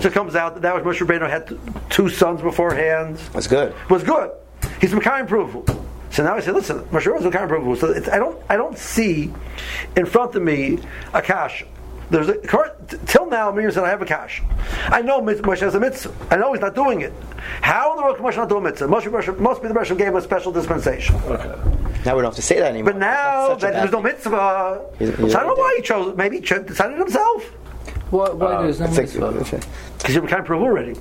So 0.00 0.08
it 0.08 0.12
comes 0.14 0.34
out 0.34 0.54
that 0.54 0.62
that 0.62 0.74
was 0.74 0.82
Moshe 0.84 1.06
Rabbeinu 1.06 1.28
had 1.28 1.58
two 1.90 2.08
sons 2.08 2.40
beforehand 2.40 3.18
That's 3.32 3.46
good. 3.46 3.74
was 3.90 4.02
good. 4.02 4.30
He's 4.80 4.92
Makayim 4.92 5.24
approval. 5.24 5.64
So 6.10 6.24
now 6.24 6.34
I 6.34 6.40
say, 6.40 6.50
listen, 6.52 6.80
Moshe 6.86 7.12
was 7.12 7.22
Makayim 7.24 7.44
approval. 7.44 7.76
So 7.76 7.88
it's, 7.90 8.08
I 8.08 8.18
don't, 8.18 8.38
I 8.48 8.56
don't 8.56 8.78
see 8.78 9.32
in 9.96 10.06
front 10.06 10.34
of 10.34 10.42
me 10.42 10.78
a 11.12 11.20
cash. 11.20 11.64
There's 12.08 12.28
a, 12.28 12.36
till 13.06 13.26
now, 13.26 13.50
Miriam 13.50 13.72
said 13.72 13.82
I 13.84 13.88
have 13.90 14.00
a 14.00 14.06
cash. 14.06 14.40
I 14.86 15.02
know 15.02 15.20
Moshe 15.20 15.60
has 15.60 15.74
a 15.74 15.80
mitzvah. 15.80 16.14
I 16.30 16.36
know 16.36 16.52
he's 16.52 16.60
not 16.62 16.74
doing 16.74 17.00
it. 17.00 17.12
How 17.62 17.90
in 17.90 17.96
the 17.96 18.02
world 18.04 18.16
can 18.16 18.24
Moshe 18.24 18.36
not 18.36 18.48
do 18.48 18.56
a 18.58 18.60
mitzvah? 18.60 18.86
Moshe, 18.86 19.10
Moshe 19.10 19.38
must 19.38 19.60
be 19.60 19.68
the 19.68 19.74
Moshe 19.74 19.88
gave 19.98 20.06
him 20.08 20.16
a 20.16 20.20
special 20.22 20.52
dispensation. 20.52 21.16
Okay. 21.16 21.48
Now 22.04 22.14
we 22.14 22.22
don't 22.22 22.26
have 22.30 22.34
to 22.36 22.42
say 22.42 22.60
that 22.60 22.70
anymore. 22.70 22.92
But 22.92 23.00
now 23.00 23.48
That's 23.48 23.62
such 23.62 23.70
a 23.70 23.72
that 23.72 23.80
there's 23.80 23.92
no 23.92 24.00
mitzvah, 24.02 24.84
He's- 25.00 25.16
he's 25.18 25.32
so 25.32 25.38
I 25.38 25.42
don't 25.42 25.56
know 25.56 25.62
why 25.62 25.74
he 25.76 25.82
chose. 25.82 26.16
Maybe 26.16 26.36
he 26.36 26.42
decided 26.42 26.96
himself 26.98 27.52
Why, 28.10 28.30
why 28.30 28.62
there's 28.62 28.78
no 28.80 28.86
It's 28.86 28.96
mitzvah? 28.96 29.32
because 29.98 30.14
you're 30.14 30.22
Makayim 30.22 30.40
approval 30.40 30.66
already. 30.66 30.94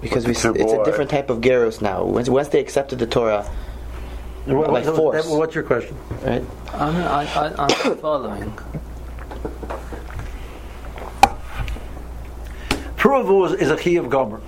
because 0.00 0.24
we, 0.24 0.32
It's 0.32 0.44
a 0.44 0.52
it's 0.54 0.72
a 0.72 0.82
different 0.84 1.10
type 1.10 1.28
of 1.30 1.40
Geros 1.40 1.82
now. 1.82 2.04
Once, 2.04 2.28
once 2.28 2.48
they 2.48 2.60
accepted 2.60 2.98
the 2.98 3.06
Torah, 3.06 3.44
What- 4.46 4.68
By 4.68 4.80
what- 4.82 4.96
force. 4.96 5.26
What's 5.28 5.54
your 5.54 5.64
question? 5.64 5.96
right? 6.24 6.42
I 6.74 6.90
mean, 6.90 7.02
I, 7.02 7.24
I, 7.24 7.64
I'm 7.64 7.96
following. 7.98 8.52
Puravu 12.96 13.46
is, 13.46 13.60
is 13.60 13.70
a 13.70 13.76
key 13.76 13.96
of 13.96 14.08
Gomer. 14.08 14.40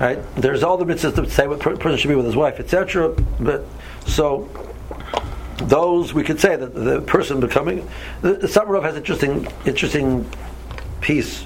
Right? 0.00 0.18
There's 0.34 0.62
all 0.62 0.76
the 0.76 0.84
mitzvahs 0.84 1.14
that 1.14 1.22
to 1.22 1.30
say 1.30 1.46
what 1.46 1.60
per- 1.60 1.76
person 1.76 1.98
should 1.98 2.08
be 2.08 2.14
with 2.16 2.26
his 2.26 2.34
wife, 2.36 2.58
etc. 2.58 3.14
But 3.38 3.64
so 4.06 4.48
those 5.58 6.12
we 6.12 6.22
could 6.22 6.40
say 6.40 6.56
that 6.56 6.74
the 6.74 7.00
person 7.02 7.40
becoming 7.40 7.88
the, 8.22 8.34
the 8.34 8.46
Samarov 8.46 8.82
has 8.82 8.96
interesting 8.96 9.46
interesting 9.64 10.28
piece. 11.00 11.44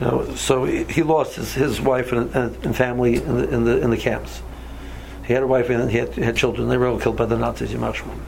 You 0.00 0.06
know, 0.06 0.34
so 0.34 0.64
he, 0.64 0.84
he 0.84 1.02
lost 1.02 1.36
his, 1.36 1.52
his 1.52 1.80
wife 1.80 2.12
and, 2.12 2.34
and, 2.34 2.74
family 2.74 3.16
in 3.16 3.36
the, 3.36 3.48
in 3.50 3.64
the 3.64 3.80
in 3.82 3.90
the 3.90 3.96
camps. 3.96 4.42
He 5.26 5.34
had 5.34 5.42
a 5.42 5.46
wife 5.46 5.68
and 5.70 5.90
he 5.90 5.98
had, 5.98 6.12
he 6.14 6.22
had 6.22 6.36
children. 6.36 6.68
They 6.68 6.76
were 6.76 6.88
all 6.88 6.98
killed 6.98 7.16
by 7.16 7.26
the 7.26 7.36
Nazis. 7.36 7.70
Yimachshman. 7.70 8.18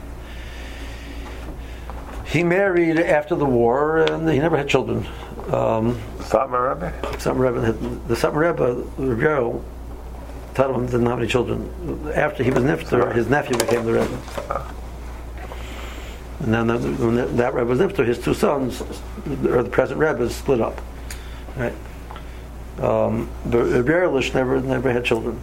He 2.25 2.43
married 2.43 2.99
after 2.99 3.35
the 3.35 3.45
war, 3.45 3.99
and 3.99 4.27
he 4.27 4.39
never 4.39 4.57
had 4.57 4.67
children. 4.67 5.05
Um, 5.51 6.01
Satmar 6.19 6.73
Rebbe? 6.73 7.19
some 7.19 7.37
Rebbe, 7.37 7.61
had- 7.61 8.07
the 8.07 8.15
Satmar 8.15 8.51
Rebbe, 8.51 8.73
Rebbe, 8.97 9.61
didn't 10.55 11.05
have 11.05 11.19
any 11.19 11.27
children. 11.27 12.11
After 12.15 12.43
he 12.43 12.49
was 12.49 12.63
nifter, 12.63 13.13
his 13.13 13.29
nephew 13.29 13.57
became 13.57 13.85
the 13.85 13.93
Rebbe. 13.93 14.73
And 16.43 16.53
then 16.53 16.67
the, 16.67 17.25
that- 17.37 17.53
Rebbe 17.53 17.69
was 17.69 17.79
nifter, 17.79 18.05
his 18.05 18.19
two 18.19 18.33
sons, 18.33 18.81
or 19.45 19.63
the 19.63 19.69
present 19.69 19.99
Rebbe, 19.99 20.29
split 20.29 20.61
up. 20.61 20.79
Right. 21.55 21.73
Um, 22.79 23.29
never 23.45 24.61
never 24.61 24.91
had 24.91 25.05
children. 25.05 25.39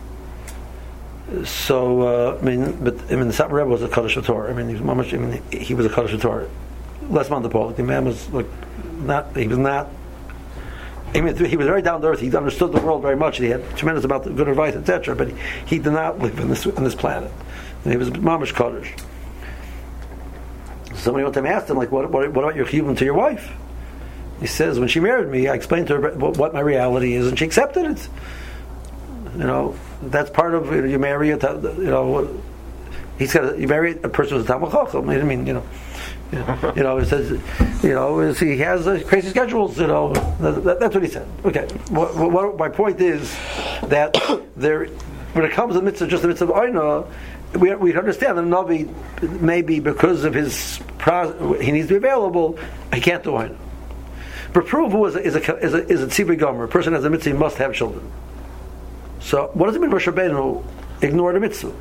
So 1.45 2.03
uh, 2.03 2.39
I 2.41 2.45
mean, 2.45 2.83
but 2.83 2.99
I 3.11 3.17
mean, 3.17 3.29
the 3.29 3.35
Satmar 3.35 3.53
Rebbe 3.53 3.71
was 3.71 3.83
a 3.83 3.89
Kaddish 3.89 4.15
Torah. 4.15 4.51
I 4.51 4.55
mean, 4.55 4.69
he 4.69 4.81
was 4.81 5.13
I 5.13 5.17
mean, 5.17 5.43
he 5.53 5.75
was 5.75 5.87
a 5.87 5.89
Kaddish 5.89 6.21
Torah. 6.21 6.49
Less 7.09 7.29
Mandapol. 7.29 7.71
The 7.71 7.75
The 7.75 7.83
man 7.85 8.05
was 8.05 8.29
like 8.31 8.47
not. 9.03 9.37
He 9.37 9.47
was 9.47 9.59
not 9.59 9.89
I 11.15 11.21
mean, 11.21 11.37
he 11.37 11.57
was 11.57 11.67
very 11.67 11.83
down 11.83 12.01
to 12.03 12.09
earth. 12.09 12.21
He 12.21 12.35
understood 12.37 12.73
the 12.73 12.81
world 12.81 13.03
very 13.03 13.17
much. 13.17 13.39
He 13.39 13.47
had 13.47 13.65
tremendous 13.77 14.05
amount 14.05 14.27
of 14.27 14.37
good 14.37 14.49
advice, 14.49 14.77
etc. 14.77 15.17
But 15.17 15.29
he, 15.29 15.35
he 15.67 15.79
did 15.79 15.93
not 15.93 16.21
live 16.21 16.39
in 16.39 16.49
this 16.49 16.67
on 16.67 16.85
this 16.85 16.95
planet. 16.95 17.33
And 17.85 17.93
he 17.93 17.97
was 17.97 18.09
a 18.09 18.13
mamish 18.13 18.55
kaddish. 18.55 18.95
Somebody 21.01 21.25
one 21.25 21.33
time 21.33 21.47
asked 21.47 21.71
him, 21.71 21.77
like, 21.77 21.91
what, 21.91 22.11
what, 22.11 22.31
what 22.33 22.45
about 22.45 22.57
your 22.57 22.67
chiyuvim 22.67 22.97
to 22.99 23.05
your 23.05 23.15
wife? 23.15 23.51
He 24.41 24.47
says, 24.47 24.79
when 24.79 24.89
she 24.89 25.01
married 25.01 25.29
me, 25.29 25.49
I 25.49 25.55
explained 25.55 25.89
to 25.89 26.01
her 26.01 26.11
what, 26.13 26.53
my 26.55 26.61
reality 26.61 27.15
is, 27.15 27.27
and 27.27 27.39
she 27.39 27.45
accepted 27.45 27.87
it. 27.87 28.09
You 29.33 29.45
know, 29.45 29.77
that's 30.03 30.31
part 30.31 30.55
of 30.55 30.67
you, 30.73 30.83
know, 30.83 30.89
you 30.89 30.99
marry 30.99 31.31
a 31.31 31.37
you 31.37 31.85
know. 31.85 32.43
He 33.19 33.27
said 33.27 33.61
you 33.61 33.69
marry 33.69 33.93
a 34.03 34.09
person 34.09 34.39
who's 34.39 34.49
a 34.49 34.53
talmid 34.53 34.73
chacham. 34.73 35.09
I 35.09 35.23
mean, 35.23 35.47
you 35.47 35.55
know. 35.55 35.65
You 36.77 36.85
know, 36.85 36.97
he 36.99 37.05
says, 37.07 37.31
you 37.83 37.91
know, 37.93 38.33
he 38.33 38.57
has 38.59 38.87
uh, 38.87 39.03
crazy 39.05 39.31
schedules. 39.31 39.79
You 39.81 39.89
know, 39.89 40.13
that, 40.13 40.63
that- 40.65 40.81
that's 40.81 40.95
what 40.95 41.03
he 41.03 41.11
said. 41.11 41.27
Okay, 41.45 41.67
what, 41.89 42.15
what, 42.15 42.57
my 42.57 42.69
point 42.69 43.01
is 43.01 43.33
that 43.89 44.17
there, 44.57 44.87
when 45.33 45.45
it 45.45 45.51
comes 45.53 45.75
to 45.75 45.81
the 45.81 45.85
mitzvah, 45.85 46.07
just 46.07 46.23
the 46.23 46.29
mitzvah 46.29 46.45
of 46.47 46.51
oina, 46.53 47.07
we 47.55 47.75
we 47.75 47.97
understand 47.97 48.39
that 48.39 48.45
Navi 48.45 48.93
maybe 49.41 49.81
because 49.81 50.25
of 50.25 50.35
his 50.35 50.79
he 51.61 51.73
needs 51.73 51.89
to 51.89 51.95
be 51.95 51.97
available, 51.97 52.59
he 52.93 53.01
can't 53.01 53.25
do 53.25 53.39
it. 53.39 53.57
But 54.53 54.67
pruvu 54.67 55.09
is 55.09 55.17
a 55.17 55.23
is 55.23 55.37
a 55.37 55.57
is 55.59 55.75
a, 55.75 55.89
is 55.89 56.03
a 56.03 56.07
tzibur 56.07 56.39
gomer. 56.39 56.65
A 56.65 56.69
person 56.69 56.93
has 56.93 57.05
a 57.05 57.11
mitzvah, 57.11 57.35
must 57.35 57.57
have 57.59 57.75
children. 57.75 58.11
So 59.21 59.51
what 59.55 59.67
does 59.67 59.77
it 59.77 59.81
mean, 59.81 59.91
Rosh 59.91 60.07
Rabbeinu? 60.07 60.65
Ignore 61.03 61.33
the 61.33 61.41
mitzvah 61.41 61.75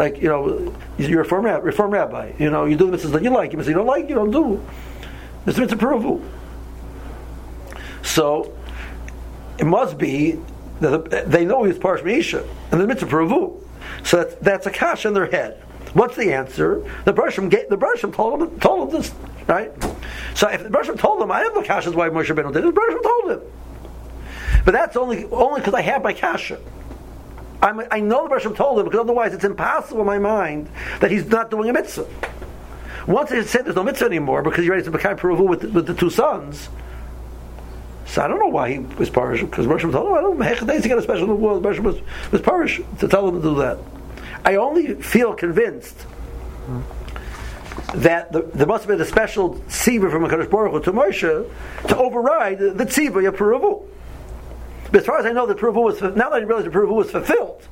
like 0.00 0.16
you 0.16 0.28
know, 0.28 0.74
you're 0.98 1.20
a 1.20 1.22
reform, 1.24 1.44
rab- 1.44 1.62
reform 1.62 1.90
rabbi. 1.90 2.32
You 2.38 2.50
know, 2.50 2.64
you 2.64 2.76
do 2.76 2.90
the 2.90 2.96
mitzvahs 2.96 3.12
that 3.12 3.22
you 3.22 3.30
like. 3.30 3.52
You 3.52 3.62
you 3.62 3.74
don't 3.74 3.86
like, 3.86 4.08
you 4.08 4.14
don't 4.14 4.30
do. 4.30 4.64
It's 5.46 5.58
mitzvah 5.58 5.76
approval. 5.76 6.22
So 8.02 8.56
it 9.58 9.66
must 9.66 9.98
be 9.98 10.38
that 10.80 11.30
they 11.30 11.44
know 11.44 11.64
he's 11.64 11.78
parsh 11.78 12.00
meisha, 12.00 12.46
and 12.72 12.80
the 12.80 12.86
mitzvah 12.86 13.06
approval. 13.06 13.59
So 14.04 14.18
that's, 14.18 14.34
that's 14.36 14.66
a 14.66 14.70
kash 14.70 15.06
in 15.06 15.14
their 15.14 15.26
head. 15.26 15.62
What's 15.94 16.16
the 16.16 16.32
answer? 16.32 16.84
The 17.04 17.12
Bershom 17.12 17.48
the 17.48 17.76
Bershom 17.76 18.12
told 18.12 18.42
him 18.42 18.60
told 18.60 18.88
him 18.88 19.00
this, 19.00 19.12
right? 19.48 19.72
So 20.34 20.48
if 20.48 20.62
the 20.62 20.70
Bershom 20.70 20.96
told 20.96 21.20
him, 21.20 21.32
I 21.32 21.40
have 21.40 21.54
the 21.54 21.60
kashas 21.60 21.94
why 21.94 22.08
Moshe 22.08 22.26
Rabbeinu 22.26 22.52
did 22.52 22.64
it. 22.64 22.66
The 22.66 22.72
Bershom 22.72 23.02
told 23.02 23.30
him, 23.32 23.40
but 24.64 24.72
that's 24.72 24.96
only 24.96 25.24
only 25.26 25.60
because 25.60 25.74
I 25.74 25.80
have 25.82 26.02
my 26.02 26.12
kasha. 26.12 26.60
I'm, 27.62 27.82
I 27.90 28.00
know 28.00 28.22
the 28.22 28.28
Bershom 28.28 28.54
told 28.54 28.78
him 28.78 28.84
because 28.86 29.00
otherwise 29.00 29.34
it's 29.34 29.44
impossible 29.44 30.00
in 30.00 30.06
my 30.06 30.18
mind 30.18 30.70
that 31.00 31.10
he's 31.10 31.26
not 31.26 31.50
doing 31.50 31.68
a 31.68 31.72
mitzvah. 31.72 32.06
Once 33.06 33.30
he 33.30 33.42
said 33.42 33.64
there's 33.64 33.76
no 33.76 33.82
mitzvah 33.82 34.06
anymore 34.06 34.42
because 34.42 34.62
he 34.62 34.70
ready 34.70 34.82
to 34.82 34.90
become 34.90 35.16
with, 35.46 35.64
with 35.64 35.86
the 35.86 35.94
two 35.94 36.10
sons. 36.10 36.68
So 38.10 38.22
I 38.22 38.26
don't 38.26 38.40
know 38.40 38.48
why 38.48 38.72
he 38.72 38.78
was 38.80 39.08
parish 39.08 39.40
because 39.40 39.68
Bershom 39.68 39.92
told 39.92 40.08
him 40.08 40.14
I 40.14 40.20
don't 40.20 40.36
know 40.36 40.44
heck 40.44 40.66
days 40.66 40.82
he 40.82 40.88
got 40.88 40.98
a 40.98 41.02
special 41.02 41.28
reward. 41.28 41.62
Bershom 41.62 41.84
was 41.84 42.00
was 42.32 42.40
parish 42.40 42.80
to 42.98 43.06
tell 43.06 43.28
him 43.28 43.36
to 43.36 43.42
do 43.42 43.54
that. 43.56 43.78
I 44.44 44.56
only 44.56 44.94
feel 44.96 45.32
convinced 45.34 45.96
that 47.94 48.32
the, 48.32 48.42
there 48.52 48.66
must 48.66 48.82
have 48.84 48.88
been 48.88 49.00
a 49.00 49.08
special 49.08 49.54
tzibah 49.68 50.10
from 50.10 50.24
Hakadosh 50.24 50.50
Baruch 50.50 50.72
Hu 50.72 50.80
to 50.80 50.92
Moshe 50.92 51.50
to 51.88 51.96
override 51.96 52.58
the, 52.58 52.70
the 52.72 52.84
tzibah 52.84 53.28
of 53.28 53.36
Peruvu. 53.36 53.86
But 54.90 55.02
as 55.02 55.06
far 55.06 55.18
as 55.18 55.26
I 55.26 55.30
know, 55.30 55.46
the 55.46 55.54
Peruvu 55.54 55.84
was 55.84 56.00
now 56.02 56.30
that 56.30 56.32
I 56.32 56.38
realize 56.38 56.64
the 56.64 56.70
Peruvu 56.70 56.94
was 56.94 57.12
fulfilled, 57.12 57.62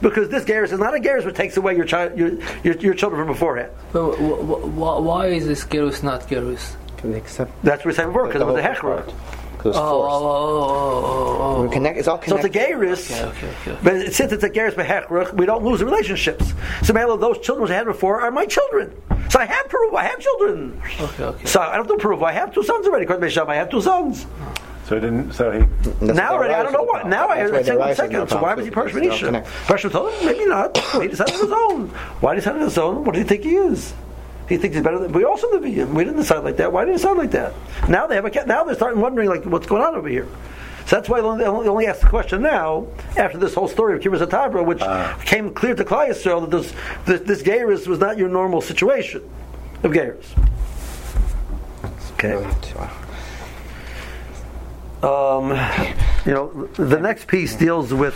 because 0.00 0.30
this 0.30 0.44
Garrus 0.44 0.72
is 0.72 0.78
not 0.78 0.94
a 0.94 0.98
Garrus 0.98 1.26
which 1.26 1.34
takes 1.34 1.58
away 1.58 1.76
your 1.76 1.84
child, 1.84 2.18
your, 2.18 2.38
your, 2.64 2.76
your 2.76 2.94
children 2.94 3.20
from 3.20 3.28
beforehand. 3.28 3.72
But 3.92 4.16
wh- 4.16 4.40
wh- 4.40 4.64
wh- 4.74 5.02
why 5.04 5.26
is 5.26 5.46
this 5.46 5.64
gerus 5.64 6.02
not 6.02 6.22
gerus? 6.28 6.76
Can 6.96 7.12
they 7.12 7.18
accept? 7.18 7.52
That's 7.62 7.80
what 7.80 7.86
we're 7.86 7.92
saying 7.92 8.08
before, 8.08 8.26
because 8.26 8.40
it 8.40 8.46
was 8.46 8.58
a 8.58 8.62
The 8.62 8.72
whole 8.74 8.98
hechra. 9.00 9.14
Part. 9.56 9.62
'Cause 9.64 9.76
It 9.76 9.78
Oh, 9.78 10.02
forced. 10.02 10.14
oh, 10.14 10.26
oh, 10.26 11.06
oh, 11.06 11.56
oh, 11.62 11.64
oh. 11.66 11.70
connect, 11.70 11.98
it's 11.98 12.08
all 12.08 12.18
connected. 12.18 12.42
So 12.42 12.46
it's 12.46 12.56
a 12.56 12.58
connected. 12.58 12.78
geiris. 12.78 13.28
Okay, 13.28 13.46
okay, 13.48 13.70
okay. 13.72 13.78
But 13.82 14.12
since 14.14 14.32
it's 14.32 14.44
a 14.44 14.50
geiris 14.50 14.74
behechrach, 14.74 15.32
we 15.34 15.46
don't 15.46 15.64
lose 15.64 15.78
the 15.80 15.84
relationships. 15.86 16.52
So 16.82 16.92
Mela, 16.92 17.18
those 17.18 17.38
children 17.38 17.70
I 17.70 17.74
had 17.74 17.86
before 17.86 18.20
are 18.20 18.30
my 18.30 18.46
children. 18.46 18.92
So 19.28 19.40
I 19.40 19.44
have 19.46 19.68
proof. 19.68 19.94
I 19.94 20.04
have 20.04 20.18
children. 20.20 20.80
Okay, 21.00 21.24
okay. 21.24 21.46
So 21.46 21.60
I 21.60 21.76
don't 21.76 21.88
do 21.88 21.96
proof. 21.96 22.22
I 22.22 22.32
have 22.32 22.52
two 22.54 22.62
sons 22.62 22.86
already. 22.86 23.04
According 23.04 23.28
to 23.28 23.40
Beisham, 23.40 23.48
I 23.48 23.56
have 23.56 23.68
two 23.70 23.80
sons. 23.82 24.26
So 24.88 24.94
he 24.94 25.00
didn't. 25.00 25.32
So 25.32 25.50
he. 25.50 25.58
That's 26.00 26.16
now 26.16 26.34
already, 26.34 26.54
I 26.54 26.62
don't 26.62 26.72
know 26.72 26.84
Rashi 26.86 27.02
why. 27.02 27.08
Now 27.08 27.26
I 27.28 27.38
That's 27.38 27.50
why 27.52 27.62
say 27.62 27.70
the 27.72 27.78
one 27.78 27.88
Rashi 27.88 27.90
is 27.90 27.96
second. 27.96 28.28
So 28.28 28.40
why 28.40 28.54
was 28.54 28.64
he 28.64 28.70
because 28.70 28.90
Parshman 28.92 28.94
they 28.94 29.00
don't 29.06 29.12
Isha? 29.16 29.26
connect. 29.26 29.46
Parshman 29.66 29.90
told 29.90 30.12
him 30.14 30.26
maybe 30.26 30.46
not. 30.46 30.78
he 30.78 31.08
decided 31.08 31.34
on 31.34 31.40
his 31.40 31.52
own. 31.52 31.88
Why 32.20 32.34
did 32.34 32.44
he 32.44 32.50
decide 32.50 32.56
on 32.56 32.62
his 32.62 32.78
own? 32.78 33.04
What 33.04 33.12
do 33.14 33.18
you 33.18 33.24
think 33.26 33.42
he 33.42 33.56
is? 33.56 33.92
He 34.48 34.56
thinks 34.56 34.76
he's 34.76 34.84
better 34.84 34.98
than 34.98 35.12
we 35.12 35.24
also 35.24 35.50
the 35.50 35.58
Nevi'im. 35.58 35.88
We 35.92 36.04
didn't 36.04 36.20
decide 36.20 36.44
like 36.44 36.56
that. 36.58 36.72
Why 36.72 36.84
did 36.84 36.92
he 36.92 36.96
decide 36.98 37.16
like 37.16 37.32
that? 37.32 37.52
Now 37.88 38.06
they 38.06 38.14
have 38.14 38.24
a 38.24 38.46
now 38.46 38.64
they're 38.64 38.74
starting 38.74 39.00
wondering 39.00 39.28
like 39.28 39.44
what's 39.44 39.66
going 39.66 39.82
on 39.82 39.94
over 39.94 40.08
here. 40.08 40.28
So 40.86 40.94
that's 40.94 41.08
why 41.08 41.20
they 41.20 41.44
only, 41.44 41.86
ask 41.88 42.00
the 42.00 42.06
question 42.06 42.42
now 42.42 42.86
after 43.16 43.38
this 43.38 43.54
whole 43.54 43.66
story 43.66 43.96
of 43.96 44.02
Kibbutz 44.02 44.64
which 44.64 45.26
came 45.26 45.52
clear 45.52 45.74
to 45.74 45.84
Klal 45.84 46.08
Yisrael 46.08 46.48
that 46.48 46.56
this 46.56 46.72
this, 47.06 47.20
this 47.22 47.42
Geiris 47.42 47.88
was 47.88 47.98
not 47.98 48.18
your 48.18 48.28
normal 48.28 48.60
situation 48.60 49.28
of 49.82 49.90
Geiris. 49.90 50.26
Okay. 52.12 52.34
Um, 55.02 55.50
you 56.24 56.32
know, 56.32 56.66
the 56.76 56.98
next 57.00 57.26
piece 57.26 57.56
deals 57.56 57.92
with 57.92 58.14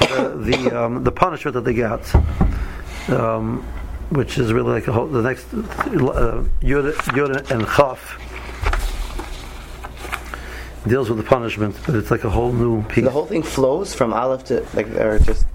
the 0.00 0.36
the, 0.36 0.84
um, 0.84 1.04
the 1.04 1.12
punishment 1.12 1.54
that 1.54 1.64
they 1.64 1.74
got, 1.74 2.14
um, 3.08 3.64
which 4.10 4.38
is 4.38 4.52
really 4.52 4.72
like 4.72 4.88
a 4.88 4.92
whole, 4.92 5.06
the 5.06 5.22
next 5.22 5.44
uh, 5.54 6.44
Yud, 6.60 6.92
Yud 6.92 7.50
and 7.50 7.66
Chaf 7.66 8.18
deals 10.86 11.08
with 11.08 11.18
the 11.18 11.24
punishment, 11.24 11.76
but 11.86 11.94
it's 11.94 12.10
like 12.10 12.24
a 12.24 12.30
whole 12.30 12.52
new 12.52 12.82
piece. 12.84 13.04
The 13.04 13.10
whole 13.10 13.26
thing 13.26 13.42
flows 13.42 13.94
from 13.94 14.12
Aleph 14.12 14.44
to 14.44 14.66
like, 14.74 14.88
or 14.88 15.18
just 15.18 15.46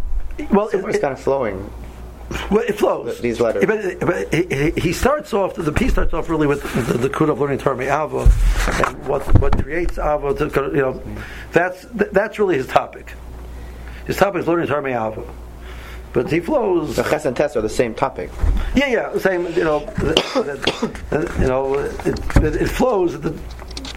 well, 0.51 0.67
it, 0.69 0.83
it's 0.85 0.99
kind 0.99 1.13
of 1.13 1.19
flowing. 1.19 1.71
Well, 2.49 2.63
it 2.67 2.77
flows. 2.77 3.21
These 3.21 3.39
letters. 3.39 3.65
But, 3.65 3.99
but 3.99 4.33
he, 4.33 4.71
he 4.71 4.93
starts 4.93 5.33
off. 5.33 5.55
The 5.55 5.71
piece 5.71 5.91
starts 5.91 6.13
off 6.13 6.29
really 6.29 6.47
with 6.47 6.63
the, 6.87 6.97
the 6.97 7.09
kud 7.09 7.29
of 7.29 7.39
learning 7.39 7.59
Torah 7.59 7.81
Ava, 7.83 8.31
and 8.85 9.07
what 9.07 9.21
what 9.39 9.61
creates 9.61 9.97
Ava. 9.97 10.33
To, 10.33 10.61
you 10.73 10.81
know, 10.81 11.01
that's 11.51 11.85
that's 11.91 12.39
really 12.39 12.57
his 12.57 12.67
topic. 12.67 13.13
His 14.07 14.17
topic 14.17 14.41
is 14.41 14.47
learning 14.47 14.67
Torah 14.67 14.89
Ava. 14.89 15.23
But 16.15 16.31
he 16.31 16.39
flows. 16.39 16.95
The 16.95 17.03
Ches 17.03 17.25
and 17.25 17.35
Tes 17.35 17.57
are 17.57 17.61
the 17.61 17.67
same 17.67 17.93
topic. 17.93 18.29
Yeah, 18.73 18.87
yeah, 18.87 19.17
same. 19.17 19.47
You 19.47 19.65
know, 19.65 19.79
you 21.41 21.47
know, 21.47 21.73
it, 21.73 22.37
it, 22.37 22.55
it 22.61 22.67
flows. 22.69 23.17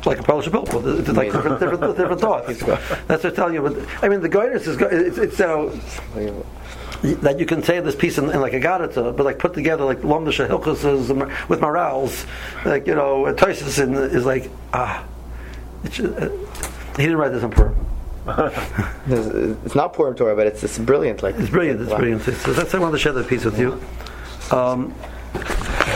Like 0.04 0.18
a 0.18 0.22
Polish 0.24 0.48
Bilbo, 0.48 0.98
it's 0.98 1.08
like 1.10 1.30
different, 1.32 1.60
different, 1.60 1.80
different 1.96 2.20
thoughts. 2.20 2.58
That's 3.06 3.22
what 3.22 3.24
I'm 3.24 3.34
telling 3.34 3.54
you. 3.54 3.62
But 3.62 3.86
I 4.02 4.08
mean, 4.08 4.20
the 4.20 4.28
guidance 4.28 4.66
is 4.66 4.76
it's, 4.80 5.18
it's 5.18 5.40
uh, 5.40 5.72
that 7.22 7.38
you 7.38 7.46
can 7.46 7.62
say 7.62 7.78
this 7.80 7.94
piece 7.94 8.18
in, 8.18 8.30
in 8.30 8.40
like 8.40 8.52
a 8.52 8.60
Gadata, 8.60 9.12
but 9.12 9.24
like 9.24 9.38
put 9.38 9.54
together 9.54 9.84
like 9.84 9.98
Lomdasha 9.98 10.48
Hilchas 10.48 11.48
with 11.48 11.60
morals, 11.60 12.26
like 12.64 12.86
you 12.88 12.96
know, 12.96 13.32
Toisus 13.34 13.78
is 14.12 14.26
like 14.26 14.50
ah, 14.72 15.04
it's, 15.84 16.00
uh, 16.00 16.30
he 16.96 17.02
didn't 17.02 17.16
write 17.16 17.30
this 17.30 17.44
on 17.44 17.50
Purim. 17.52 17.76
It's 19.64 19.74
not 19.74 19.92
Purim 19.94 20.14
Torah, 20.14 20.36
but 20.36 20.46
it's, 20.46 20.62
it's 20.62 20.78
brilliant. 20.78 21.22
Like 21.22 21.34
It's 21.36 21.50
brilliant. 21.50 21.80
It's 21.80 21.90
Wow. 21.90 21.98
brilliant. 21.98 22.22
So 22.22 22.52
that's 22.52 22.74
I 22.74 22.78
wanted 22.78 22.92
to 22.92 22.98
share 22.98 23.12
that 23.12 23.26
piece 23.28 23.44
with 23.44 23.58
you. 23.58 23.80
Um, 24.50 24.94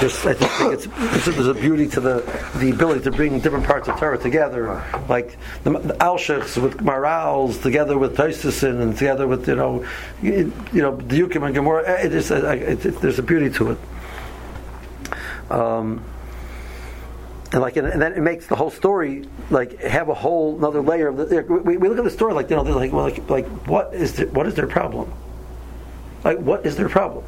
just, 0.00 0.26
I 0.26 0.34
think 0.34 0.72
it's, 0.72 0.86
it's 1.16 1.24
there's 1.36 1.46
a 1.46 1.54
beauty 1.54 1.86
to 1.88 2.00
the 2.00 2.50
the 2.56 2.70
ability 2.70 3.02
to 3.04 3.10
bring 3.12 3.38
different 3.40 3.64
parts 3.64 3.88
of 3.88 3.98
Torah 3.98 4.18
together, 4.18 4.82
like 5.08 5.36
the, 5.64 5.70
the 5.70 5.94
Alshechs 5.94 6.60
with 6.60 6.80
Marals 6.82 7.58
together 7.58 7.96
with 7.96 8.16
Toistusin 8.16 8.82
and 8.82 8.96
together 8.96 9.26
with 9.28 9.46
you 9.48 9.54
know 9.54 9.86
you, 10.20 10.52
you 10.72 10.82
know 10.82 10.96
Diukim 10.96 11.44
and 11.46 11.54
Gemara. 11.54 12.04
It 12.04 12.12
is 12.14 12.30
a, 12.30 12.52
it, 12.52 12.84
it, 12.84 13.00
there's 13.00 13.18
a 13.18 13.22
beauty 13.22 13.48
to 13.50 13.72
it. 13.72 13.78
Um, 15.50 16.02
and 17.53 17.61
like, 17.61 17.76
and 17.76 18.00
then 18.00 18.14
it 18.14 18.20
makes 18.20 18.46
the 18.46 18.57
whole 18.57 18.70
story 18.70 19.28
like 19.50 19.78
have 19.80 20.09
a 20.09 20.14
whole 20.14 20.57
another 20.57 20.80
layer 20.80 21.09
of 21.09 21.16
the. 21.18 21.42
We, 21.42 21.76
we 21.76 21.88
look 21.88 21.98
at 21.98 22.05
the 22.05 22.11
story 22.11 22.32
like 22.32 22.48
you 22.48 22.57
know 22.57 22.64
they're 22.64 22.74
like 22.74 22.92
well, 22.92 23.05
like 23.05 23.28
like 23.28 23.46
what 23.66 23.92
is 23.92 24.14
the, 24.14 24.26
what 24.28 24.46
is 24.46 24.55
their 24.55 24.66
problem? 24.66 25.12
Like 26.24 26.38
what 26.38 26.64
is 26.64 26.76
their 26.76 26.88
problem? 26.88 27.24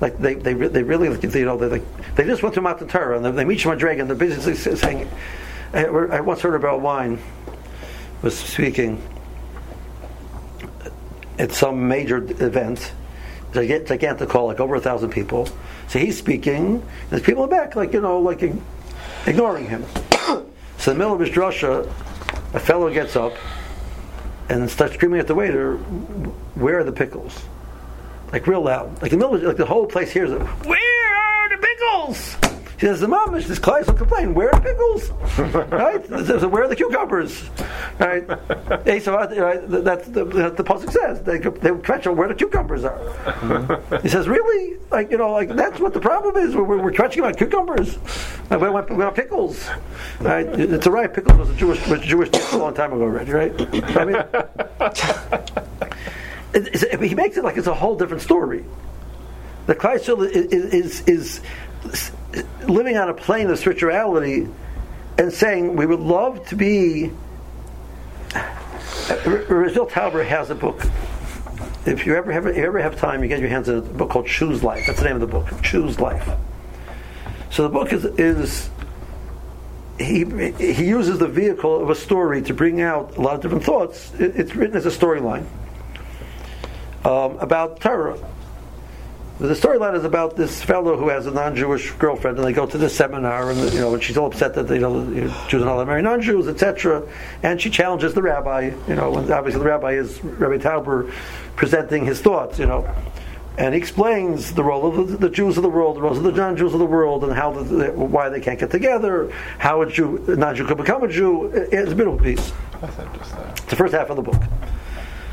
Like 0.00 0.18
they 0.18 0.34
they, 0.34 0.54
they 0.54 0.82
really 0.82 1.08
you 1.08 1.44
know 1.44 1.58
they 1.58 1.66
like 1.66 2.14
they 2.14 2.24
just 2.24 2.42
went 2.42 2.54
to 2.54 2.62
Matan 2.62 2.88
Torah 2.88 3.22
and 3.22 3.38
they, 3.38 3.44
meet 3.44 3.60
Shema 3.60 3.74
Dragon. 3.74 4.06
They're 4.06 4.16
basically 4.16 4.54
saying. 4.54 5.08
I, 5.72 6.20
once 6.20 6.40
heard 6.40 6.56
about 6.56 6.80
wine 6.80 7.20
was 8.22 8.36
speaking 8.36 9.00
at 11.38 11.52
some 11.52 11.86
major 11.86 12.16
event. 12.16 12.92
Gigantic 13.52 14.28
call, 14.28 14.46
like 14.46 14.60
over 14.60 14.74
a 14.76 14.80
thousand 14.80 15.10
people. 15.10 15.48
So 15.88 15.98
he's 15.98 16.16
speaking, 16.16 16.74
and 16.76 17.10
there's 17.10 17.22
people 17.22 17.46
back, 17.46 17.76
like 17.76 17.92
you 17.92 18.00
know, 18.00 18.20
like 18.20 18.42
ignoring 19.26 19.66
him. 19.66 19.84
so 20.78 20.92
in 20.92 20.98
the 20.98 21.04
middle 21.04 21.14
of 21.14 21.20
his 21.20 21.30
drasha, 21.30 21.86
a 22.54 22.60
fellow 22.60 22.92
gets 22.92 23.16
up 23.16 23.34
and 24.48 24.68
starts 24.68 24.94
screaming 24.94 25.20
at 25.20 25.26
the 25.26 25.34
waiter, 25.34 25.76
"Where 26.54 26.78
are 26.80 26.84
the 26.84 26.92
pickles?" 26.92 27.44
Like 28.32 28.46
real 28.46 28.62
loud, 28.62 29.00
like 29.02 29.10
the 29.10 29.16
middle, 29.16 29.34
of, 29.34 29.42
like 29.42 29.56
the 29.56 29.66
whole 29.66 29.86
place 29.86 30.10
hears 30.10 30.30
it. 30.30 30.40
Where 30.40 31.16
are 31.16 31.48
the 31.48 31.58
pickles? 31.58 32.36
He 32.80 32.86
says, 32.86 33.00
"The 33.00 33.08
mamish, 33.08 33.46
this 33.46 33.58
client 33.58 33.88
will 33.88 33.94
complain. 33.94 34.32
Where 34.32 34.48
are 34.48 34.58
the 34.58 34.62
pickles? 34.62 35.10
right? 35.70 36.02
Says, 36.26 36.46
Where 36.46 36.64
are 36.64 36.68
the 36.68 36.74
cucumbers? 36.74 37.50
Right? 37.98 38.26
right, 38.26 39.68
that's 39.68 40.08
the, 40.08 40.24
the, 40.24 40.48
the 40.48 40.64
pasuk 40.64 40.90
says 40.90 41.20
they 41.20 41.36
they 41.38 41.72
question 41.82 42.16
where 42.16 42.28
the 42.28 42.34
cucumbers 42.34 42.84
are. 42.84 42.98
Mm-hmm. 42.98 43.96
He 44.02 44.08
says, 44.08 44.26
really? 44.26 44.78
Like 44.90 45.10
you 45.10 45.18
know, 45.18 45.30
like 45.30 45.50
that's 45.50 45.78
what 45.78 45.92
the 45.92 46.00
problem 46.00 46.38
is. 46.38 46.56
We're, 46.56 46.64
we're, 46.64 46.92
crunching 46.92 47.22
about 47.22 47.36
cucumbers. 47.36 47.98
Like, 48.48 48.62
we, 48.62 48.70
want, 48.70 48.88
we 48.88 48.96
want 48.96 49.14
pickles. 49.14 49.68
Right? 50.20 50.46
It's 50.46 50.86
all 50.86 50.94
right. 50.94 51.12
Pickles 51.12 51.36
was 51.36 51.50
a 51.50 51.54
Jewish 51.56 51.86
was 51.86 52.00
a 52.00 52.06
Jewish 52.06 52.30
a 52.52 52.56
long 52.56 52.72
time 52.72 52.94
ago 52.94 53.02
already, 53.02 53.32
right? 53.32 53.52
I 53.94 54.04
mean, 54.06 54.16
it, 56.54 56.82
it's- 56.82 57.10
he 57.10 57.14
makes 57.14 57.36
it 57.36 57.44
like 57.44 57.58
it's 57.58 57.66
a 57.66 57.74
whole 57.74 57.96
different 57.96 58.22
story. 58.22 58.64
The 59.66 59.76
is, 59.92 60.08
is, 60.46 60.72
is, 60.72 61.02
is 61.06 61.40
living 62.66 62.96
on 62.96 63.08
a 63.08 63.14
plane 63.14 63.50
of 63.50 63.58
spirituality 63.58 64.48
and 65.18 65.32
saying 65.32 65.76
we 65.76 65.86
would 65.86 66.00
love 66.00 66.46
to 66.48 66.56
be. 66.56 67.10
Rizal 69.26 69.86
Tauber 69.86 70.24
has 70.24 70.50
a 70.50 70.54
book. 70.54 70.80
If 71.86 72.06
you 72.06 72.14
ever 72.14 72.30
have, 72.32 72.46
if 72.46 72.56
you 72.56 72.64
ever 72.64 72.78
have 72.80 72.96
time, 72.96 73.22
you 73.22 73.28
get 73.28 73.40
your 73.40 73.48
hands 73.48 73.68
on 73.68 73.78
a 73.78 73.80
book 73.80 74.10
called 74.10 74.26
Choose 74.26 74.62
Life. 74.62 74.84
That's 74.86 75.00
the 75.00 75.06
name 75.06 75.14
of 75.16 75.20
the 75.20 75.26
book. 75.26 75.48
Choose 75.62 75.98
Life. 75.98 76.28
So 77.50 77.64
the 77.64 77.68
book 77.68 77.92
is 77.92 78.04
is 78.04 78.70
he 79.98 80.24
he 80.58 80.86
uses 80.86 81.18
the 81.18 81.26
vehicle 81.26 81.82
of 81.82 81.90
a 81.90 81.94
story 81.94 82.42
to 82.42 82.54
bring 82.54 82.80
out 82.80 83.16
a 83.16 83.20
lot 83.20 83.34
of 83.34 83.40
different 83.40 83.64
thoughts. 83.64 84.12
It, 84.14 84.36
it's 84.36 84.54
written 84.54 84.76
as 84.76 84.86
a 84.86 84.90
storyline 84.90 85.46
um, 87.04 87.38
about 87.38 87.80
Torah. 87.80 88.18
The 89.40 89.54
storyline 89.54 89.96
is 89.96 90.04
about 90.04 90.36
this 90.36 90.62
fellow 90.62 90.98
who 90.98 91.08
has 91.08 91.26
a 91.26 91.30
non-Jewish 91.30 91.92
girlfriend, 91.92 92.36
and 92.36 92.46
they 92.46 92.52
go 92.52 92.66
to 92.66 92.76
this 92.76 92.94
seminar, 92.94 93.50
and 93.50 93.72
you 93.72 93.80
know, 93.80 93.94
and 93.94 94.02
she's 94.02 94.18
all 94.18 94.26
upset 94.26 94.52
that 94.52 94.68
you 94.68 94.80
know 94.80 95.02
Jews 95.48 95.62
are 95.62 95.64
not 95.64 95.76
allowed 95.76 95.84
to 95.84 95.86
marry 95.86 96.02
non-Jews, 96.02 96.46
etc. 96.46 97.08
And 97.42 97.58
she 97.58 97.70
challenges 97.70 98.12
the 98.12 98.20
rabbi, 98.20 98.72
you 98.86 98.94
know, 98.94 99.16
and 99.16 99.30
obviously 99.30 99.60
the 99.60 99.66
rabbi 99.66 99.92
is 99.92 100.22
Rabbi 100.22 100.62
Tauber 100.62 101.10
presenting 101.56 102.04
his 102.04 102.20
thoughts, 102.20 102.58
you 102.58 102.66
know, 102.66 102.86
and 103.56 103.72
he 103.72 103.80
explains 103.80 104.52
the 104.52 104.62
role 104.62 104.86
of 104.86 105.08
the, 105.08 105.16
the 105.16 105.30
Jews 105.30 105.56
of 105.56 105.62
the 105.62 105.70
world, 105.70 105.96
the 105.96 106.02
roles 106.02 106.18
of 106.18 106.24
the 106.24 106.32
non-Jews 106.32 106.74
of 106.74 106.78
the 106.78 106.84
world, 106.84 107.24
and 107.24 107.32
how 107.32 107.50
the, 107.50 107.62
the, 107.62 107.92
why 107.92 108.28
they 108.28 108.40
can't 108.40 108.60
get 108.60 108.70
together, 108.70 109.32
how 109.58 109.80
a 109.80 109.90
Jew, 109.90 110.22
a 110.28 110.36
non-Jew 110.36 110.66
could 110.66 110.76
become 110.76 111.02
a 111.02 111.08
Jew. 111.08 111.46
It's 111.46 111.92
a 111.92 111.94
beautiful 111.94 112.18
piece. 112.18 112.52
That's 112.82 112.98
interesting. 112.98 113.40
It's 113.52 113.64
the 113.64 113.76
first 113.76 113.94
half 113.94 114.10
of 114.10 114.16
the 114.16 114.22
book. 114.22 114.42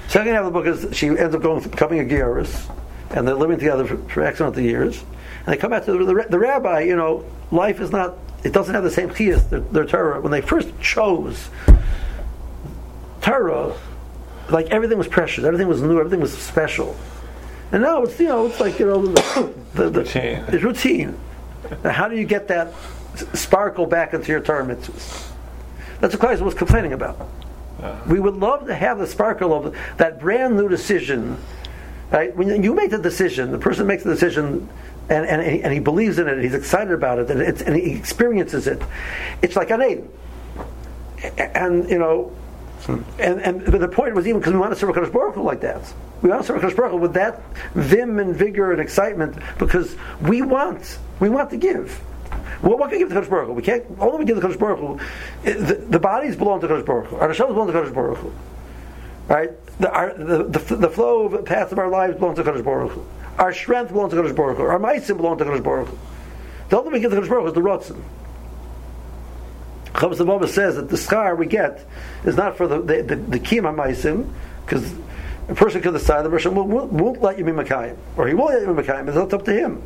Second 0.08 0.34
half 0.34 0.46
of 0.46 0.54
the 0.54 0.62
book 0.62 0.66
is 0.66 0.96
she 0.96 1.08
ends 1.08 1.36
up 1.36 1.42
going 1.42 1.62
becoming 1.62 2.00
a 2.00 2.04
Gyaris, 2.06 2.70
and 3.12 3.28
they're 3.28 3.36
living 3.36 3.58
together 3.58 3.86
for, 3.86 3.98
for 4.10 4.24
X 4.24 4.40
amount 4.40 4.58
of 4.58 4.64
years. 4.64 5.04
And 5.46 5.48
they 5.54 5.58
come 5.58 5.72
back 5.72 5.86
to 5.86 5.94
the, 5.94 6.06
the, 6.06 6.26
the 6.30 6.40
rabbi. 6.40 6.82
You 6.82 6.96
know, 6.96 7.26
life 7.52 7.80
is 7.80 7.92
not. 7.92 8.18
It 8.44 8.54
doesn't 8.54 8.74
have 8.74 8.84
the 8.84 8.92
same 8.92 9.10
chiyas, 9.10 9.50
their, 9.50 9.60
their 9.60 9.86
Torah. 9.86 10.22
When 10.22 10.32
they 10.32 10.42
first 10.42 10.70
chose 10.80 11.50
Torah, 13.22 13.76
like 14.50 14.68
everything 14.68 14.98
was 14.98 15.08
precious, 15.08 15.44
everything 15.44 15.68
was 15.68 15.82
new, 15.82 16.00
everything 16.00 16.22
was 16.22 16.38
special. 16.38 16.96
And 17.72 17.82
now 17.82 18.04
it's 18.04 18.20
you 18.20 18.28
know 18.28 18.46
it's 18.46 18.60
like 18.60 18.80
you 18.80 18.86
know 18.86 19.06
the, 19.06 19.54
the, 19.74 19.90
the 19.90 20.00
Routine. 20.00 20.44
It's 20.48 20.64
routine. 20.64 21.20
Now, 21.84 21.92
how 21.92 22.08
do 22.08 22.16
you 22.16 22.26
get 22.26 22.48
that 22.48 22.74
sparkle 23.34 23.86
back 23.86 24.14
into 24.14 24.32
your 24.32 24.40
Torah 24.40 24.66
mitzvahs? 24.66 25.32
That's 26.00 26.14
what 26.14 26.20
Christ 26.20 26.42
was 26.42 26.54
complaining 26.54 26.94
about. 26.94 27.28
We 28.08 28.20
would 28.20 28.36
love 28.36 28.68
to 28.68 28.76
have 28.76 28.98
the 28.98 29.08
sparkle 29.08 29.54
of 29.54 29.76
that 29.98 30.20
brand 30.20 30.56
new 30.56 30.68
decision. 30.68 31.38
Right? 32.12 32.36
When 32.36 32.64
you 32.64 32.74
make 32.74 32.92
the 32.92 32.98
decision, 32.98 33.52
the 33.52 33.58
person 33.58 33.86
makes 33.86 34.04
the 34.04 34.12
decision 34.12 34.70
and, 35.10 35.26
and, 35.26 35.42
and, 35.42 35.74
he, 35.74 35.80
believes 35.80 36.20
in 36.20 36.28
it, 36.28 36.34
and 36.34 36.44
he's 36.44 36.54
excited 36.54 36.92
about 36.92 37.20
it, 37.20 37.30
and, 37.30 37.42
and 37.42 37.76
he 37.76 37.92
experiences 37.94 38.68
it. 38.68 38.82
It's 39.42 39.56
like 39.56 39.72
an 39.72 39.82
aid. 39.82 40.04
and 41.38 41.90
you 41.90 41.98
know, 41.98 42.36
and 42.88 43.42
and 43.42 43.66
but 43.66 43.80
the 43.80 43.88
point 43.88 44.16
was 44.16 44.28
even 44.28 44.40
because 44.40 44.54
we 44.54 44.60
want 44.60 44.74
to 44.74 44.80
serve 44.80 44.94
Hakadosh 44.94 45.12
Baruch 45.12 45.36
Hu 45.36 45.44
like 45.44 45.62
that. 45.62 45.82
We 46.22 46.30
want 46.30 46.42
to 46.42 46.48
serve 46.48 46.62
Hakadosh 46.62 46.76
Baruch 46.76 46.92
Hu 46.92 46.98
with 46.98 47.14
that 47.14 47.42
vim 47.74 48.20
and 48.20 48.36
vigor 48.36 48.72
and 48.72 48.80
excitement 48.80 49.38
because 49.58 49.96
we 50.22 50.42
want 50.42 51.00
we 51.20 51.30
want 51.30 51.50
to 51.50 51.58
give. 51.58 52.02
Well, 52.62 52.78
what 52.78 52.90
can 52.90 53.00
we 53.00 53.06
give 53.06 53.10
to 53.10 53.16
Hakadosh 53.16 53.30
Baruch 53.30 53.48
Hu? 53.48 53.54
We 53.54 53.62
can't. 53.62 53.86
All 54.00 54.18
we 54.18 54.26
give 54.26 54.40
to 54.40 54.48
Hakadosh 54.48 54.60
Baruch 54.60 54.80
Hu, 54.80 55.00
the, 55.44 55.76
the 55.90 56.00
bodies 56.00 56.36
belong 56.36 56.62
to 56.62 56.68
Hakadosh 56.68 56.86
Baruch 56.86 57.08
Hu. 57.08 57.16
Our 57.18 57.30
neshamos 57.30 57.48
belong 57.50 57.68
to 57.68 57.74
Hakadosh 57.74 57.94
Baruch 57.94 58.18
Hu. 58.20 58.34
Right? 59.28 59.52
The, 59.80 59.92
our, 59.92 60.14
the, 60.14 60.44
the, 60.44 60.76
the 60.76 60.90
flow 60.90 61.26
of 61.26 61.32
the 61.34 61.40
path 61.40 61.72
of 61.72 61.80
our 61.80 61.90
lives 61.90 62.18
belongs 62.18 62.38
to 62.38 62.44
Hakadosh 62.44 62.64
Baruch 62.64 62.92
Hu. 62.92 63.06
Our 63.38 63.54
strength 63.54 63.92
belongs 63.92 64.14
to 64.14 64.20
Hakadosh 64.20 64.36
Baruch 64.36 64.58
Hu. 64.58 64.64
Our 64.64 64.80
meisim 64.80 65.18
belongs 65.18 65.40
to 65.40 65.46
Hakadosh 65.46 65.64
Baruch 65.64 65.90
Hu. 65.90 65.98
The 66.70 66.78
only 66.78 66.86
thing 66.86 66.94
we 66.94 67.00
give 67.02 67.12
to 67.12 67.18
Hakadosh 67.18 67.30
Baruch 67.30 67.44
Hu 67.44 67.48
is 67.50 67.54
the 67.54 67.62
rotzen. 67.62 68.04
Chovos 69.94 70.18
Halevavos 70.18 70.50
says 70.50 70.76
that 70.76 70.90
the 70.90 70.98
scar 70.98 71.36
we 71.36 71.48
get 71.48 71.86
is 72.24 72.36
not 72.36 72.56
for 72.56 72.68
the 72.68 72.82
the, 72.82 73.02
the, 73.02 73.16
the 73.16 73.40
kima 73.40 73.74
meisim, 73.74 74.32
because 74.66 74.94
a 75.50 75.56
person 75.56 75.82
could 75.82 75.94
decide 75.94 76.24
the 76.24 76.30
person 76.30 76.54
won't, 76.54 76.70
won't, 76.70 76.92
won't 76.92 77.22
let 77.22 77.38
you 77.38 77.44
be 77.44 77.52
Makayim, 77.52 77.98
or 78.16 78.28
he 78.28 78.34
will 78.34 78.46
let 78.46 78.62
you 78.62 78.74
be 78.74 78.82
Makayim. 78.82 79.08
It's 79.08 79.34
up 79.34 79.44
to 79.46 79.54
him. 79.54 79.82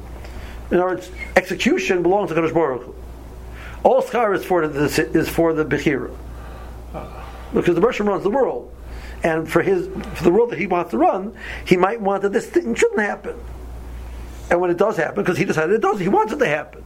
In 0.70 0.78
other 0.78 0.96
words, 0.96 1.12
execution 1.36 2.02
belongs 2.04 2.30
to 2.30 2.36
Kadosh 2.36 2.54
Baruch 2.54 2.84
Hu. 2.84 2.96
All 3.84 4.02
schar 4.02 4.36
is 4.36 4.44
for 4.46 4.68
the 4.68 4.86
is 5.14 5.30
for 5.30 5.54
the 5.54 5.66
bechira, 5.66 6.16
because 7.54 7.76
the 7.76 7.82
Russian 7.82 8.06
runs 8.06 8.24
the 8.24 8.30
world, 8.30 8.71
and 9.24 9.50
for 9.50 9.62
his 9.62 9.88
for 10.16 10.24
the 10.24 10.32
world 10.32 10.50
that 10.52 10.60
he 10.60 10.68
wants 10.68 10.92
to 10.92 10.98
run, 10.98 11.36
he 11.66 11.78
might 11.78 12.02
want 12.02 12.24
that 12.24 12.34
this 12.34 12.48
thing 12.48 12.76
shouldn't 12.76 13.00
happen. 13.00 13.38
And 14.50 14.60
when 14.60 14.70
it 14.70 14.78
does 14.78 14.98
happen, 14.98 15.24
because 15.24 15.38
he 15.38 15.46
decided 15.46 15.74
it 15.76 15.82
does, 15.82 16.00
he 16.00 16.10
wants 16.10 16.34
it 16.34 16.40
to 16.40 16.48
happen. 16.48 16.84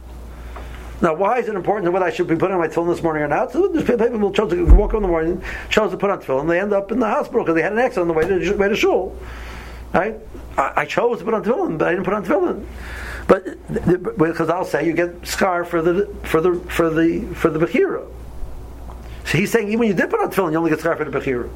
Now, 1.02 1.14
why 1.14 1.38
is 1.38 1.48
it 1.48 1.54
important 1.54 1.92
whether 1.92 2.06
I 2.06 2.10
should 2.10 2.26
be 2.26 2.36
putting 2.36 2.54
on 2.54 2.60
my 2.60 2.68
tefillin 2.68 2.94
this 2.94 3.02
morning 3.02 3.22
or 3.22 3.28
not? 3.28 3.52
So 3.52 3.68
there's 3.68 3.84
people 3.84 4.32
chose 4.32 4.50
to 4.50 4.64
walk 4.74 4.94
in 4.94 5.02
the 5.02 5.08
morning, 5.08 5.42
chose 5.68 5.90
to 5.90 5.96
put 5.96 6.10
on 6.10 6.22
tefillin, 6.22 6.48
they 6.48 6.58
end 6.58 6.72
up 6.72 6.90
in 6.90 7.00
the 7.00 7.06
hospital 7.06 7.42
because 7.42 7.54
they 7.54 7.62
had 7.62 7.72
an 7.72 7.78
accident 7.78 8.02
on 8.02 8.08
the 8.08 8.14
way 8.14 8.26
to, 8.26 8.56
way 8.56 8.68
to 8.68 8.76
shul. 8.76 9.16
Right? 9.92 10.16
I, 10.56 10.72
I 10.76 10.84
chose 10.86 11.18
to 11.18 11.24
put 11.24 11.34
on 11.34 11.44
tefillin, 11.44 11.76
but 11.76 11.88
I 11.88 11.90
didn't 11.92 12.04
put 12.04 12.14
on 12.14 12.24
tefillin. 12.24 12.66
But 13.26 14.18
because 14.18 14.48
I'll 14.48 14.64
say 14.64 14.86
you 14.86 14.92
get 14.92 15.26
scar 15.26 15.64
for 15.64 15.82
the 15.82 16.06
for 16.22 16.40
the 16.40 16.60
for 16.70 16.88
the 16.88 17.22
for 17.34 17.50
the 17.50 17.58
bechira. 17.58 18.06
So 19.24 19.38
he's 19.38 19.50
saying 19.50 19.66
even 19.66 19.80
when 19.80 19.88
you 19.88 19.94
did 19.94 20.08
put 20.08 20.20
on 20.20 20.30
tefillin, 20.30 20.52
you 20.52 20.58
only 20.58 20.70
get 20.70 20.80
scar 20.80 20.96
for 20.96 21.04
the 21.04 21.18
bechira. 21.18 21.50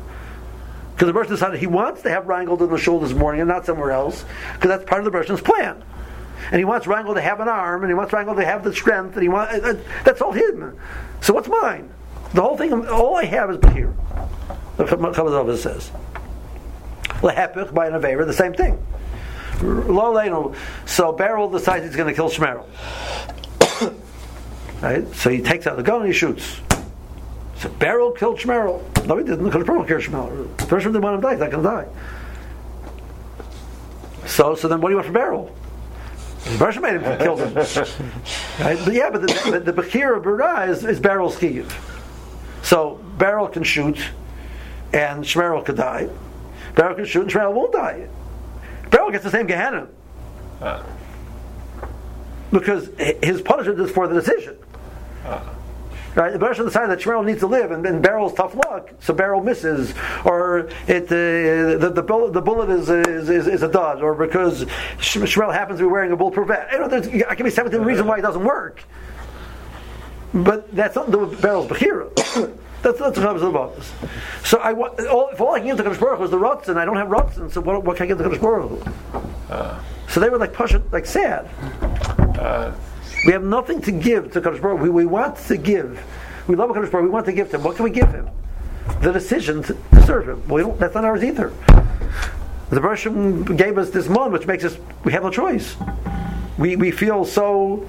Because 1.00 1.14
the 1.14 1.18
person 1.18 1.32
decided 1.32 1.60
he 1.60 1.66
wants 1.66 2.02
to 2.02 2.10
have 2.10 2.24
Reingold 2.24 2.60
on 2.60 2.68
the 2.68 2.76
shul 2.76 3.00
this 3.00 3.14
morning 3.14 3.40
and 3.40 3.48
not 3.48 3.64
somewhere 3.64 3.90
else, 3.90 4.26
because 4.52 4.68
that's 4.68 4.84
part 4.84 5.00
of 5.00 5.06
the 5.06 5.10
person's 5.10 5.40
plan 5.40 5.82
and 6.50 6.58
he 6.58 6.64
wants 6.64 6.86
Rangel 6.86 7.14
to 7.14 7.20
have 7.20 7.40
an 7.40 7.48
arm, 7.48 7.82
and 7.82 7.90
he 7.90 7.94
wants 7.94 8.12
Rangel 8.12 8.36
to 8.36 8.44
have 8.44 8.64
the 8.64 8.74
strength, 8.74 9.14
and 9.14 9.22
he 9.22 9.28
wants 9.28 9.54
uh, 9.54 9.80
that's 10.04 10.20
all 10.20 10.32
him. 10.32 10.76
So 11.22 11.32
what's 11.32 11.48
mine? 11.48 11.90
The 12.34 12.42
whole 12.42 12.56
thing, 12.56 12.72
all 12.88 13.16
I 13.16 13.24
have 13.24 13.50
is 13.50 13.56
Behir. 13.56 13.94
The 14.76 14.84
Chabad 14.84 15.56
says. 15.56 15.90
Lehepich 17.22 17.72
by 17.72 17.86
an 17.86 18.00
the 18.00 18.32
same 18.32 18.54
thing. 18.54 18.84
So 20.86 21.12
Beryl 21.12 21.50
decides 21.50 21.84
he's 21.84 21.96
going 21.96 22.08
to 22.08 22.14
kill 22.14 22.30
Shmerel. 22.30 22.66
right? 24.82 25.14
So 25.14 25.30
he 25.30 25.40
takes 25.40 25.66
out 25.66 25.76
the 25.76 25.82
gun 25.82 26.00
and 26.00 26.06
he 26.06 26.12
shoots. 26.12 26.60
So 27.60 27.68
Beryl 27.68 28.10
killed 28.12 28.38
Shmerel. 28.38 29.06
No, 29.06 29.18
he 29.18 29.24
didn't, 29.24 29.44
because 29.44 29.66
Beryl 29.66 29.84
killed 29.84 30.00
Shmerel. 30.00 30.56
The 30.56 30.64
person 30.64 30.92
didn't 30.92 31.04
want 31.04 31.16
him 31.16 31.20
to 31.20 31.26
die, 31.26 31.32
he's 31.32 31.40
not 31.40 31.50
going 31.50 31.62
to 31.62 31.68
die. 31.68 31.88
So, 34.26 34.54
so 34.54 34.66
then 34.66 34.80
what 34.80 34.88
do 34.88 34.92
you 34.92 34.96
want 34.96 35.04
from 35.04 35.12
Beryl? 35.12 35.54
Barsha 36.56 36.80
made 36.80 37.02
him 37.02 37.18
kill 37.18 37.36
him. 37.36 37.54
right? 38.60 38.78
But 38.82 38.94
yeah, 38.94 39.10
but 39.10 39.20
the, 39.20 39.50
the, 39.50 39.72
the 39.72 39.82
Bechir 39.82 40.16
of 40.16 40.22
Bara 40.22 40.70
is, 40.70 40.86
is 40.86 40.98
Beryl's 40.98 41.36
Kiev. 41.36 41.70
So 42.62 42.94
Beryl 43.18 43.46
can 43.46 43.62
shoot, 43.62 43.98
and 44.94 45.22
Shmerel 45.22 45.62
could 45.62 45.76
die. 45.76 46.08
Beryl 46.74 46.94
can 46.94 47.04
shoot, 47.04 47.22
and 47.22 47.30
Shmerel 47.30 47.52
won't 47.52 47.72
die. 47.72 48.08
Beryl 48.88 49.10
gets 49.10 49.24
the 49.24 49.30
same 49.30 49.46
Gehenna. 49.46 49.86
Uh. 50.62 50.82
Because 52.52 52.88
his 53.22 53.42
punishment 53.42 53.78
is 53.80 53.90
for 53.90 54.08
the 54.08 54.14
decision. 54.14 54.56
Uh. 55.26 55.56
Right? 56.14 56.32
The 56.32 56.38
Bereshit 56.38 56.64
decided 56.64 56.90
that 56.90 56.98
Shmerel 56.98 57.24
needs 57.24 57.38
to 57.40 57.46
live, 57.46 57.70
and, 57.70 57.86
and 57.86 58.02
Beryl's 58.02 58.34
tough 58.34 58.54
luck, 58.56 58.90
so 58.98 59.14
Beryl 59.14 59.40
misses, 59.40 59.94
or 60.24 60.68
it 60.88 61.04
uh, 61.04 61.78
the, 61.78 61.92
the 61.94 62.02
bullet 62.02 62.32
the 62.32 62.42
bullet 62.42 62.68
is 62.68 62.90
is, 62.90 63.30
is, 63.30 63.46
is 63.46 63.62
a 63.62 63.68
dud, 63.68 64.02
or 64.02 64.14
because 64.14 64.64
Shmerel 64.98 65.52
happens 65.52 65.78
to 65.78 65.84
be 65.84 65.90
wearing 65.90 66.10
a 66.10 66.16
bulletproof 66.16 66.48
vest. 66.48 66.72
You 66.72 66.78
know, 66.80 66.88
there's, 66.88 67.06
I 67.24 67.34
can 67.36 67.44
be 67.44 67.50
seventeen 67.50 67.82
reasons 67.82 68.08
why 68.08 68.18
it 68.18 68.22
doesn't 68.22 68.44
work. 68.44 68.82
But 70.34 70.74
that's 70.74 70.96
not 70.96 71.10
the 71.10 71.18
Beryl's 71.18 71.66
Bechira. 71.66 72.56
That's 72.82 72.98
that's 72.98 73.18
what 73.18 73.26
I 73.26 73.32
was 73.32 73.42
about. 73.42 73.76
So 74.42 74.58
I 74.58 74.72
all, 74.72 75.28
if 75.28 75.38
all 75.38 75.54
I 75.54 75.58
can 75.58 75.68
give 75.68 75.76
to 75.76 75.82
Kadosh 75.82 76.00
Baruch 76.00 76.18
was 76.18 76.30
the 76.30 76.38
Ratzin, 76.38 76.78
I 76.78 76.86
don't 76.86 76.96
have 76.96 77.08
Ratzin, 77.08 77.52
so 77.52 77.60
what, 77.60 77.84
what 77.84 77.98
can 77.98 78.04
I 78.04 78.06
give 78.06 78.16
to 78.16 78.24
Kadosh 78.24 78.40
Baruch 78.40 78.86
uh, 79.50 79.78
So 80.08 80.18
they 80.18 80.30
were 80.30 80.38
like 80.38 80.54
push 80.54 80.72
it 80.72 80.90
like 80.90 81.04
sad. 81.04 81.46
Uh, 82.38 82.72
we 83.26 83.32
have 83.32 83.44
nothing 83.44 83.80
to 83.82 83.92
give 83.92 84.32
to 84.32 84.40
Kadosh 84.40 84.60
Baruch. 84.62 84.80
We, 84.80 84.90
we 84.90 85.06
want 85.06 85.36
to 85.36 85.56
give. 85.56 86.02
We 86.46 86.56
love 86.56 86.70
Kadosh 86.70 86.90
Baruch. 86.90 87.04
We 87.04 87.10
want 87.10 87.26
to 87.26 87.32
give 87.32 87.50
to 87.50 87.56
him. 87.56 87.64
What 87.64 87.76
can 87.76 87.84
we 87.84 87.90
give 87.90 88.10
him? 88.10 88.28
The 89.02 89.12
decision 89.12 89.62
to, 89.64 89.76
serve 90.06 90.28
him. 90.28 90.48
Well, 90.48 90.72
that's 90.72 90.94
not 90.94 91.04
ours 91.04 91.22
either. 91.22 91.52
The 92.70 92.80
Bershom 92.80 93.44
gave 93.56 93.78
us 93.78 93.90
this 93.90 94.08
mon, 94.08 94.32
which 94.32 94.46
makes 94.46 94.64
us 94.64 94.76
we 95.04 95.12
have 95.12 95.22
no 95.22 95.30
choice. 95.30 95.76
We 96.56 96.76
we 96.76 96.90
feel 96.90 97.24
so. 97.24 97.88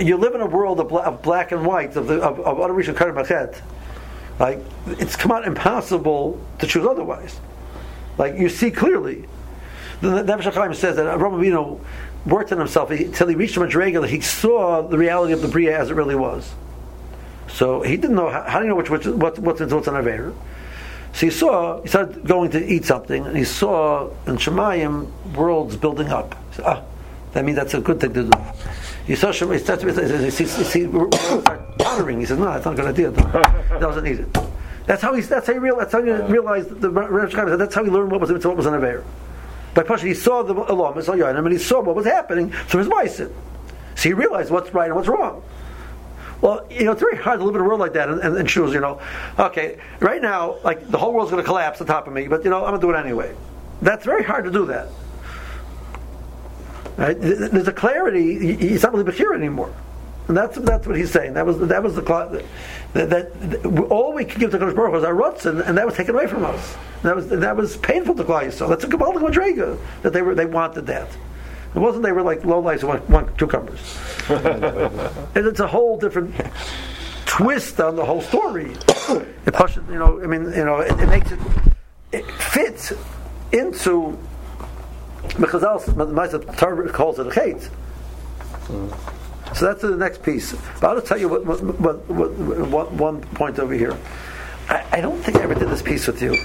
You 0.00 0.16
live 0.16 0.34
in 0.34 0.40
a 0.40 0.46
world 0.46 0.80
of, 0.80 0.90
of 0.92 1.22
black 1.22 1.52
and 1.52 1.64
white 1.66 1.94
of 1.94 2.06
the 2.06 2.20
of, 2.22 2.40
of 2.40 2.58
Adoration 2.58 2.94
Karim 2.94 3.16
Like 4.38 4.60
it's 4.86 5.14
come 5.14 5.30
out 5.30 5.46
impossible 5.46 6.40
to 6.58 6.66
choose 6.66 6.86
otherwise. 6.86 7.38
Like 8.16 8.36
you 8.36 8.48
see 8.48 8.70
clearly. 8.70 9.26
The 10.00 10.22
Nebuchadnezzar 10.22 10.74
says 10.74 10.96
that 10.96 11.12
Abraham 11.12 11.40
Avinu 11.40 11.80
worked 12.28 12.52
on 12.52 12.58
himself 12.58 12.90
until 12.90 13.28
he 13.28 13.34
reached 13.34 13.56
a 13.56 13.60
Madrega 13.60 14.00
that 14.00 14.10
he 14.10 14.20
saw 14.20 14.82
the 14.82 14.98
reality 14.98 15.32
of 15.32 15.42
the 15.42 15.48
Bria 15.48 15.78
as 15.78 15.90
it 15.90 15.94
really 15.94 16.14
was. 16.14 16.52
So 17.48 17.82
he 17.82 17.96
didn't 17.96 18.16
know 18.16 18.28
how, 18.28 18.42
how 18.42 18.58
do 18.58 18.64
you 18.64 18.70
know 18.70 18.76
which, 18.76 18.90
which 18.90 19.06
what, 19.06 19.38
what's 19.38 19.60
what's 19.60 19.88
on 19.88 20.02
Avera. 20.02 20.34
So 21.14 21.26
he 21.26 21.30
saw 21.30 21.80
he 21.82 21.88
started 21.88 22.24
going 22.26 22.50
to 22.52 22.64
eat 22.64 22.84
something 22.84 23.26
and 23.26 23.36
he 23.36 23.44
saw 23.44 24.08
in 24.26 24.36
Shemayim 24.36 25.34
worlds 25.34 25.76
building 25.76 26.08
up. 26.08 26.36
Said, 26.52 26.64
ah, 26.66 26.82
that 27.32 27.44
means 27.44 27.56
that's 27.56 27.74
a 27.74 27.80
good 27.80 28.00
thing 28.00 28.12
to 28.14 28.24
do. 28.24 28.30
He 29.06 29.16
saw 29.16 29.30
Shemayim, 29.30 29.54
he 29.54 29.58
starts 29.58 29.82
pondering. 31.78 32.20
He 32.20 32.26
says, 32.26 32.38
no, 32.38 32.44
that's 32.44 32.64
not 32.64 32.74
a 32.74 32.76
good 32.76 32.86
idea. 32.86 33.10
He 33.10 33.80
doesn't 33.80 34.04
need 34.04 34.20
it. 34.20 34.38
That's 34.88 35.02
how 35.02 35.12
he. 35.12 35.20
That's 35.20 35.46
how 35.46 35.52
he 35.52 35.58
realized. 35.58 35.92
That's 35.92 35.92
how 35.92 36.26
he 36.26 36.32
realized. 36.32 36.80
The 36.80 36.88
That's 37.58 37.74
how 37.74 37.84
he 37.84 37.90
learned 37.90 38.10
what 38.10 38.22
was 38.22 38.30
what 38.44 38.56
was 38.56 38.66
on 38.66 38.72
Avera. 38.72 39.04
By 39.74 39.82
Pasha, 39.82 40.06
he 40.06 40.14
saw 40.14 40.42
the 40.42 40.54
Elam, 40.54 40.96
and 40.98 41.52
he 41.52 41.58
saw 41.58 41.80
what 41.80 41.94
was 41.94 42.06
happening 42.06 42.52
So 42.68 42.78
his 42.78 42.88
Meisim. 42.88 43.32
So 43.94 44.08
he 44.08 44.12
realized 44.12 44.50
what's 44.50 44.72
right 44.72 44.86
and 44.86 44.96
what's 44.96 45.08
wrong. 45.08 45.42
Well, 46.40 46.66
you 46.70 46.84
know, 46.84 46.92
it's 46.92 47.00
very 47.00 47.16
hard 47.16 47.40
to 47.40 47.44
live 47.44 47.56
in 47.56 47.60
a 47.60 47.64
world 47.64 47.80
like 47.80 47.94
that 47.94 48.08
and, 48.08 48.20
and, 48.20 48.36
and 48.36 48.48
choose, 48.48 48.72
you 48.72 48.80
know, 48.80 49.00
okay, 49.38 49.80
right 49.98 50.22
now, 50.22 50.58
like, 50.62 50.88
the 50.88 50.96
whole 50.96 51.12
world's 51.12 51.32
going 51.32 51.42
to 51.42 51.46
collapse 51.46 51.80
on 51.80 51.88
top 51.88 52.06
of 52.06 52.12
me, 52.12 52.28
but, 52.28 52.44
you 52.44 52.50
know, 52.50 52.64
I'm 52.64 52.70
going 52.70 52.80
to 52.80 52.86
do 52.86 52.92
it 52.92 52.96
anyway. 52.96 53.34
That's 53.82 54.04
very 54.04 54.22
hard 54.22 54.44
to 54.44 54.50
do 54.52 54.66
that. 54.66 54.88
Right? 56.96 57.16
There's 57.20 57.66
a 57.66 57.72
clarity, 57.72 58.56
he's 58.56 58.84
not 58.84 58.92
really 58.92 59.12
here 59.12 59.32
anymore. 59.32 59.74
And 60.28 60.36
that's 60.36 60.58
that's 60.58 60.86
what 60.86 60.96
he's 60.96 61.10
saying. 61.10 61.32
That 61.34 61.46
was 61.46 61.58
that 61.58 61.82
was 61.82 61.94
the 61.94 62.02
that, 62.94 63.10
that, 63.10 63.40
that 63.50 63.66
all 63.90 64.14
we 64.14 64.24
could 64.24 64.40
give 64.40 64.50
to 64.52 64.58
Kodesh 64.58 64.74
Baruch 64.74 64.92
was 64.92 65.04
our 65.04 65.14
ruts, 65.14 65.46
and, 65.46 65.60
and, 65.60 65.76
that 65.76 65.86
was 65.86 65.94
taken 65.94 66.14
away 66.14 66.26
from 66.26 66.44
us. 66.44 66.76
That 67.02 67.14
was 67.14 67.28
that 67.28 67.56
was 67.56 67.76
painful 67.76 68.14
to 68.14 68.24
Klal 68.24 68.44
Yisrael. 68.44 68.68
That's 68.68 68.84
a 68.84 68.88
Kabbalah 68.88 69.20
Madrega 69.20 69.78
that 70.02 70.12
they 70.12 70.22
were 70.22 70.34
they 70.34 70.46
wanted 70.46 70.86
that. 70.86 71.08
It 71.74 71.78
wasn't 71.78 72.02
they 72.02 72.12
were 72.12 72.22
like 72.22 72.44
low 72.44 72.60
lights 72.60 72.82
who 72.82 72.88
want, 72.88 73.08
want 73.10 73.36
cucumbers. 73.36 73.98
and 74.28 75.46
it's 75.46 75.60
a 75.60 75.66
whole 75.66 75.98
different 75.98 76.34
twist 77.26 77.78
on 77.78 77.94
the 77.94 78.04
whole 78.04 78.22
story. 78.22 78.74
It 79.46 79.54
pushes, 79.54 79.84
you 79.88 79.98
know. 79.98 80.22
I 80.22 80.26
mean, 80.26 80.44
you 80.44 80.64
know, 80.64 80.80
it, 80.80 80.98
it 80.98 81.06
makes 81.06 81.30
it 81.30 81.38
it 82.12 82.30
fits 82.32 82.92
into 83.52 84.18
Mechazal 85.36 86.56
Torah 86.56 86.88
calls 86.90 87.18
it 87.18 87.26
a 87.26 87.30
chait. 87.30 87.68
Mm. 88.66 89.17
So 89.54 89.66
that's 89.66 89.82
the 89.82 89.96
next 89.96 90.22
piece. 90.22 90.54
But 90.80 90.96
I'll 90.96 91.02
tell 91.02 91.18
you 91.18 91.28
what, 91.28 91.44
what, 91.44 91.62
what, 92.08 92.92
one 92.92 93.20
point 93.20 93.58
over 93.58 93.74
here. 93.74 93.96
I, 94.68 94.84
I, 94.92 95.00
don't 95.00 95.20
think 95.22 95.38
I 95.38 95.42
ever 95.42 95.54
did 95.54 95.68
this 95.68 95.82
piece 95.82 96.06
with 96.06 96.20
you. 96.20 96.36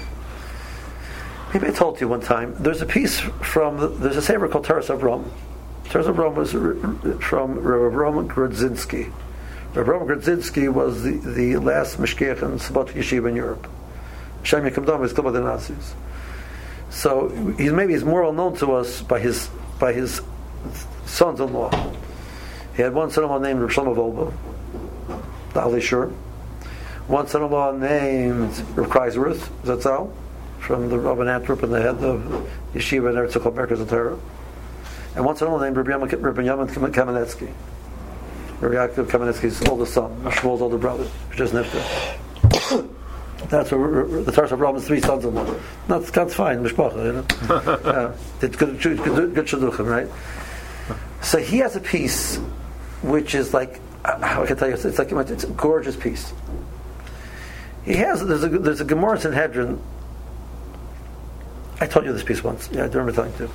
Maybe 1.52 1.68
I 1.68 1.70
told 1.70 2.00
you 2.00 2.08
one 2.08 2.20
time. 2.20 2.54
There's 2.58 2.82
a 2.82 2.86
piece 2.86 3.20
from, 3.20 4.00
there's 4.00 4.16
a 4.16 4.22
saber 4.22 4.48
called 4.48 4.64
Taras 4.64 4.90
of 4.90 5.02
Rome. 5.02 5.30
Taras 5.84 6.06
of 6.06 6.18
Rome 6.18 6.34
was 6.34 6.52
from 6.52 7.58
Rav 7.58 7.94
Roman 7.94 8.28
Grodzinski. 8.28 9.12
Rav 9.74 9.86
Roman 9.86 10.08
Grodzinski 10.08 10.72
was 10.72 11.02
the, 11.02 11.18
the 11.18 11.56
last 11.58 11.98
Mishkiach 11.98 12.42
in 12.42 12.58
Sabbat 12.58 12.88
Yeshiva 12.88 13.28
in 13.28 13.36
Europe. 13.36 13.68
Shem 14.42 14.64
Yekim 14.64 15.04
is 15.04 15.12
killed 15.12 15.24
by 15.24 15.30
the 15.30 15.40
Nazis. 15.40 15.94
So 16.90 17.28
he's 17.58 17.72
maybe 17.72 17.92
he's 17.92 18.04
more 18.04 18.22
well 18.22 18.32
known 18.32 18.56
to 18.56 18.72
us 18.74 19.02
by 19.02 19.20
his 19.20 19.48
by 19.78 19.92
his 19.92 20.22
sons-in-law. 21.06 21.93
He 22.76 22.82
had 22.82 22.92
one 22.92 23.10
son-in-law 23.10 23.38
named 23.38 23.60
Rav 23.60 23.70
Shlomo 23.70 23.94
Wolbe, 23.94 24.32
the 25.52 25.60
Alei 25.60 25.80
Shur. 25.80 26.08
one 27.06 27.28
son-in-law 27.28 27.72
named 27.72 28.50
Rav 28.74 28.88
Kreiswirth, 28.88 29.48
Zatzal, 29.64 30.12
from 30.58 30.88
the 30.88 30.96
Rabban 30.96 31.32
Antwerp 31.32 31.62
and 31.62 31.72
the 31.72 31.80
head 31.80 32.02
of 32.02 32.48
Yeshiva 32.72 33.10
and 33.10 33.18
Eretz 33.18 33.40
called 33.40 33.54
Merkaz 33.54 33.88
Torah. 33.88 34.18
And 35.14 35.24
one 35.24 35.36
son-in-law 35.36 35.60
named 35.60 35.76
Rabbi 35.76 35.90
Rabbi 35.90 36.42
Kamenetsky. 36.42 37.52
Rabbi 38.60 38.74
Yaakov 38.74 39.06
Kamenetsky's 39.06 39.68
oldest 39.68 39.94
son, 39.94 40.10
Shmuel's 40.24 40.62
older 40.62 40.78
brother, 40.78 41.04
which 41.04 41.40
is 41.40 41.52
Nifta. 41.52 42.88
That's 43.48 43.70
what 43.70 43.78
the 44.26 44.32
Tarsa 44.32 44.52
of 44.52 44.60
Rambam's 44.60 44.86
three 44.86 45.00
sons-in-law. 45.00 45.54
That's, 45.86 46.10
that's 46.10 46.34
fine, 46.34 46.64
mishpacha, 46.64 47.04
you 47.04 47.12
know. 47.12 47.54
uh, 47.90 48.16
it's 48.40 48.56
good, 48.56 48.80
good, 48.80 48.98
good, 49.02 49.34
good 49.34 49.46
shidduchim, 49.46 49.86
right? 49.86 50.08
So 51.20 51.38
he 51.38 51.58
has 51.58 51.76
a 51.76 51.80
piece 51.80 52.40
which 53.04 53.34
is 53.34 53.54
like, 53.54 53.80
how 54.04 54.42
I 54.42 54.46
can 54.46 54.56
tell 54.56 54.68
you, 54.68 54.74
it's, 54.74 54.98
like 54.98 55.12
it's 55.12 55.44
a 55.44 55.48
gorgeous 55.48 55.96
piece. 55.96 56.32
He 57.84 57.94
has 57.96 58.24
there's 58.26 58.44
a 58.44 58.48
there's 58.48 58.80
a 58.80 58.84
Gemara 58.84 59.20
Sanhedrin. 59.20 59.80
I 61.80 61.86
told 61.86 62.06
you 62.06 62.12
this 62.12 62.22
piece 62.22 62.42
once. 62.42 62.70
Yeah, 62.72 62.84
I 62.84 62.86
remember 62.86 63.12
telling 63.12 63.32
you. 63.32 63.50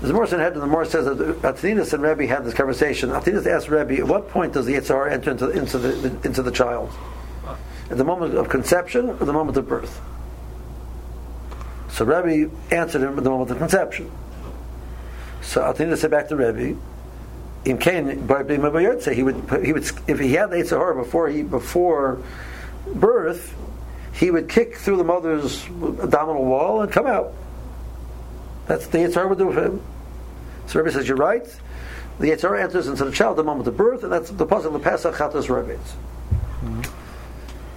There's 0.00 0.10
a 0.10 0.12
Gemara 0.12 0.26
Sanhedrin. 0.28 0.60
The 0.60 0.66
Gemara 0.66 0.86
says 0.86 1.04
that 1.04 1.44
Antoninus 1.44 1.92
and 1.92 2.02
Rebbe 2.02 2.26
had 2.26 2.44
this 2.44 2.54
conversation. 2.54 3.10
Antoninus 3.10 3.46
asked 3.46 3.68
Rebbe, 3.68 3.98
at 3.98 4.06
what 4.06 4.28
point 4.28 4.54
does 4.54 4.64
the 4.64 4.74
Yitzhar 4.74 5.10
enter 5.10 5.32
into, 5.32 5.50
into 5.50 5.78
the 5.78 6.06
into 6.26 6.42
the 6.42 6.50
child? 6.50 6.90
At 7.90 7.98
the 7.98 8.04
moment 8.04 8.34
of 8.34 8.48
conception 8.48 9.10
or 9.10 9.14
the 9.14 9.32
moment 9.32 9.58
of 9.58 9.68
birth? 9.68 10.00
So 11.90 12.04
Rebbe 12.04 12.50
answered 12.70 13.02
him 13.02 13.18
at 13.18 13.24
the 13.24 13.30
moment 13.30 13.50
of 13.50 13.58
conception. 13.58 14.10
So 15.42 15.62
Antoninus 15.62 16.00
said 16.00 16.10
back 16.10 16.28
to 16.28 16.36
Rebbe, 16.36 16.78
Im 17.66 17.78
Kain 17.78 18.08
he 18.08 19.22
would 19.22 19.64
he 19.64 19.72
would 19.72 19.90
if 20.06 20.18
he 20.20 20.32
had 20.34 20.50
the 20.50 20.56
Yitzhar 20.56 20.96
before 20.96 21.28
he 21.28 21.42
before 21.42 22.22
birth 22.94 23.54
he 24.12 24.30
would 24.30 24.48
kick 24.48 24.76
through 24.76 24.96
the 24.96 25.04
mother's 25.04 25.66
abdominal 25.66 26.44
wall 26.44 26.80
and 26.80 26.90
come 26.90 27.06
out. 27.06 27.34
That's 28.66 28.86
the 28.86 28.98
Yitzhar 28.98 29.28
would 29.28 29.38
do 29.38 29.52
for 29.52 29.64
him. 29.64 29.82
So 30.66 30.80
Rebbe 30.80 30.92
says, 30.92 31.06
You're 31.06 31.18
right. 31.18 31.46
The 32.18 32.30
Yitzhar 32.30 32.60
enters 32.60 32.88
into 32.88 33.04
the 33.04 33.12
child 33.12 33.32
at 33.32 33.36
the 33.36 33.44
moment 33.44 33.68
of 33.68 33.76
birth, 33.76 34.02
and 34.02 34.10
that's 34.10 34.30
the 34.30 34.46
puzzle 34.46 34.74
of 34.74 34.82
the 34.82 34.88
Pesach 34.88 35.14
Chatas 35.14 35.54
Rebbe's. 35.54 35.78
Mm-hmm. 36.62 36.82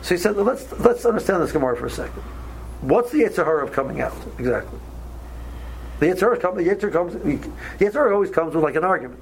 So 0.01 0.15
he 0.15 0.17
said, 0.17 0.37
let's, 0.37 0.71
let's 0.79 1.05
understand 1.05 1.43
this 1.43 1.51
Gemara 1.51 1.75
for 1.75 1.87
a 1.87 1.91
second. 1.91 2.23
What's 2.81 3.11
the 3.11 3.23
Yitzhar 3.23 3.61
of 3.61 3.73
coming 3.73 3.99
out? 3.99 4.15
Exactly. 4.37 4.79
The 5.99 6.05
Yitzhar 6.05 6.39
comes, 6.39 6.55
the 6.55 6.63
Yitzhar 6.63 6.91
comes, 6.93 7.13
the 7.13 7.85
Yitzhar 7.85 8.13
always 8.13 8.31
comes 8.31 8.55
with 8.55 8.63
like 8.63 8.75
an 8.75 8.85
argument. 8.85 9.21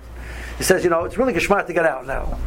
He 0.57 0.63
says, 0.63 0.83
you 0.83 0.89
know, 0.89 1.05
it's 1.05 1.17
really 1.17 1.33
geschmack 1.33 1.67
to 1.67 1.73
get 1.73 1.85
out 1.85 2.05
now. 2.05 2.37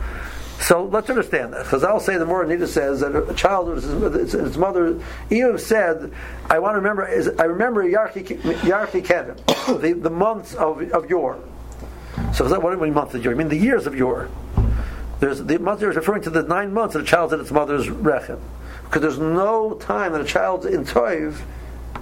So 0.61 0.85
let's 0.85 1.09
understand 1.09 1.55
that. 1.55 1.67
Chazal 1.67 2.03
say 2.03 2.19
the 2.19 2.27
more 2.27 2.43
Anita 2.43 2.69
says 2.69 3.01
that 3.01 3.17
a 3.17 3.35
child, 3.35 3.75
his, 3.75 4.33
his 4.33 4.59
mother, 4.59 5.01
Eve 5.31 5.59
said, 5.59 6.13
"I 6.51 6.59
want 6.59 6.75
to 6.75 6.81
remember. 6.81 7.07
I 7.39 7.45
remember 7.45 7.83
Yarchi 7.83 9.05
Kevin, 9.05 9.37
the, 9.81 9.95
the 9.95 10.11
months 10.11 10.55
of 10.55 10.83
of 10.93 11.09
yore." 11.09 11.43
So 12.35 12.45
is 12.45 12.51
that 12.51 12.63
what 12.63 12.79
many 12.79 12.93
months 12.93 13.15
of 13.15 13.25
yore? 13.25 13.33
I 13.33 13.39
mean 13.39 13.49
the 13.49 13.57
years 13.57 13.87
of 13.87 13.95
yore. 13.95 14.29
There's 15.19 15.43
the 15.43 15.59
mother 15.59 15.89
is 15.89 15.97
referring 15.97 16.23
to 16.23 16.31
the 16.31 16.43
nine 16.43 16.75
months 16.75 16.93
that 16.93 17.01
a 17.01 17.07
child's 17.07 17.33
in 17.33 17.41
its 17.41 17.51
mother's 17.51 17.87
rechem, 17.87 18.39
because 18.85 19.01
there's 19.01 19.19
no 19.19 19.75
time 19.75 20.13
that 20.13 20.21
a 20.21 20.25
child's 20.25 20.67
in 20.67 20.85
toiv 20.85 21.41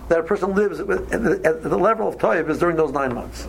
that 0.09 0.19
a 0.19 0.23
person 0.25 0.55
lives 0.55 0.79
the, 0.79 1.41
at 1.45 1.63
the 1.63 1.79
level 1.79 2.09
of 2.09 2.19
toiv 2.19 2.49
is 2.49 2.59
during 2.59 2.77
those 2.77 2.93
nine 2.93 3.15
months. 3.15 3.47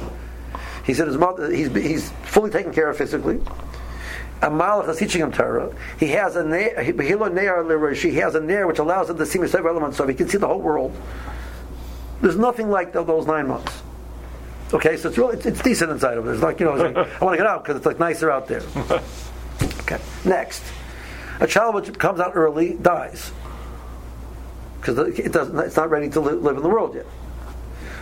He 0.89 0.95
said 0.95 1.05
his 1.05 1.17
mother, 1.17 1.51
he's, 1.51 1.71
he's 1.71 2.09
fully 2.23 2.49
taken 2.49 2.73
care 2.73 2.89
of 2.89 2.97
physically 2.97 3.39
a 4.41 4.49
malach 4.49 4.87
is 4.89 4.97
teaching 4.97 5.21
him 5.21 5.31
Torah. 5.31 5.75
He 5.99 6.07
has 6.07 6.35
a 6.35 6.43
ne'ar 6.43 6.81
He 6.81 8.15
has 8.15 8.35
a 8.35 8.39
ne'ar 8.39 8.67
which 8.67 8.79
allows 8.79 9.09
him 9.09 9.17
to 9.17 9.25
see 9.25 9.37
Mitzvah 9.37 9.67
elements, 9.67 9.97
so 9.97 10.07
he 10.07 10.15
can 10.15 10.29
see 10.29 10.37
the 10.37 10.47
whole 10.47 10.61
world. 10.61 10.95
There's 12.21 12.37
nothing 12.37 12.69
like 12.69 12.93
those 12.93 13.27
nine 13.27 13.47
months. 13.47 13.81
Okay, 14.73 14.97
so 14.97 15.09
it's 15.09 15.17
really 15.17 15.35
it's, 15.35 15.45
it's 15.45 15.61
decent 15.61 15.91
inside 15.91 16.17
of 16.17 16.27
it. 16.27 16.31
It's 16.31 16.41
like 16.41 16.59
you 16.59 16.67
know, 16.67 16.75
like, 16.75 16.95
I 16.95 17.23
want 17.23 17.33
to 17.33 17.37
get 17.37 17.47
out 17.47 17.63
because 17.63 17.77
it's 17.77 17.85
like 17.85 17.99
nicer 17.99 18.31
out 18.31 18.47
there. 18.47 18.63
Okay, 19.81 19.99
next, 20.23 20.63
a 21.39 21.47
child 21.47 21.73
which 21.73 21.91
comes 21.97 22.19
out 22.19 22.33
early 22.35 22.75
dies 22.75 23.31
because 24.79 24.97
it 25.19 25.31
doesn't. 25.31 25.57
It's 25.59 25.75
not 25.75 25.89
ready 25.89 26.09
to 26.11 26.19
live 26.19 26.55
in 26.55 26.63
the 26.63 26.69
world 26.69 26.93
yet. 26.93 27.07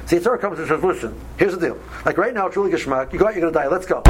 See, 0.08 0.20
Torah 0.20 0.40
comes 0.40 0.58
to 0.58 0.66
says, 0.66 0.82
listen, 0.82 1.20
here's 1.38 1.54
the 1.54 1.60
deal. 1.60 1.78
Like 2.06 2.18
right 2.18 2.34
now, 2.34 2.48
it's 2.48 2.56
really 2.56 2.72
geschmack. 2.72 3.12
You 3.12 3.20
go 3.20 3.28
out, 3.28 3.36
you're 3.36 3.42
going 3.42 3.54
to 3.54 3.60
die. 3.60 3.68
Let's 3.68 3.86
go. 3.86 4.02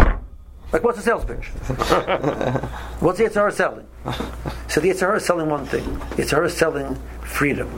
Like, 0.71 0.83
what's 0.83 0.97
the 0.97 1.03
sales 1.03 1.25
pitch? 1.25 1.47
what's 2.99 3.17
the 3.17 3.23
Yitzhar 3.23 3.51
selling? 3.51 3.87
So 4.67 4.79
the 4.79 4.89
Yitzhar 4.89 5.17
is 5.17 5.25
selling 5.25 5.49
one 5.49 5.65
thing. 5.65 5.83
Yitzhar 6.17 6.45
is 6.45 6.55
selling 6.55 6.95
freedom. 7.21 7.69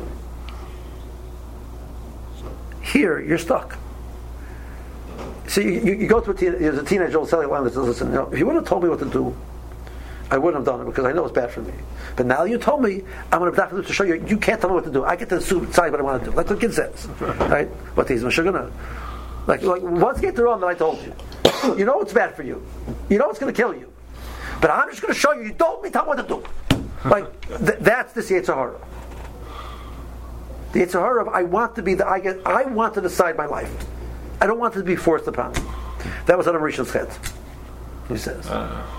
Here, 2.82 3.22
you're 3.22 3.38
stuck. 3.38 3.78
So 5.48 5.62
you, 5.62 5.72
you, 5.72 5.94
you 5.94 6.08
go 6.08 6.20
to 6.20 6.32
a, 6.32 6.34
teen, 6.34 6.56
a 6.56 6.84
teenager 6.84 7.26
selling 7.26 7.50
line 7.50 7.64
that 7.64 7.74
says, 7.74 7.88
listen, 7.88 8.10
you 8.10 8.16
know, 8.16 8.30
if 8.34 8.40
you 8.40 8.46
would 8.48 8.56
have 8.56 8.66
told 8.66 8.84
me 8.84 8.90
what 8.90 9.00
to 9.00 9.06
do, 9.06 9.36
I 10.32 10.38
wouldn't 10.38 10.64
have 10.64 10.66
done 10.66 10.86
it 10.86 10.90
because 10.90 11.06
I 11.06 11.12
know 11.12 11.26
it's 11.26 11.34
bad 11.34 11.50
for 11.50 11.62
me. 11.62 11.74
But 12.16 12.28
now 12.28 12.44
you 12.44 12.58
told 12.60 12.84
me, 12.84 13.02
I'm 13.32 13.40
going 13.40 13.54
to 13.54 13.82
to 13.82 13.94
show 13.94 14.04
you, 14.04 14.24
you 14.28 14.38
can't 14.38 14.62
tell 14.62 14.70
me 14.70 14.76
what 14.76 14.84
to 14.84 14.92
do. 14.92 15.04
I 15.04 15.16
get 15.16 15.30
to 15.30 15.40
decide 15.40 15.92
what 15.92 16.00
I 16.00 16.04
want 16.04 16.24
to 16.24 16.30
do. 16.30 16.36
That's 16.36 16.50
what 16.50 16.60
the 16.60 16.68
kid 16.68 16.74
says. 16.74 17.08
Right? 17.50 17.68
What 17.96 18.08
he's 18.08 18.24
Mashagana. 18.24 18.72
Like, 19.48 19.64
like, 19.64 19.82
once 19.82 20.20
get 20.20 20.36
the 20.36 20.44
wrong 20.44 20.60
that 20.62 20.68
I 20.68 20.76
told 20.76 21.02
you. 21.02 21.14
you 21.76 21.86
know 21.86 22.02
it's 22.02 22.14
bad 22.14 22.36
for 22.36 22.44
you. 22.44 22.64
You 23.10 23.18
know 23.18 23.30
it's 23.30 23.40
going 23.40 23.52
to 23.52 23.60
kill 23.60 23.74
you. 23.74 23.92
But 24.62 24.70
I'm 24.70 24.90
just 24.90 25.02
going 25.02 25.14
to 25.14 25.20
show 25.20 25.34
you. 25.34 25.46
You 25.46 25.54
don't 25.54 25.82
me 25.82 25.90
tell 25.90 26.06
what 26.06 26.18
to 26.18 26.24
do. 26.24 26.44
Like 27.06 27.48
th- 27.48 27.80
that's 27.80 28.12
the 28.12 28.20
Yitzhahara. 28.20 28.78
The 30.74 30.82
Yitzhahara 30.82 31.22
of 31.22 31.30
I 31.30 31.44
want 31.44 31.78
to 31.78 31.82
be 31.82 31.94
the 31.94 32.06
I 32.06 32.20
get 32.20 32.46
I 32.46 32.64
want 32.64 32.94
to 32.96 33.02
decide 33.02 33.38
my 33.38 33.46
life. 33.46 33.74
I 34.42 34.48
don't 34.48 34.60
want 34.60 34.76
it 34.76 34.80
to 34.80 34.84
be 34.84 34.98
forced 34.98 35.26
upon 35.26 35.54
me. 35.54 35.62
That 36.26 36.38
was 36.38 36.46
Adam 36.50 36.62
Rishon's 36.62 36.92
head. 36.92 37.08
He 38.10 38.18
says. 38.18 38.48
Uh. 38.48 38.99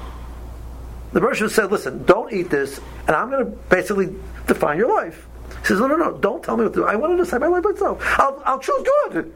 The 1.12 1.20
Russian 1.20 1.48
said, 1.48 1.72
"Listen, 1.72 2.04
don't 2.04 2.32
eat 2.32 2.50
this, 2.50 2.80
and 3.06 3.16
I'm 3.16 3.30
going 3.30 3.44
to 3.44 3.50
basically 3.68 4.14
define 4.46 4.78
your 4.78 4.94
life." 4.94 5.26
He 5.60 5.66
says, 5.66 5.80
"No, 5.80 5.86
no, 5.86 5.96
no! 5.96 6.16
Don't 6.18 6.42
tell 6.42 6.56
me 6.56 6.64
what 6.64 6.74
to 6.74 6.80
do. 6.80 6.86
I 6.86 6.94
want 6.96 7.12
to 7.12 7.16
decide 7.16 7.40
my 7.40 7.48
life 7.48 7.64
myself. 7.64 8.00
I'll, 8.18 8.42
I'll 8.44 8.58
choose 8.58 8.86
good, 9.10 9.34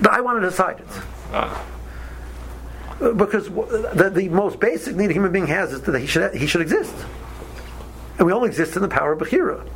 but 0.00 0.12
I 0.12 0.20
want 0.20 0.40
to 0.40 0.48
decide 0.48 0.80
it." 0.80 0.86
Uh 1.32 1.62
because 2.98 3.46
the, 3.46 4.10
the, 4.14 4.28
most 4.28 4.60
basic 4.60 4.96
need 4.96 5.10
a 5.10 5.12
human 5.12 5.32
being 5.32 5.46
has 5.46 5.72
is 5.72 5.82
that 5.82 5.98
he 5.98 6.06
should 6.06 6.34
he 6.34 6.46
should 6.46 6.60
exist, 6.60 6.94
and 8.18 8.26
we 8.26 8.32
all 8.32 8.44
exist 8.44 8.76
in 8.76 8.82
the 8.82 8.88
power 8.88 9.12
of 9.12 9.18
Bechira. 9.18 9.68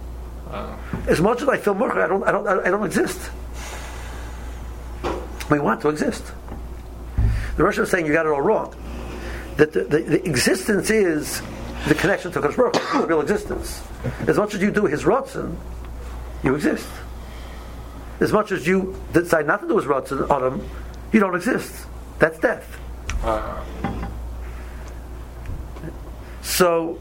Wow. 0.47 0.79
As 1.07 1.20
much 1.20 1.43
as 1.43 1.49
I 1.49 1.59
feel 1.59 1.74
more, 1.74 1.93
I 1.99 2.07
don't 2.07 2.22
I 2.24 2.33
don't 2.33 2.47
I 2.47 2.70
don't 2.70 2.87
exist. 2.87 3.31
We 5.51 5.59
want 5.59 5.81
to 5.83 5.89
exist. 5.89 6.24
The 7.57 7.64
Russian 7.64 7.85
is 7.85 7.91
saying 7.91 8.07
you 8.07 8.12
got 8.12 8.26
it 8.26 8.31
all 8.31 8.41
wrong. 8.41 8.74
That 9.59 9.73
the, 9.73 9.83
the, 9.83 9.99
the 9.99 10.25
existence 10.25 10.89
is 10.89 11.43
the 11.89 11.95
connection 11.95 12.31
to 12.33 12.41
Kodesh 12.41 12.57
Baruch 12.57 13.09
real 13.09 13.21
existence. 13.21 13.83
As 14.29 14.37
much 14.37 14.55
as 14.55 14.63
you 14.63 14.71
do 14.71 14.87
His 14.87 15.03
Ratzon, 15.03 15.57
you 16.45 16.55
exist. 16.55 16.89
As 18.21 18.33
much 18.33 18.53
as 18.53 18.67
you 18.69 18.97
decide 19.13 19.47
not 19.49 19.61
to 19.61 19.69
do 19.69 19.77
His 19.77 19.87
Ratzon 19.87 20.31
on 20.31 20.53
Him, 20.53 20.69
you 21.13 21.19
don't 21.19 21.35
exist. 21.35 21.87
That's 22.21 22.39
death. 22.39 22.79
So, 26.43 26.99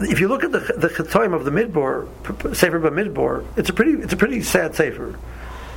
if 0.00 0.20
you 0.20 0.28
look 0.28 0.44
at 0.44 0.52
the 0.52 0.60
the 0.60 0.88
Chatoim 0.88 1.34
of 1.34 1.46
the 1.46 1.50
Midbor, 1.50 2.06
Sefer 2.54 2.80
Midbor, 2.80 3.46
it's 3.56 3.70
a 3.70 3.72
pretty 3.72 3.92
it's 3.92 4.12
a 4.12 4.16
pretty 4.16 4.42
sad 4.42 4.74
Sefer, 4.74 5.18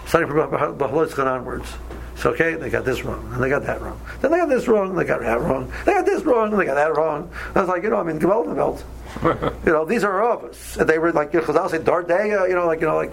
starting 0.08 0.30
from 0.30 0.52
Beha'aloscha 0.52 1.26
onwards. 1.26 1.74
So 2.22 2.30
okay, 2.34 2.54
they 2.54 2.70
got 2.70 2.86
this 2.86 3.04
wrong, 3.04 3.28
and 3.34 3.44
they 3.44 3.50
got 3.50 3.64
that 3.64 3.82
wrong. 3.82 4.00
Then 4.22 4.30
they 4.30 4.38
got 4.38 4.48
this 4.48 4.68
wrong, 4.68 4.92
and 4.92 5.00
they 5.00 5.06
got 5.06 5.22
that 5.22 5.42
wrong. 5.42 5.74
They 5.86 5.94
got 5.94 6.06
this 6.06 6.22
wrong, 6.24 6.52
and 6.52 6.62
they 6.62 6.66
got 6.66 6.76
that 6.76 6.96
wrong. 6.96 7.32
I 7.56 7.62
was 7.62 7.68
like, 7.68 7.82
you 7.82 7.90
know, 7.90 7.98
I 7.98 8.04
mean, 8.04 8.20
Gewaltenwelt. 8.20 8.84
you 9.66 9.72
know, 9.72 9.86
these 9.86 10.04
are 10.04 10.22
of 10.32 10.44
us, 10.44 10.78
and 10.78 10.88
they 10.88 11.00
were 11.00 11.12
like, 11.12 11.34
you 11.34 11.40
know, 11.40 11.48
Chazal 11.48 11.72
said, 11.72 11.84
Dardeya, 11.84 12.42
uh, 12.42 12.46
you 12.46 12.54
know, 12.54 12.68
like 12.68 12.80
you 12.80 12.86
know, 12.86 12.96
like 12.96 13.12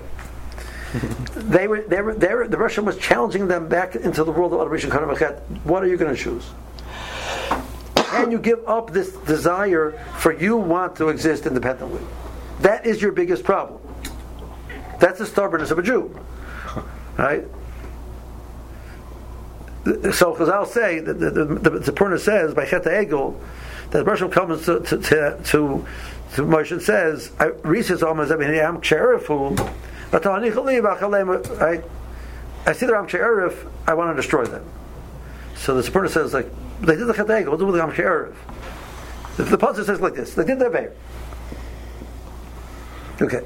they 1.36 1.66
were, 1.68 1.80
they 1.80 2.02
were, 2.02 2.14
they 2.14 2.34
were, 2.34 2.48
the 2.48 2.59
Russian 2.59 2.84
was 2.84 2.98
challenging 2.98 3.48
them 3.48 3.66
back 3.66 3.96
into 3.96 4.24
the 4.24 4.30
world 4.30 4.52
of 4.52 4.61
Adoration 4.61 4.90
Kanamachet. 4.90 5.40
What 5.64 5.82
are 5.82 5.86
you 5.86 5.96
going 5.96 6.14
to 6.14 6.22
choose? 6.22 6.44
Can 7.94 8.30
you 8.30 8.38
give 8.38 8.61
up 8.68 8.92
this 8.92 9.12
desire 9.26 9.92
for 10.18 10.32
you 10.32 10.59
want 10.59 10.96
to 10.96 11.09
exist 11.09 11.46
independently? 11.46 12.02
That 12.61 12.84
is 12.84 13.00
your 13.00 13.12
biggest 13.12 13.42
problem. 13.42 13.80
That's 15.00 15.18
the 15.18 15.26
stubbornness 15.26 15.70
of 15.70 15.78
a 15.78 15.82
Jew. 15.82 16.14
Right? 17.18 17.44
So 20.12 20.34
Chazal 20.34 20.66
say 20.66 21.01
that 21.01 21.14
the, 21.14 21.30
the, 21.30 21.45
the, 21.45 21.70
the 21.78 21.93
Purna 21.93 22.18
says 22.18 22.55
by 22.55 22.66
Chet 22.66 22.84
Egel 22.84 23.34
that 23.91 24.05
Russian 24.05 24.30
comes 24.30 24.64
to 24.66 24.80
to 24.80 24.99
to, 24.99 25.41
to, 25.45 25.86
to 26.34 26.43
Moshe 26.43 26.72
and 26.72 26.82
says, 26.82 27.30
"Reeses 27.62 28.03
almost 28.03 28.30
I 28.32 28.36
mean 28.36 28.51
I'm 28.51 28.80
Sherifu." 28.80 29.57
I, 30.11 31.82
I 32.66 32.72
see 32.72 32.86
the 32.86 32.93
Ram 32.93 33.07
She'erif, 33.07 33.70
I 33.86 33.93
want 33.93 34.11
to 34.11 34.16
destroy 34.16 34.47
them. 34.47 34.64
So 35.55 35.74
the 35.74 35.82
supporter 35.82 36.09
says, 36.09 36.32
like, 36.32 36.51
they 36.80 36.97
did 36.97 37.07
the 37.07 37.12
Chateg, 37.12 37.47
we'll 37.47 37.59
do 37.59 37.66
with 37.66 37.74
the 37.74 37.80
Ram 37.82 37.95
She'erif. 37.95 38.34
The, 39.36 39.45
the 39.45 39.59
pasuk 39.59 39.84
says 39.84 40.01
like 40.01 40.14
this, 40.14 40.32
they 40.34 40.45
did 40.45 40.59
their 40.59 40.70
Beir. 40.70 40.93
Okay. 43.20 43.43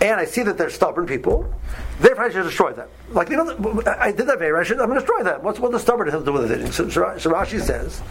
And 0.00 0.20
I 0.20 0.26
see 0.26 0.44
that 0.44 0.56
they're 0.56 0.70
stubborn 0.70 1.06
people. 1.06 1.52
Therefore, 1.98 2.24
I 2.26 2.30
should 2.30 2.44
destroy 2.44 2.72
them. 2.72 2.88
Like, 3.10 3.30
you 3.30 3.36
know, 3.36 3.82
I 3.86 4.12
did 4.12 4.26
that 4.26 4.38
very. 4.38 4.58
I 4.58 4.62
should, 4.64 4.78
I'm 4.80 4.88
going 4.88 5.00
to 5.00 5.06
destroy 5.06 5.22
that. 5.24 5.42
What's 5.42 5.58
what 5.58 5.72
the 5.72 5.78
stubborn 5.78 6.08
has 6.08 6.20
to 6.20 6.24
do 6.24 6.32
with 6.32 6.50
it? 6.50 6.72
So, 6.72 6.88
so 6.88 7.30
Rashi 7.30 7.60
says 7.60 8.02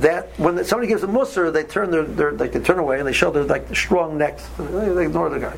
that 0.00 0.38
when 0.38 0.62
somebody 0.64 0.88
gives 0.88 1.02
a 1.02 1.06
musr, 1.06 1.52
they 1.52 1.64
turn 1.64 1.90
their, 1.90 2.04
their 2.04 2.32
like 2.32 2.52
they 2.52 2.60
turn 2.60 2.78
away 2.78 2.98
and 2.98 3.08
they 3.08 3.12
show 3.12 3.30
their 3.30 3.44
like 3.44 3.74
strong 3.74 4.18
necks. 4.18 4.46
They 4.58 5.06
ignore 5.06 5.30
the 5.30 5.40
guy. 5.40 5.56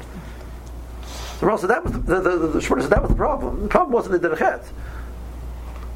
The 1.41 1.47
Rosh 1.47 1.61
said 1.61 1.71
that 1.71 1.85
was 1.85 1.93
the, 1.93 1.99
the, 1.99 2.21
the, 2.21 2.47
the, 2.49 2.61
said 2.61 2.91
that 2.91 3.03
was 3.03 3.11
the 3.11 3.17
problem. 3.17 3.63
The 3.63 3.69
problem 3.69 3.93
wasn't 3.93 4.21
the 4.21 4.29
derechet. 4.29 4.65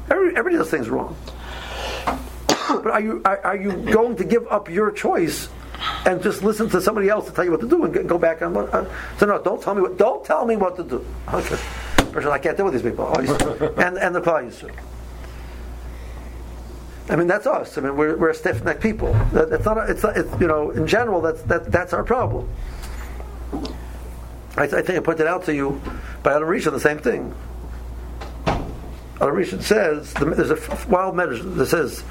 Every, 0.09 0.29
everybody 0.35 0.57
does 0.57 0.69
things 0.69 0.89
wrong. 0.89 1.15
but 2.05 2.87
are 2.87 3.01
you 3.01 3.21
are, 3.23 3.39
are, 3.45 3.55
you 3.55 3.71
going 3.71 4.15
to 4.17 4.25
give 4.25 4.45
up 4.47 4.69
your 4.69 4.91
choice 4.91 5.47
and 6.05 6.21
just 6.21 6.43
listen 6.43 6.69
to 6.69 6.81
somebody 6.81 7.09
else 7.09 7.25
to 7.27 7.31
tell 7.31 7.45
you 7.45 7.51
what 7.51 7.61
to 7.61 7.67
do 7.67 7.83
and 7.83 8.09
go 8.09 8.17
back 8.17 8.41
on? 8.41 8.55
Uh, 8.55 8.89
so 9.17 9.25
no, 9.25 9.41
don't 9.41 9.61
tell 9.61 9.75
me 9.75 9.81
what. 9.81 9.97
Don't 9.97 10.23
tell 10.25 10.45
me 10.45 10.55
what 10.57 10.75
to 10.75 10.83
do. 10.83 11.05
Okay. 11.33 11.57
I 12.15 12.39
can't 12.39 12.57
deal 12.57 12.65
with 12.65 12.73
these 12.73 12.83
people. 12.83 13.07
and 13.79 13.97
and 13.97 14.15
the 14.15 14.21
Klal 14.21 14.47
Yisrael. 14.47 14.75
I 17.09 17.17
mean, 17.17 17.27
that's 17.27 17.45
us. 17.45 17.77
I 17.77 17.81
mean, 17.81 17.97
we're, 17.97 18.15
we're 18.15 18.33
stiff 18.33 18.63
necked 18.63 18.81
people. 18.81 19.11
That, 19.33 19.51
it's 19.51 19.65
not. 19.65 19.89
It's, 19.89 20.03
not, 20.03 20.17
it's 20.17 20.39
you 20.39 20.47
know, 20.47 20.71
in 20.71 20.87
general, 20.87 21.21
that's 21.21 21.41
that, 21.43 21.71
that's 21.71 21.93
our 21.93 22.03
problem. 22.03 22.49
I, 24.55 24.63
I, 24.63 24.67
think 24.67 24.89
I 24.89 24.99
pointed 24.99 25.27
out 25.27 25.43
to 25.45 25.53
you 25.53 25.81
by 26.21 26.33
Adam 26.33 26.47
Rishon 26.47 26.71
the 26.71 26.79
same 26.79 26.99
thing. 26.99 27.33
Adam 28.45 29.35
Rishon 29.35 29.61
says 29.61 30.13
there's 30.13 30.51
a 30.51 30.87
wild 30.89 31.15
medrash 31.15 31.55
that 31.55 31.65
says 31.65 32.03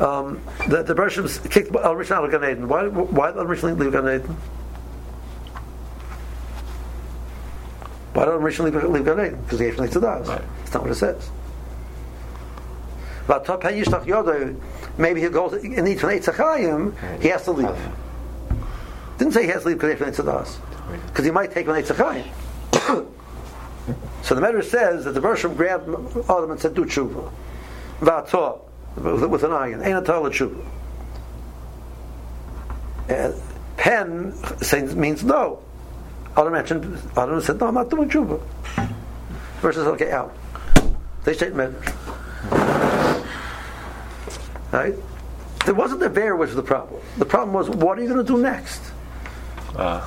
um, 0.00 0.40
that 0.68 0.86
the 0.86 0.94
Bershom 0.94 1.28
kicked 1.50 1.74
Adam 1.74 1.98
Rishon 1.98 2.12
out 2.12 2.24
of 2.24 2.30
Gan 2.30 2.50
Eden. 2.50 2.68
Why 2.68 2.86
why 2.86 3.30
did 3.30 3.40
Adam 3.40 3.48
Rishon 3.48 3.78
leave 3.78 3.92
Gan 3.92 4.04
Eden? 4.04 4.36
Why 8.14 8.22
Adam 8.22 8.40
Rishon 8.40 8.64
leave, 8.92 9.04
Gan 9.04 9.20
Eden? 9.20 9.40
Because 9.42 9.58
he 9.58 9.66
to 9.70 10.06
us. 10.08 10.28
Right. 10.28 10.42
That's 10.58 10.74
not 10.74 10.82
what 10.84 10.92
it 10.92 10.94
says. 10.94 11.30
But 13.26 13.44
maybe 14.98 15.20
he 15.20 15.28
goes 15.28 15.54
in 15.54 15.86
each 15.86 16.02
one 16.02 16.12
he 17.20 17.28
has 17.28 17.44
to 17.44 17.52
leave. 17.52 17.76
Didn't 19.18 19.32
say 19.32 19.42
he 19.42 19.48
has 19.48 19.62
to 19.62 19.68
leave 19.68 19.78
because 19.78 19.98
he 19.98 20.04
has 20.04 20.16
us 20.20 20.58
because 21.06 21.24
he 21.24 21.30
might 21.30 21.52
take 21.52 21.66
an 21.66 21.74
Eitzachayim. 21.74 22.30
so 24.22 24.34
the 24.34 24.40
Medrash 24.40 24.64
says 24.64 25.04
that 25.04 25.12
the 25.12 25.20
Bershom 25.20 25.54
grabbed 25.54 25.88
Adam 26.28 26.50
and 26.50 26.60
said, 26.60 26.74
"Do 26.74 26.84
tshuva." 26.84 27.32
V'atah 28.00 28.60
with 28.96 29.42
an 29.42 29.52
iron. 29.52 29.82
Ain't 29.82 29.98
a 29.98 30.02
tshuva. 30.30 30.64
And 33.08 33.34
uh, 33.34 33.38
pen 33.76 34.34
means 34.94 35.24
no. 35.24 35.63
Adam 36.36 36.52
mentioned. 36.52 36.98
Adam 37.16 37.40
said, 37.40 37.60
"No, 37.60 37.68
I'm 37.68 37.74
not 37.74 37.90
doing 37.90 38.08
tshuva." 38.08 38.40
Versus 39.60 39.86
okay 39.86 40.10
out. 40.10 40.34
They 41.24 41.34
Medrash. 41.34 43.24
Right? 44.72 44.94
It 45.66 45.74
wasn't 45.74 46.00
the 46.00 46.10
bear 46.10 46.36
which 46.36 46.48
was 46.48 46.56
the 46.56 46.62
problem. 46.62 47.00
The 47.16 47.24
problem 47.24 47.54
was, 47.54 47.70
what 47.70 47.98
are 47.98 48.02
you 48.02 48.08
going 48.08 48.24
to 48.24 48.32
do 48.32 48.38
next? 48.38 48.82
Uh. 49.76 50.06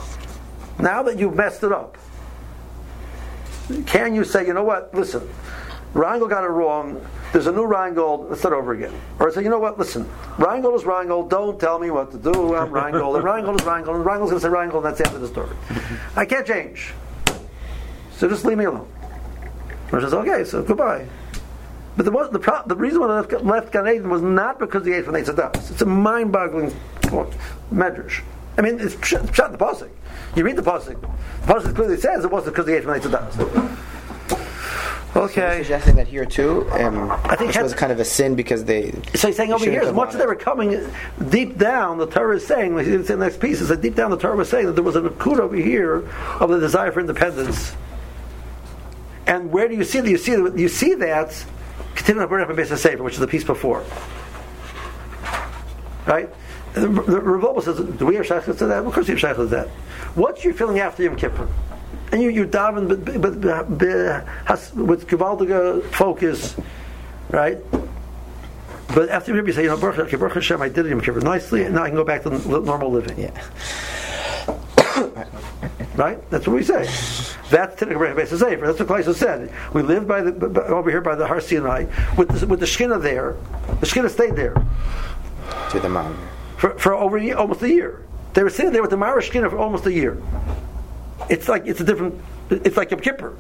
Now 0.78 1.02
that 1.04 1.18
you've 1.18 1.36
messed 1.36 1.64
it 1.64 1.72
up, 1.72 1.98
can 3.88 4.14
you 4.14 4.24
say, 4.24 4.46
you 4.46 4.54
know 4.54 4.64
what, 4.64 4.94
listen, 4.94 5.28
Reingold 5.94 6.30
got 6.30 6.44
it 6.44 6.50
wrong, 6.50 7.04
there's 7.34 7.48
a 7.48 7.52
new 7.52 7.66
Reingold, 7.66 8.30
let's 8.30 8.40
start 8.40 8.54
over 8.54 8.74
again. 8.74 8.94
Or 9.20 9.30
I 9.30 9.34
say, 9.34 9.44
you 9.44 9.50
know 9.50 9.60
what, 9.60 9.78
listen, 9.78 10.06
Reingold 10.38 10.76
is 10.76 10.84
Reingold, 10.84 11.30
don't 11.30 11.60
tell 11.60 11.80
me 11.80 11.92
what 11.92 12.12
to 12.12 12.18
do, 12.18 12.56
I'm 12.56 12.70
Reingold, 12.72 13.16
and 13.16 13.24
Reingold 13.24 13.60
is 13.60 13.66
Reingold, 13.66 13.96
and 13.96 14.06
Reingold's 14.06 14.32
going 14.32 14.42
to 14.42 14.48
say 14.48 14.50
Reingold, 14.50 14.78
and 14.78 14.86
that's 14.86 15.00
the 15.00 15.08
end 15.08 15.16
of 15.16 15.22
the 15.22 15.28
story. 15.28 15.56
I 16.16 16.26
can't 16.26 16.46
change. 16.46 16.94
So 18.12 18.28
just 18.28 18.46
leave 18.46 18.58
me 18.58 18.66
alone. 18.66 18.88
Or 19.92 20.02
says, 20.02 20.14
okay, 20.14 20.44
so 20.44 20.64
goodbye. 20.64 21.08
But 21.96 22.06
the, 22.06 22.30
the, 22.32 22.40
pro- 22.40 22.64
the 22.66 22.76
reason 22.76 23.00
why 23.00 23.08
they 23.08 23.14
left, 23.14 23.46
left 23.46 23.72
Gan 23.72 23.88
Eden 23.88 24.10
was 24.10 24.22
not 24.22 24.60
because 24.60 24.86
he 24.86 24.94
ate 24.94 25.06
from 25.06 25.16
Eitzadas. 25.16 25.72
It's 25.72 25.82
a 25.82 25.86
mind-boggling 25.86 26.72
medrash. 27.74 28.22
I 28.58 28.62
mean, 28.62 28.80
it's 28.80 28.94
shot 29.06 29.22
in 29.22 29.52
the 29.52 29.58
pasuk. 29.58 29.90
You 30.36 30.44
read 30.44 30.56
the 30.56 30.62
pasuk. 30.62 31.00
The 31.02 31.54
pasuk 31.54 31.76
clearly 31.76 31.98
says 31.98 32.26
it 32.26 32.32
wasn't 32.32 32.56
because 32.56 32.68
he 32.68 32.76
ate 32.76 32.84
from 32.84 33.00
Eitzadas. 33.00 33.36
Okay. 35.18 35.58
So 35.58 35.64
suggesting 35.64 35.96
that 35.96 36.08
here 36.08 36.26
too, 36.26 36.70
um, 36.72 37.12
I 37.12 37.36
think 37.36 37.54
this 37.54 37.62
was 37.62 37.74
kind 37.74 37.92
of 37.92 38.00
a 38.00 38.06
sin 38.06 38.36
because 38.36 38.66
they. 38.66 38.92
So 39.16 39.28
he's 39.28 39.38
saying 39.38 39.52
over 39.52 39.66
here, 39.66 39.82
as 39.82 39.94
much 39.94 40.10
as 40.10 40.18
they 40.18 40.26
were 40.26 40.36
coming 40.36 40.90
deep 41.30 41.58
down, 41.58 41.98
the 41.98 42.08
Torah 42.08 42.36
is 42.38 42.46
saying, 42.46 42.76
like 42.76 42.88
in 42.88 43.04
the 43.04 43.18
next 43.18 43.40
piece, 43.40 43.62
is 43.62 43.70
that 43.70 43.82
deep 43.82 43.96
down 43.96 44.12
the 44.12 44.18
Torah 44.18 44.36
was 44.36 44.50
saying 44.50 44.68
that 44.68 44.74
there 44.74 44.84
was 44.84 44.96
an 44.96 45.10
nakud 45.10 45.40
over 45.40 45.56
here 45.56 46.08
of 46.40 46.50
the 46.50 46.60
desire 46.60 46.92
for 46.92 47.00
independence. 47.00 47.76
And 49.26 49.52
where 49.52 49.68
do 49.68 49.76
you 49.76 49.84
see 49.84 50.00
that? 50.00 50.10
You 50.10 50.18
see 50.18 50.32
you 50.32 50.70
see 50.70 50.94
that 50.96 51.46
continuing 51.96 52.26
to 52.26 52.30
burn 52.30 52.42
up 52.42 52.56
base 52.56 52.72
of 52.72 52.80
Sefer, 52.80 53.04
which 53.04 53.16
is 53.16 53.20
the 53.20 53.28
piece 53.28 53.44
before. 53.44 53.84
Right? 56.06 56.30
The, 56.74 56.88
the 56.88 57.20
Revolver 57.22 57.62
says, 57.62 57.78
do 57.80 58.06
we 58.06 58.16
have 58.16 58.26
shaykhs 58.26 58.46
to 58.46 58.66
that? 58.68 58.86
Of 58.86 58.94
course 58.94 59.08
we 59.08 59.14
have 59.14 59.20
shaykhs 59.20 59.38
to 59.38 59.46
that. 59.48 59.68
What's 60.16 60.44
your 60.44 60.54
feeling 60.54 60.80
after 60.80 61.04
Yom 61.04 61.16
Kippur? 61.16 61.50
And 62.12 62.22
you, 62.22 62.30
you 62.30 62.48
daven 62.48 62.88
but, 62.88 63.22
but, 63.22 63.42
but, 63.42 64.76
with 64.76 65.08
gewaltige 65.08 65.84
focus, 65.92 66.56
right? 67.30 67.58
But 68.94 69.10
after 69.10 69.36
you 69.36 69.52
say, 69.52 69.64
you 69.64 69.70
know, 69.70 69.78
Baruch, 69.78 70.00
okay, 70.00 70.16
Baruch 70.16 70.36
Hashem, 70.36 70.62
I 70.62 70.70
did 70.70 70.86
Yom 70.86 71.02
Kippur 71.02 71.20
nicely, 71.20 71.64
and 71.64 71.76
now 71.76 71.84
I 71.84 71.90
can 71.90 71.98
go 71.98 72.06
back 72.06 72.24
to 72.24 72.30
normal 72.30 72.90
living. 72.90 73.20
Yeah. 73.20 73.32
right? 75.96 76.30
That's 76.30 76.48
what 76.48 76.56
we 76.56 76.64
say. 76.64 76.86
That's 77.50 77.82
Tinnik 77.82 77.98
Beis 78.16 78.28
Sefer. 78.28 78.66
That's 78.66 78.80
what 78.80 78.88
Klaisa 78.88 79.14
said. 79.14 79.54
We 79.74 79.82
lived 79.82 80.08
by 80.08 80.22
the 80.22 80.32
by, 80.32 80.62
over 80.64 80.90
here 80.90 81.02
by 81.02 81.16
the 81.16 81.28
Har 81.28 81.42
Sinai 81.42 81.86
with 82.18 82.30
the, 82.30 82.48
with 82.48 82.60
the 82.60 82.66
Shechina 82.66 83.02
there. 83.02 83.36
The 83.80 83.86
Shechina 83.86 84.10
stayed 84.10 84.36
there 84.36 84.54
to 85.72 85.80
the 85.80 85.90
mountain 85.90 86.18
for, 86.58 86.78
for 86.78 86.94
over 86.94 87.18
a 87.18 87.24
year, 87.24 87.36
almost 87.36 87.62
a 87.62 87.70
year. 87.70 88.06
They 88.34 88.44
were 88.44 88.50
sitting 88.50 88.72
there 88.72 88.82
with 88.82 88.92
the 88.92 88.98
Mara 88.98 89.22
Shechina 89.22 89.50
for 89.50 89.58
almost 89.58 89.86
a 89.86 89.94
year. 89.94 90.22
It's 91.30 91.48
like 91.48 91.66
it's 91.66 91.82
a 91.82 91.84
different. 91.84 92.22
It's 92.50 92.78
like 92.78 92.92
a 92.92 92.98
Kippur. 92.98 93.36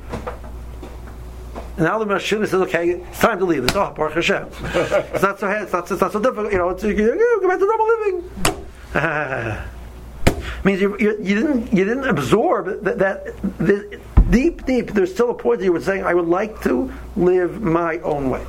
And 1.77 1.85
now 1.85 1.99
the 1.99 2.05
Mashina 2.05 2.47
says, 2.47 2.61
"Okay, 2.61 2.89
it's 2.89 3.19
time 3.19 3.39
to 3.39 3.45
leave." 3.45 3.63
It's 3.63 3.75
oh, 3.75 3.93
Baruch 3.95 4.15
Hashem. 4.15 4.47
it's 4.63 5.21
not 5.21 5.39
so 5.39 5.47
it's 5.49 5.71
not, 5.71 5.91
it's 5.91 6.01
not 6.01 6.11
so 6.11 6.19
difficult. 6.19 6.51
You 6.51 6.57
know, 6.57 6.69
it's, 6.69 6.83
you 6.83 6.95
go 6.95 7.47
back 7.47 7.59
to 7.59 7.65
normal 7.65 7.87
living. 7.87 9.63
means 10.63 10.81
you, 10.81 10.97
you, 10.99 11.17
you, 11.21 11.35
didn't 11.35 11.71
you 11.71 11.85
didn't 11.85 12.07
absorb 12.07 12.83
that, 12.83 12.97
that, 12.97 14.31
deep 14.31 14.65
deep. 14.65 14.91
There's 14.91 15.13
still 15.13 15.29
a 15.29 15.35
point 15.35 15.59
that 15.59 15.65
you 15.65 15.73
were 15.73 15.81
saying, 15.81 16.03
"I 16.03 16.13
would 16.13 16.27
like 16.27 16.61
to 16.63 16.91
live 17.15 17.61
my 17.61 17.99
own 17.99 18.29
way." 18.29 18.45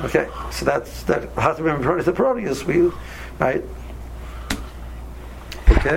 Okay, 0.00 0.28
so 0.50 0.64
that's 0.64 1.02
that. 1.04 1.30
How 1.34 1.52
to 1.52 1.62
be 1.62 2.02
the 2.02 2.12
Proteus, 2.12 2.64
we 2.64 2.90
right 3.38 3.62